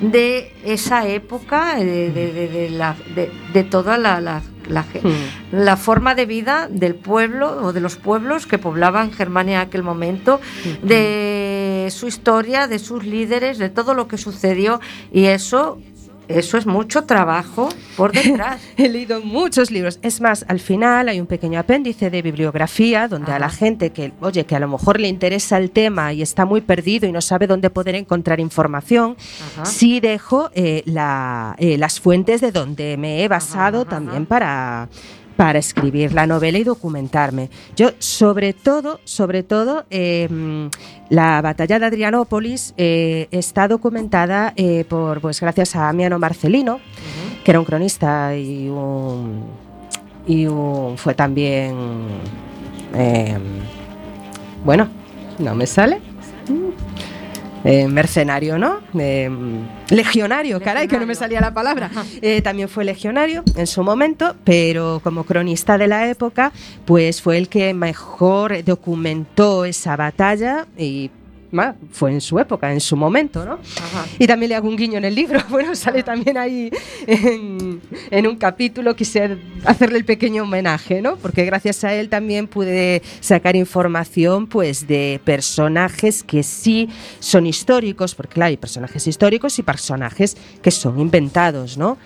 de 0.00 0.54
esa 0.64 1.06
época, 1.08 1.74
de, 1.76 2.10
de- 2.12 2.32
de- 2.32 2.48
de 2.48 2.70
la- 2.70 2.96
de- 3.14 3.30
de 3.52 3.64
toda 3.64 3.98
la, 3.98 4.20
la- 4.20 4.42
la 4.68 4.82
ge- 4.84 5.00
la 5.52 5.76
forma 5.76 6.14
de 6.14 6.26
vida 6.26 6.68
del 6.70 6.94
pueblo 6.94 7.50
o 7.62 7.72
de 7.72 7.80
los 7.80 7.96
pueblos 7.96 8.46
que 8.46 8.58
poblaban 8.58 9.12
Germania 9.12 9.62
en 9.62 9.68
aquel 9.68 9.82
momento, 9.82 10.40
de 10.82 11.88
su 11.90 12.06
historia, 12.06 12.66
de 12.66 12.78
sus 12.78 13.04
líderes, 13.04 13.58
de 13.58 13.68
todo 13.70 13.94
lo 13.94 14.08
que 14.08 14.18
sucedió 14.18 14.80
y 15.12 15.24
eso 15.26 15.78
eso 16.28 16.58
es 16.58 16.66
mucho 16.66 17.04
trabajo 17.04 17.68
por 17.96 18.12
detrás. 18.12 18.60
He 18.76 18.88
leído 18.88 19.20
muchos 19.22 19.70
libros. 19.70 19.98
Es 20.02 20.20
más, 20.20 20.44
al 20.48 20.60
final 20.60 21.08
hay 21.08 21.20
un 21.20 21.26
pequeño 21.26 21.58
apéndice 21.58 22.10
de 22.10 22.22
bibliografía 22.22 23.08
donde 23.08 23.32
a 23.32 23.38
la 23.38 23.50
gente 23.50 23.90
que, 23.90 24.12
oye, 24.20 24.44
que 24.44 24.54
a 24.56 24.60
lo 24.60 24.68
mejor 24.68 25.00
le 25.00 25.08
interesa 25.08 25.56
el 25.58 25.70
tema 25.70 26.12
y 26.12 26.22
está 26.22 26.44
muy 26.44 26.60
perdido 26.60 27.06
y 27.08 27.12
no 27.12 27.20
sabe 27.20 27.46
dónde 27.46 27.70
poder 27.70 27.94
encontrar 27.94 28.40
información, 28.40 29.16
Ajá. 29.54 29.64
sí 29.64 30.00
dejo 30.00 30.50
eh, 30.54 30.82
la- 30.84 31.54
eh, 31.58 31.78
las 31.78 31.98
fuentes 32.00 32.40
de 32.40 32.52
donde 32.52 32.96
me 32.96 33.24
he 33.24 33.28
basado 33.28 33.80
ajá, 33.82 33.90
también 33.90 34.26
para 34.26 34.88
para 35.38 35.60
escribir 35.60 36.12
la 36.14 36.26
novela 36.26 36.58
y 36.58 36.64
documentarme. 36.64 37.48
Yo, 37.76 37.90
sobre 38.00 38.52
todo, 38.54 38.98
sobre 39.04 39.44
todo, 39.44 39.84
eh, 39.88 40.26
mm, 40.28 40.66
la 41.10 41.40
batalla 41.40 41.78
de 41.78 41.86
Adrianópolis 41.86 42.74
eh, 42.76 43.28
está 43.30 43.68
documentada 43.68 44.52
eh, 44.56 44.84
por, 44.88 45.20
pues, 45.20 45.40
gracias 45.40 45.76
a 45.76 45.88
Amiano 45.88 46.18
Marcelino, 46.18 46.80
que 47.44 47.52
era 47.52 47.60
un 47.60 47.64
cronista 47.66 48.36
y 48.36 48.68
un, 48.68 49.44
y 50.26 50.46
un- 50.46 50.98
fue 50.98 51.14
también 51.14 51.76
eh, 52.96 53.38
bueno 54.64 54.88
no 55.38 55.54
me 55.54 55.66
sale 55.68 56.00
Eh, 57.70 57.86
mercenario, 57.86 58.56
¿no? 58.56 58.80
Eh, 58.98 59.28
legionario, 59.90 60.58
caray, 60.58 60.88
que 60.88 60.98
no 60.98 61.04
me 61.04 61.14
salía 61.14 61.38
la 61.42 61.52
palabra. 61.52 61.90
Eh, 62.22 62.40
también 62.40 62.66
fue 62.66 62.82
legionario 62.82 63.44
en 63.56 63.66
su 63.66 63.82
momento, 63.82 64.36
pero 64.42 65.02
como 65.04 65.24
cronista 65.24 65.76
de 65.76 65.86
la 65.86 66.08
época, 66.08 66.50
pues 66.86 67.20
fue 67.20 67.36
el 67.36 67.50
que 67.50 67.74
mejor 67.74 68.64
documentó 68.64 69.66
esa 69.66 69.96
batalla 69.96 70.66
y 70.78 71.10
fue 71.90 72.12
en 72.12 72.20
su 72.20 72.38
época, 72.38 72.72
en 72.72 72.80
su 72.80 72.96
momento, 72.96 73.44
¿no? 73.44 73.54
Ajá. 73.54 74.06
Y 74.18 74.26
también 74.26 74.50
le 74.50 74.54
hago 74.56 74.68
un 74.68 74.76
guiño 74.76 74.98
en 74.98 75.04
el 75.04 75.14
libro. 75.14 75.40
Bueno, 75.48 75.74
sale 75.74 76.02
también 76.02 76.36
ahí 76.36 76.70
en, 77.06 77.80
en 78.10 78.26
un 78.26 78.36
capítulo, 78.36 78.94
quise 78.94 79.38
hacerle 79.64 79.98
el 79.98 80.04
pequeño 80.04 80.44
homenaje, 80.44 81.02
¿no? 81.02 81.16
Porque 81.16 81.44
gracias 81.44 81.82
a 81.84 81.94
él 81.94 82.08
también 82.08 82.46
pude 82.46 83.02
sacar 83.20 83.56
información, 83.56 84.46
pues, 84.46 84.86
de 84.86 85.20
personajes 85.24 86.22
que 86.22 86.42
sí 86.42 86.88
son 87.18 87.46
históricos, 87.46 88.14
porque 88.14 88.34
claro, 88.34 88.50
hay 88.50 88.56
personajes 88.56 89.06
históricos 89.06 89.58
y 89.58 89.62
personajes 89.62 90.36
que 90.62 90.70
son 90.70 91.00
inventados, 91.00 91.76
¿no? 91.76 91.98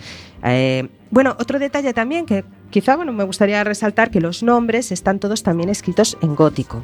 Eh, 0.45 0.89
bueno, 1.11 1.37
otro 1.39 1.59
detalle 1.59 1.93
también 1.93 2.27
que 2.27 2.45
quizá, 2.71 2.97
bueno, 2.97 3.13
me 3.13 3.25
gustaría 3.25 3.63
resaltar 3.65 4.11
que 4.11 4.21
los 4.21 4.43
nombres 4.43 4.93
están 4.93 5.19
todos 5.19 5.43
también 5.43 5.69
escritos 5.69 6.17
en 6.23 6.35
gótico. 6.35 6.83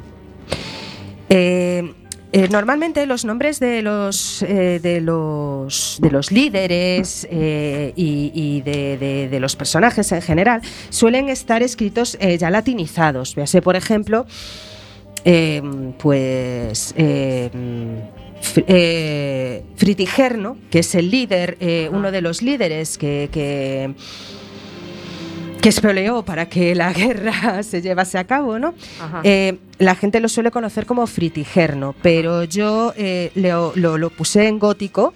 Eh, 1.29 1.93
eh, 2.31 2.47
normalmente 2.49 3.05
los 3.07 3.25
nombres 3.25 3.59
de 3.59 3.81
los, 3.81 4.43
eh, 4.43 4.79
de 4.81 5.01
los, 5.01 5.97
de 6.01 6.11
los 6.11 6.31
líderes 6.31 7.27
eh, 7.31 7.93
y, 7.95 8.31
y 8.33 8.61
de, 8.61 8.97
de- 8.97 9.29
de 9.29 9.39
los 9.39 9.55
personajes 9.55 10.11
en 10.11 10.21
general 10.21 10.61
suelen 10.89 11.29
estar 11.29 11.63
escritos 11.63 12.17
ya 12.39 12.49
latinizados. 12.49 13.35
Véase, 13.35 13.61
por 13.61 13.75
ejemplo, 13.75 14.25
eh, 15.25 15.61
pues 15.97 16.93
eh, 16.97 17.49
Fritigerno, 19.75 20.57
que 20.69 20.79
es 20.79 20.95
el 20.95 21.11
líder, 21.11 21.57
eh, 21.59 21.89
uno 21.91 22.11
de 22.11 22.21
los 22.21 22.41
líderes 22.41 22.97
que, 22.97 23.29
que 23.31 23.93
que 25.61 25.67
espoleó 25.69 26.23
para 26.23 26.47
que 26.47 26.73
la 26.73 26.93
guerra 26.93 27.63
se 27.63 27.81
llevase 27.81 28.17
a 28.17 28.23
cabo, 28.23 28.59
¿no? 28.59 28.73
Eh, 29.25 29.57
la 29.79 29.95
gente 29.95 30.19
lo 30.19 30.29
suele 30.29 30.51
conocer 30.51 30.85
como 30.85 31.07
Fritigerno, 31.07 31.95
pero 32.01 32.43
yo 32.43 32.93
eh, 32.97 33.31
lo, 33.35 33.71
lo- 33.75 33.97
lo 33.97 34.09
puse 34.09 34.47
en 34.47 34.59
gótico 34.59 35.13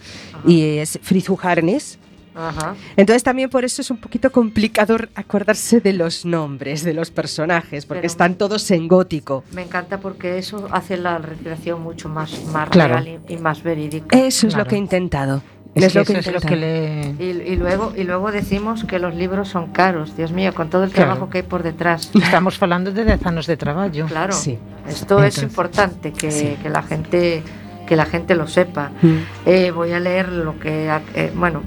y 0.47 0.78
es 0.78 0.99
Frizuharnis. 1.01 1.99
Ajá. 2.36 2.74
Entonces 2.97 3.22
también 3.22 3.47
por 3.47 3.64
eso 3.64 3.84
es 3.84 3.91
un 3.91 3.97
poquito 3.97 4.32
complicado 4.32 4.97
acordarse 5.14 5.82
de 5.82 5.93
los 5.93 6.26
nombres 6.26 6.84
de 6.84 6.95
los 6.95 7.11
personajes, 7.11 7.86
porque 7.86 7.99
Pero- 8.01 8.07
están 8.11 8.34
todos 8.36 8.72
en 8.72 8.88
gótico. 8.88 9.43
Me 9.51 9.61
encanta 9.61 9.99
porque 9.99 10.39
eso 10.39 10.68
hace 10.72 10.97
la 10.97 11.20
recreación 11.20 11.84
mucho 11.84 12.09
más, 12.09 12.43
más 12.45 12.70
Claro. 12.70 12.95
real 12.95 13.20
y, 13.30 13.34
y 13.34 13.38
más 13.38 13.61
verídica. 13.61 14.18
Eso 14.18 14.47
es 14.47 14.55
lo 14.55 14.66
que 14.66 14.74
he 14.74 14.80
intentado. 14.80 15.43
Es, 15.76 15.84
Es 15.86 15.93
que 15.93 15.99
lo 15.99 16.05
que 16.05 16.13
eso 16.19 16.30
es 16.30 16.36
lo 16.36 16.41
que 16.41 16.55
le... 16.55 17.15
Y, 17.17 17.24
y 17.51 17.55
luego, 17.55 17.93
y 17.95 18.03
luego 18.03 18.32
decimos 18.32 18.84
que 18.84 18.99
los 18.99 19.15
libros 19.15 19.49
son 19.49 19.71
caros, 19.71 20.15
Dios 20.15 20.32
mío, 20.32 20.53
con 20.53 20.69
todo 20.69 20.84
el 20.84 20.91
Claro. 20.91 21.09
trabajo 21.11 21.30
que 21.32 21.39
hay 21.39 21.43
por 21.43 21.63
detrás. 21.63 22.11
Estamos 22.13 22.57
falando 22.59 22.91
de 22.91 23.03
10 23.05 23.26
anos 23.26 23.47
de 23.47 23.57
traballo. 23.57 24.05
Claro, 24.05 24.34
Sí. 24.34 24.59
esto 24.88 25.24
es 25.24 25.36
Entonces, 25.38 25.43
importante 25.43 26.11
que, 26.13 26.30
sí. 26.32 26.57
que 26.61 26.69
la 26.69 26.84
gente 26.84 27.43
que 27.88 27.95
la 27.97 28.05
gente 28.05 28.34
lo 28.36 28.47
sepa. 28.47 28.91
Mm. 29.01 29.17
Eh, 29.45 29.71
voy 29.71 29.91
a 29.91 29.99
leer 29.99 30.30
lo 30.30 30.57
que, 30.57 30.89
eh, 31.15 31.32
bueno, 31.36 31.61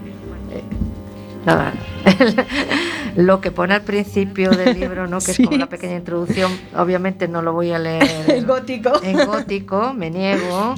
eh, 0.51 0.63
nada, 1.45 1.75
lo 3.17 3.41
que 3.43 3.51
pone 3.51 3.75
al 3.75 3.83
principio 3.83 4.51
del 4.51 4.79
libro, 4.81 5.07
¿no? 5.07 5.19
Que 5.19 5.25
Sí. 5.35 5.43
es 5.43 5.47
como 5.49 5.57
una 5.57 5.69
pequeña 5.69 5.97
introducción. 5.97 6.51
Obviamente 6.77 7.29
no 7.29 7.43
lo 7.43 7.53
voy 7.53 7.73
a 7.73 7.79
leer 7.79 8.05
El 8.29 8.47
gótico. 8.47 8.93
en 9.03 9.27
gótico, 9.27 9.93
me 9.95 10.11
niego. 10.11 10.75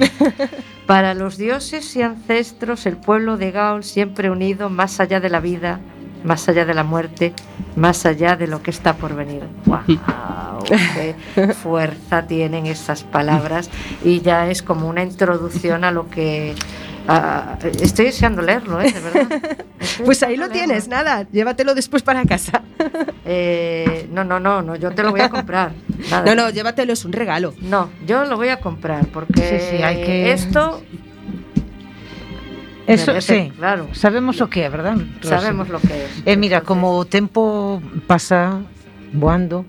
Para 0.88 1.12
los 1.12 1.36
dioses 1.36 1.94
y 1.96 2.00
ancestros, 2.00 2.86
el 2.86 2.96
pueblo 2.96 3.36
de 3.36 3.50
Gaul 3.50 3.84
siempre 3.84 4.30
unido 4.30 4.70
más 4.70 5.00
allá 5.00 5.20
de 5.20 5.28
la 5.28 5.38
vida, 5.38 5.80
más 6.24 6.48
allá 6.48 6.64
de 6.64 6.72
la 6.72 6.82
muerte, 6.82 7.34
más 7.76 8.06
allá 8.06 8.36
de 8.36 8.46
lo 8.46 8.62
que 8.62 8.70
está 8.70 8.96
por 8.96 9.14
venir. 9.14 9.42
¡Wow! 9.66 10.64
¡Qué 10.64 11.14
fuerza 11.52 12.26
tienen 12.26 12.64
esas 12.64 13.04
palabras! 13.04 13.68
Y 14.02 14.22
ya 14.22 14.48
es 14.48 14.62
como 14.62 14.88
una 14.88 15.02
introducción 15.02 15.84
a 15.84 15.90
lo 15.90 16.08
que. 16.08 16.54
A- 17.08 17.58
estoy 17.80 18.06
deseando 18.06 18.42
leerlo, 18.42 18.80
¿eh? 18.80 18.92
De 18.92 19.00
verdad. 19.00 19.42
Pues 20.04 20.22
ahí 20.22 20.36
lo 20.36 20.48
tienes, 20.48 20.86
leerlo. 20.86 21.10
nada, 21.10 21.26
llévatelo 21.32 21.74
después 21.74 22.02
para 22.02 22.24
casa. 22.24 22.62
Eh, 23.30 24.08
no, 24.10 24.24
no, 24.24 24.40
no, 24.40 24.62
no, 24.62 24.74
yo 24.76 24.90
te 24.92 25.02
lo 25.02 25.10
voy 25.10 25.20
a 25.20 25.28
comprar. 25.28 25.72
Nada. 26.10 26.24
No, 26.24 26.34
no, 26.44 26.48
llévatelo, 26.50 26.94
es 26.94 27.04
un 27.04 27.12
regalo. 27.12 27.52
No, 27.60 27.90
yo 28.06 28.24
lo 28.24 28.36
voy 28.38 28.48
a 28.48 28.58
comprar 28.58 29.06
porque 29.08 29.42
Sí, 29.60 29.76
sí, 29.76 29.82
hay 29.82 29.96
que- 29.96 30.32
esto 30.32 30.82
Eso, 32.86 33.12
merece- 33.12 33.44
sí. 33.44 33.52
claro, 33.58 33.88
Sabemos 33.92 34.40
o 34.40 34.48
que 34.48 34.64
é, 34.64 34.70
verdad? 34.70 34.96
Rosa? 35.20 35.40
sabemos 35.40 35.68
lo 35.68 35.78
que 35.78 36.04
es. 36.06 36.10
E 36.24 36.36
mira, 36.40 36.62
como 36.62 36.96
o 36.96 37.04
tempo 37.04 37.82
pasa 38.06 38.62
voando, 39.12 39.66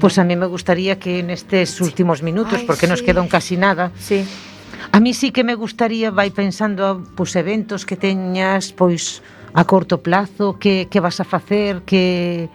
pues 0.00 0.18
a 0.18 0.24
mí 0.24 0.34
me 0.34 0.46
gustaría 0.46 0.98
que 0.98 1.22
nestes 1.22 1.80
últimos 1.80 2.22
minutos, 2.26 2.62
porque 2.66 2.88
nos 2.90 3.02
quedan 3.02 3.28
casi 3.28 3.56
nada, 3.56 3.92
sí, 3.98 4.26
A 4.92 5.00
mí 5.00 5.12
sí 5.12 5.30
que 5.30 5.44
me 5.44 5.54
gustaría, 5.54 6.10
vai 6.10 6.30
pensando, 6.30 7.04
pois 7.14 7.36
eventos 7.36 7.84
que 7.84 7.96
teñas, 7.96 8.72
pois 8.72 9.20
a 9.52 9.64
corto 9.64 10.00
plazo, 10.00 10.58
que, 10.58 10.88
que 10.90 11.00
vas 11.00 11.20
a 11.20 11.26
facer, 11.26 11.82
que 11.84 12.48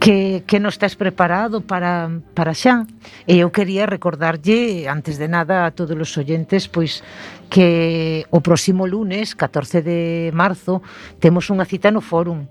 que, 0.00 0.42
que 0.48 0.58
non 0.58 0.72
estás 0.72 0.96
preparado 0.96 1.60
para, 1.60 2.08
para 2.32 2.56
xa. 2.56 2.88
E 3.28 3.44
eu 3.44 3.52
quería 3.52 3.84
recordarlle, 3.84 4.88
antes 4.88 5.20
de 5.20 5.28
nada, 5.28 5.68
a 5.68 5.70
todos 5.76 5.92
os 5.92 6.10
oyentes, 6.16 6.66
pois 6.66 7.04
que 7.52 8.24
o 8.32 8.40
próximo 8.40 8.88
lunes, 8.88 9.36
14 9.36 9.84
de 9.84 10.32
marzo, 10.32 10.80
temos 11.20 11.52
unha 11.52 11.68
cita 11.68 11.92
no 11.92 12.00
fórum. 12.00 12.48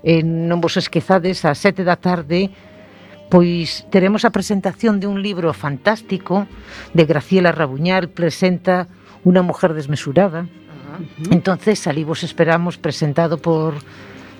E 0.00 0.24
non 0.24 0.64
vos 0.64 0.80
esquezades, 0.80 1.44
a 1.44 1.52
7 1.52 1.84
da 1.84 2.00
tarde, 2.00 2.48
pois 3.30 3.86
teremos 3.90 4.26
a 4.26 4.34
presentación 4.34 4.98
de 4.98 5.06
un 5.06 5.22
libro 5.22 5.54
fantástico 5.54 6.46
de 6.92 7.04
Graciela 7.06 7.52
Rabuñal, 7.52 8.10
presenta 8.10 8.88
Una 9.22 9.42
mujer 9.42 9.74
desmesurada. 9.74 10.42
Uh 10.42 10.46
-huh. 10.48 11.32
Entonces, 11.32 11.86
ali 11.86 12.04
vos 12.04 12.22
esperamos 12.22 12.78
presentado 12.78 13.36
por 13.38 13.74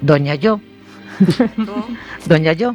Doña 0.01 0.35
Yo. 0.35 0.61
Doña 2.27 2.53
Yo. 2.53 2.75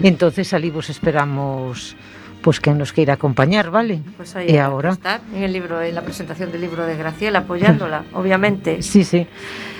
Entonces, 0.00 0.52
ali 0.54 0.70
vos 0.70 0.90
esperamos 0.90 1.96
pues 2.42 2.60
que 2.60 2.72
nos 2.72 2.92
quiera 2.92 3.14
acompañar, 3.14 3.70
¿vale? 3.70 4.02
Pues 4.18 4.36
ahí 4.36 4.50
y 4.50 4.58
ahora 4.58 4.90
estar 4.92 5.22
en 5.34 5.44
el 5.44 5.52
libro, 5.52 5.80
en 5.80 5.94
la 5.94 6.02
presentación 6.02 6.52
del 6.52 6.60
libro 6.60 6.84
de 6.84 6.94
Graciela, 6.94 7.38
apoyándola, 7.40 8.04
obviamente. 8.12 8.82
Sí, 8.82 9.02
sí. 9.02 9.26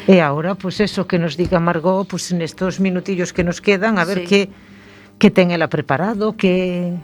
E 0.07 0.21
ahora, 0.23 0.55
pues 0.55 0.81
eso 0.81 1.07
que 1.07 1.19
nos 1.19 1.37
diga 1.37 1.61
Margot, 1.61 2.09
pues 2.09 2.33
en 2.33 2.41
estos 2.41 2.81
minutillos 2.81 3.35
que 3.35 3.45
nos 3.45 3.61
quedan, 3.61 3.99
a 3.99 4.07
sí. 4.07 4.09
ver 4.09 4.25
qué 4.25 4.49
que 5.19 5.31
ten 5.31 5.51
ela 5.51 5.69
preparado, 5.69 6.35
que 6.35 6.95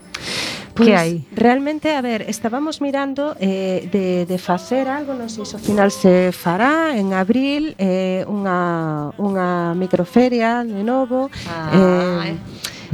pois, 0.74 0.88
que 0.88 0.92
hai? 0.96 1.12
Realmente, 1.32 1.92
a 1.94 2.02
ver, 2.02 2.26
estábamos 2.28 2.80
mirando 2.80 3.36
eh, 3.40 3.88
de, 3.90 4.26
de 4.26 4.38
facer 4.38 4.88
algo, 4.88 5.14
non 5.14 5.28
sei 5.28 5.44
se 5.46 5.56
ao 5.56 5.62
final 5.62 5.90
se 5.92 6.34
fará 6.34 6.96
en 6.96 7.12
abril 7.12 7.74
eh, 7.78 8.26
unha, 8.26 9.12
unha 9.20 9.76
microferia 9.76 10.66
de 10.66 10.82
novo. 10.82 11.30
Ah, 11.46 12.26
eh, 12.26 12.34
eh, 12.34 12.36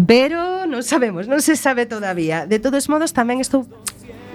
pero 0.03 0.69
non 0.69 0.85
sabemos, 0.85 1.25
non 1.25 1.41
se 1.41 1.57
sabe 1.57 1.89
todavía. 1.89 2.45
De 2.45 2.61
todos 2.61 2.85
modos, 2.93 3.17
tamén 3.17 3.41
estou 3.41 3.65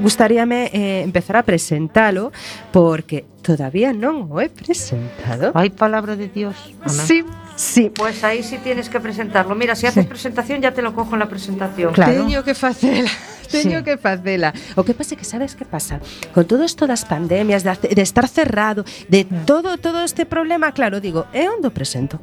gustaríame 0.01 0.71
eh, 0.73 1.01
empezar 1.03 1.38
a 1.38 1.43
presentalo 1.43 2.32
porque 2.73 3.25
todavía 3.45 3.93
non 3.93 4.27
o 4.34 4.41
he 4.41 4.49
presentado. 4.49 5.53
Hai 5.53 5.69
palabra 5.69 6.17
de 6.17 6.27
Dios. 6.27 6.57
Ana. 6.82 7.05
Sí, 7.05 7.21
Sí. 7.62 7.91
Pois 7.93 8.18
pues 8.18 8.24
aí 8.24 8.41
sí 8.41 8.57
tienes 8.57 8.89
que 8.89 8.99
presentarlo. 8.99 9.53
Mira, 9.53 9.76
se 9.76 9.82
si 9.82 9.88
haces 9.88 10.05
sí. 10.05 10.09
presentación 10.09 10.62
ya 10.62 10.72
te 10.72 10.82
lo 10.82 10.95
cojo 10.95 11.14
en 11.14 11.20
la 11.20 11.30
presentación. 11.30 11.93
Claro. 11.93 12.26
Teño 12.26 12.43
que 12.43 12.55
facela. 12.55 13.09
Teño 13.51 13.80
sí. 13.80 13.84
que 13.84 13.97
facela. 13.97 14.51
O 14.76 14.84
que 14.84 14.95
pasa 14.95 15.16
que 15.16 15.26
sabes 15.26 15.53
que 15.53 15.64
pasa? 15.64 15.99
Con 16.34 16.45
todo 16.45 16.66
isto 16.66 16.88
das 16.88 17.05
pandemias, 17.05 17.62
de, 17.62 17.78
de 17.93 18.01
estar 18.01 18.28
cerrado, 18.28 18.84
de 19.09 19.28
mm. 19.30 19.45
todo 19.45 19.78
todo 19.78 20.01
este 20.01 20.26
problema, 20.26 20.72
claro, 20.72 20.99
digo, 20.99 21.28
¿eh, 21.34 21.45
é 21.45 21.49
onde 21.53 21.70
presento. 21.70 22.18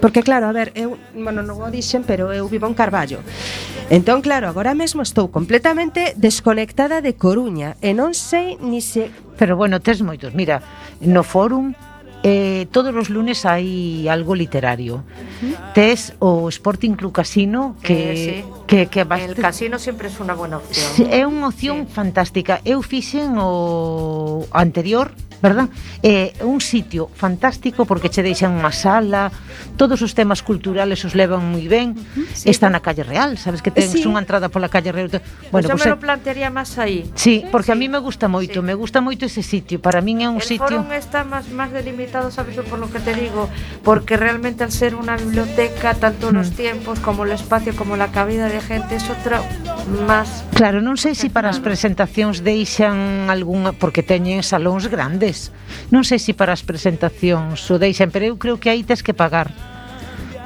Porque 0.00 0.22
claro, 0.22 0.48
a 0.48 0.52
ver, 0.52 0.72
eu, 0.72 0.96
bueno, 1.12 1.44
non 1.44 1.60
o 1.60 1.68
dixen, 1.68 2.00
pero 2.08 2.32
eu 2.32 2.48
vivo 2.48 2.64
en 2.64 2.72
Carballo. 2.72 3.20
Entón, 3.92 4.24
claro, 4.24 4.48
agora 4.48 4.72
mesmo 4.72 5.04
estou 5.04 5.28
completamente 5.28 6.16
desconectada 6.16 7.04
de 7.04 7.12
Coruña 7.12 7.76
e 7.84 7.92
non 7.92 8.16
sei 8.16 8.56
ni 8.56 8.80
se... 8.80 9.12
Pero 9.36 9.60
bueno, 9.60 9.84
tes 9.84 10.00
moitos, 10.00 10.32
mira, 10.32 10.64
no 11.04 11.20
fórum 11.20 11.76
Eh, 12.22 12.66
todos 12.72 12.94
os 12.94 13.08
lunes 13.10 13.46
hai 13.46 14.10
algo 14.10 14.34
literario. 14.34 15.06
Tes 15.74 16.18
o 16.18 16.50
Sporting 16.50 16.98
Club 16.98 17.12
Casino 17.14 17.76
que 17.78 17.94
eh, 17.94 18.16
sí. 18.16 18.36
que 18.66 18.86
que 18.90 19.04
vas 19.04 19.22
el 19.22 19.38
casino 19.38 19.78
sempre 19.78 20.10
é 20.10 20.18
unha 20.18 20.34
buena 20.34 20.58
opción. 20.58 20.90
É 21.14 21.22
unha 21.22 21.46
opción 21.46 21.86
sí. 21.86 21.94
fantástica. 21.94 22.58
Eu 22.66 22.82
fixen 22.82 23.38
o 23.38 24.42
anterior 24.50 25.14
verdad? 25.40 25.68
É 26.02 26.34
eh, 26.34 26.44
un 26.44 26.60
sitio 26.60 27.08
fantástico 27.14 27.86
porque 27.86 28.10
che 28.10 28.22
deixan 28.26 28.58
unha 28.58 28.74
sala, 28.74 29.30
todos 29.78 30.02
os 30.02 30.12
temas 30.12 30.42
culturales 30.42 31.06
os 31.06 31.14
levan 31.14 31.46
moi 31.54 31.66
ben. 31.70 31.94
Uh 31.94 32.26
-huh, 32.26 32.26
sí. 32.34 32.50
Está 32.50 32.66
na 32.66 32.82
calle 32.82 33.06
Real, 33.06 33.38
sabes 33.38 33.62
que 33.62 33.70
tens 33.70 33.94
sí. 33.94 34.02
unha 34.02 34.18
entrada 34.18 34.50
pola 34.50 34.66
calle 34.66 34.90
Real. 34.90 35.08
Pois 35.08 35.22
bueno, 35.50 35.70
pues, 35.70 35.82
pues 35.82 35.86
eu 35.86 35.94
me 35.94 35.94
lo 35.94 36.00
plantearía 36.02 36.50
máis 36.50 36.74
aí. 36.78 37.06
Sí, 37.14 37.46
eh, 37.46 37.48
porque 37.54 37.70
sí. 37.70 37.76
a 37.76 37.78
mí 37.78 37.86
me 37.86 38.02
gusta 38.02 38.26
moito, 38.26 38.58
sí. 38.58 38.66
me 38.66 38.74
gusta 38.74 38.98
moito 38.98 39.22
ese 39.24 39.46
sitio. 39.46 39.78
Para 39.78 40.02
min 40.02 40.26
é 40.26 40.28
un 40.28 40.42
el 40.42 40.46
sitio 40.46 40.66
El 40.66 40.82
Fórum 40.82 40.90
está 40.92 41.22
máis 41.22 41.46
máis 41.54 41.70
delimitado, 41.70 42.34
sabes 42.34 42.58
por 42.66 42.82
lo 42.82 42.90
que 42.90 42.98
te 42.98 43.14
digo, 43.14 43.46
porque 43.86 44.18
realmente 44.18 44.66
al 44.66 44.74
ser 44.74 44.98
unha 44.98 45.14
biblioteca, 45.14 45.94
tanto 45.94 46.30
mm. 46.30 46.34
los 46.34 46.50
tiempos 46.58 46.98
como 46.98 47.22
el 47.22 47.32
espacio 47.32 47.76
como 47.78 47.94
la 47.94 48.10
cabida 48.10 48.50
de 48.50 48.58
gente 48.58 48.98
es 48.98 49.06
outra 49.06 49.38
máis 50.10 50.42
Claro, 50.58 50.82
non 50.82 50.98
sei 50.98 51.14
se 51.14 51.28
si 51.28 51.28
para 51.30 51.54
as 51.54 51.62
presentacións 51.62 52.42
deixan 52.42 53.30
algunha 53.30 53.70
porque 53.76 54.02
teñen 54.02 54.42
salóns 54.42 54.90
grandes 54.90 55.27
Non 55.90 56.04
sei 56.04 56.20
se 56.20 56.32
para 56.32 56.52
as 56.52 56.64
presentacións 56.64 57.64
o 57.68 57.76
deixan, 57.76 58.08
pero 58.08 58.24
eu 58.24 58.36
creo 58.38 58.56
que 58.56 58.68
aí 58.72 58.82
tes 58.84 59.02
que 59.04 59.12
pagar 59.12 59.52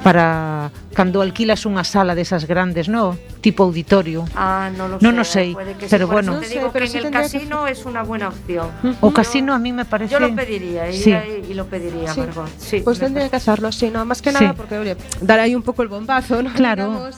para 0.03 0.71
cando 0.93 1.23
alquilas 1.23 1.65
unha 1.65 1.81
sala 1.81 2.13
desas 2.13 2.45
grandes, 2.45 2.85
no? 2.91 3.17
Tipo 3.41 3.63
auditorio. 3.65 4.27
Ah, 4.35 4.69
no 4.75 4.85
lo 4.85 4.99
no, 5.01 5.09
sé. 5.09 5.15
No 5.15 5.23
sé, 5.23 5.43
Puede 5.55 5.73
que 5.73 5.87
pero 5.87 6.05
sí. 6.05 6.11
bueno. 6.11 6.29
No 6.37 6.43
sé, 6.43 6.49
digo 6.53 6.69
pero 6.71 6.85
que 6.85 6.91
sí 6.91 6.97
en 6.99 7.05
el 7.07 7.11
casino 7.11 7.65
que... 7.65 7.71
es 7.71 7.85
una 7.87 8.03
buena 8.03 8.27
opción. 8.29 8.69
Uh 8.83 8.87
-huh. 8.87 8.95
O 9.01 9.09
casino 9.11 9.55
a 9.55 9.59
mí 9.59 9.73
me 9.73 9.85
parece... 9.85 10.13
Yo 10.13 10.19
lo 10.19 10.35
pediría, 10.35 10.91
sí. 10.91 11.09
iría 11.09 11.25
y 11.25 11.53
lo 11.55 11.65
pediría, 11.65 12.13
sí. 12.13 12.19
Margot. 12.19 12.49
Sí, 12.59 12.81
pues 12.83 12.99
tendría 12.99 13.27
que 13.29 13.37
hacerlo, 13.37 13.71
sí, 13.71 13.89
no, 13.89 14.05
más 14.05 14.21
que 14.21 14.31
sí. 14.31 14.37
nada 14.37 14.53
porque, 14.53 14.77
oye, 14.77 14.95
dar 15.21 15.39
ahí 15.39 15.55
un 15.55 15.63
poco 15.63 15.81
el 15.81 15.87
bombazo, 15.87 16.43
¿no? 16.43 16.53
Claro. 16.53 16.87
Digamos, 16.87 17.15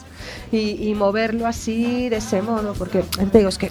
y, 0.50 0.88
y 0.88 0.94
moverlo 0.94 1.46
así, 1.46 2.08
de 2.08 2.16
ese 2.16 2.40
modo, 2.40 2.72
porque, 2.78 3.02
te 3.02 3.38
digo, 3.38 3.50
es 3.50 3.58
que 3.58 3.70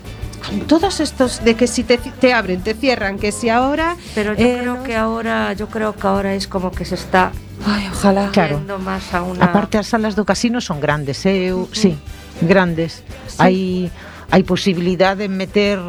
todos 0.68 1.00
estos 1.00 1.44
de 1.44 1.56
que 1.56 1.68
si 1.68 1.84
te, 1.84 1.98
te 1.98 2.34
abren, 2.34 2.62
te 2.62 2.74
cierran, 2.74 3.18
que 3.20 3.32
si 3.32 3.50
ahora... 3.50 3.96
Pero 4.14 4.34
yo 4.34 4.46
eh, 4.46 4.58
creo 4.62 4.76
no- 4.76 4.84
que 4.84 4.96
ahora, 4.96 5.54
yo 5.54 5.68
creo 5.68 5.96
que 5.96 6.08
ahora 6.08 6.34
es 6.36 6.48
como 6.48 6.72
que 6.72 6.86
se 6.86 6.96
está 6.96 7.32
Ay, 7.66 7.88
ojalá. 7.92 8.30
Claro. 8.32 8.62
más 8.80 9.14
a 9.14 9.24
una. 9.24 9.46
Aparte 9.46 9.78
as 9.78 9.88
salas 9.88 10.14
do 10.16 10.26
casino 10.26 10.60
son 10.62 10.80
grandes, 10.84 11.26
eh? 11.26 11.50
sí, 11.72 11.98
grandes. 12.42 13.02
Hai 13.40 13.90
hai 14.30 14.44
posibilidade 14.44 15.26
de 15.26 15.30
meter 15.32 15.80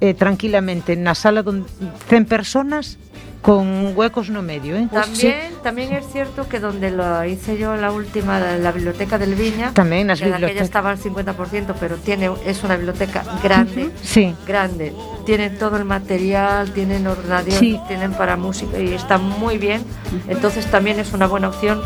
eh, 0.00 0.14
tranquilamente 0.16 0.96
na 0.96 1.12
sala 1.14 1.44
donde 1.44 1.68
100 2.08 2.24
personas 2.24 2.96
con 3.42 3.96
huecos 3.96 4.28
no 4.28 4.42
medio, 4.42 4.76
eh? 4.76 4.86
También, 4.92 5.36
también 5.62 5.92
es 5.94 6.06
cierto 6.12 6.46
que 6.48 6.60
donde 6.60 6.90
lo 6.90 7.24
hice 7.24 7.56
yo 7.56 7.74
la 7.76 7.90
última, 7.90 8.38
la, 8.38 8.58
la 8.58 8.70
biblioteca 8.72 9.16
del 9.18 9.34
Viña, 9.34 9.72
nas 10.04 10.20
que 10.20 10.28
en 10.28 10.34
aquella 10.34 10.62
estaba 10.62 10.90
al 10.90 10.98
50%, 10.98 11.74
pero 11.80 11.96
tiene, 11.96 12.30
es 12.44 12.62
una 12.64 12.76
biblioteca 12.76 13.24
grande, 13.42 13.90
Sí. 14.02 14.34
grande. 14.46 14.92
Tienen 15.24 15.56
todo 15.58 15.78
el 15.78 15.84
material, 15.86 16.72
tienen 16.72 17.06
ordenador, 17.06 17.52
Sí. 17.52 17.80
tienen 17.88 18.12
para 18.12 18.36
música 18.36 18.78
y 18.78 18.92
está 18.92 19.16
muy 19.18 19.56
bien. 19.56 19.82
Entonces 20.28 20.66
también 20.66 20.98
es 21.00 21.12
una 21.14 21.26
buena 21.26 21.48
opción. 21.48 21.80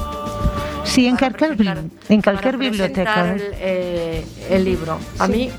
Sí, 0.85 1.07
en 1.07 1.17
presentar- 1.17 1.85
en 2.09 2.21
para 2.21 2.57
biblioteca. 2.59 3.29
eh. 3.29 3.33
El, 3.35 3.43
eh, 3.59 4.25
el 4.51 4.65
libro. 4.65 4.99
A 5.19 5.27
mí 5.29 5.51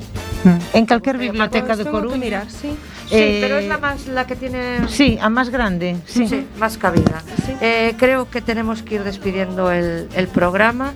En 0.73 0.85
calquer 0.85 1.15
Sí, 1.17 1.21
biblioteca 1.23 1.75
de 1.75 1.85
Coruña. 1.85 2.17
mirar, 2.17 2.49
sí. 2.49 2.75
Sí, 3.07 3.15
Eh, 3.15 3.37
pero 3.41 3.57
es 3.59 3.67
la 3.67 3.77
más 3.77 4.07
la 4.07 4.25
que 4.27 4.35
tiene 4.35 4.79
Sí, 4.87 5.17
a 5.21 5.29
más 5.29 5.49
grande, 5.49 5.95
sí. 6.07 6.27
sí, 6.27 6.47
más 6.59 6.77
cabida. 6.77 7.21
Sí. 7.45 7.53
Eh, 7.61 7.93
creo 7.97 8.29
que 8.29 8.41
tenemos 8.41 8.81
que 8.83 8.95
ir 8.95 9.03
despidiendo 9.03 9.71
el, 9.71 10.07
el 10.15 10.27
programa. 10.27 10.93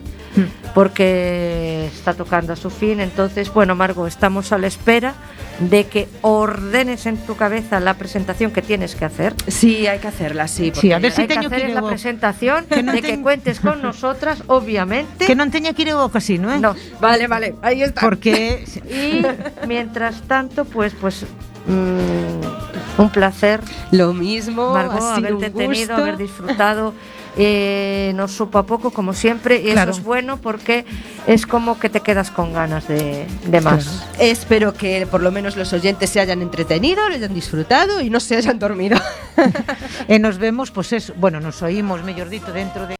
porque 0.73 1.89
está 1.93 2.13
tocando 2.13 2.53
a 2.53 2.55
su 2.55 2.69
fin. 2.69 2.99
Entonces, 2.99 3.53
bueno, 3.53 3.75
Margo, 3.75 4.07
estamos 4.07 4.51
a 4.51 4.57
la 4.57 4.67
espera 4.67 5.13
de 5.59 5.87
que 5.87 6.07
ordenes 6.21 7.05
en 7.05 7.17
tu 7.17 7.35
cabeza 7.35 7.79
la 7.79 7.95
presentación 7.95 8.51
que 8.51 8.61
tienes 8.61 8.95
que 8.95 9.05
hacer. 9.05 9.35
Sí, 9.47 9.87
hay 9.87 9.99
que 9.99 10.07
hacerla, 10.07 10.47
sí. 10.47 10.71
Sí, 10.73 10.91
a 10.91 10.99
ver 10.99 11.11
si 11.11 11.21
Hay 11.21 11.27
que 11.27 11.35
teño 11.35 11.49
que 11.49 11.55
hacer 11.55 11.69
la 11.71 11.81
presentación 11.81 12.65
Que 12.65 12.81
de 12.83 13.01
que 13.01 13.21
cuentes 13.21 13.59
con 13.59 13.81
nosotras, 13.83 14.43
obviamente. 14.47 15.25
Que 15.25 15.35
non 15.35 15.51
teña 15.51 15.73
que 15.73 15.83
ir 15.83 15.91
casino, 16.11 16.53
eh? 16.53 16.59
No. 16.59 16.75
Vale, 17.01 17.27
vale, 17.27 17.55
ahí 17.61 17.83
está. 17.83 18.01
Porque 18.01 18.63
Y 18.89 19.21
mientras 19.67 20.21
tanto, 20.23 20.65
pues, 20.65 20.93
pues 20.99 21.25
mm, 21.67 23.01
un 23.01 23.09
placer, 23.09 23.61
Lo 23.91 24.13
mismo, 24.13 24.73
Margot, 24.73 24.97
ha 24.97 25.15
sido 25.15 25.27
haberte 25.27 25.47
un 25.47 25.53
tenido, 25.53 25.95
haber 25.95 26.17
disfrutado. 26.17 26.93
Eh, 27.37 28.11
nos 28.15 28.31
supo 28.31 28.57
a 28.59 28.65
poco, 28.65 28.91
como 28.91 29.13
siempre, 29.13 29.57
y 29.57 29.71
Claro. 29.71 29.91
eso 29.91 29.99
es 29.99 30.05
bueno 30.05 30.37
porque 30.37 30.85
es 31.27 31.45
como 31.45 31.79
que 31.79 31.89
te 31.89 32.01
quedas 32.01 32.31
con 32.31 32.53
ganas 32.53 32.87
de, 32.87 33.25
de 33.45 33.61
más. 33.61 34.05
Espero 34.19 34.73
que 34.73 35.07
por 35.07 35.21
lo 35.21 35.31
menos 35.31 35.55
los 35.55 35.71
oyentes 35.73 36.09
se 36.09 36.19
hayan 36.19 36.41
entretenido, 36.41 37.07
lo 37.07 37.15
hayan 37.15 37.33
disfrutado 37.33 38.01
y 38.01 38.09
no 38.09 38.19
se 38.19 38.35
hayan 38.35 38.59
dormido. 38.59 38.99
e 40.07 40.19
nos 40.19 40.37
vemos, 40.37 40.71
pues 40.71 40.93
eso, 40.93 41.13
bueno, 41.17 41.39
nos 41.39 41.61
oímos, 41.61 42.01
dito, 42.29 42.51
dentro 42.51 42.87
de 42.87 42.97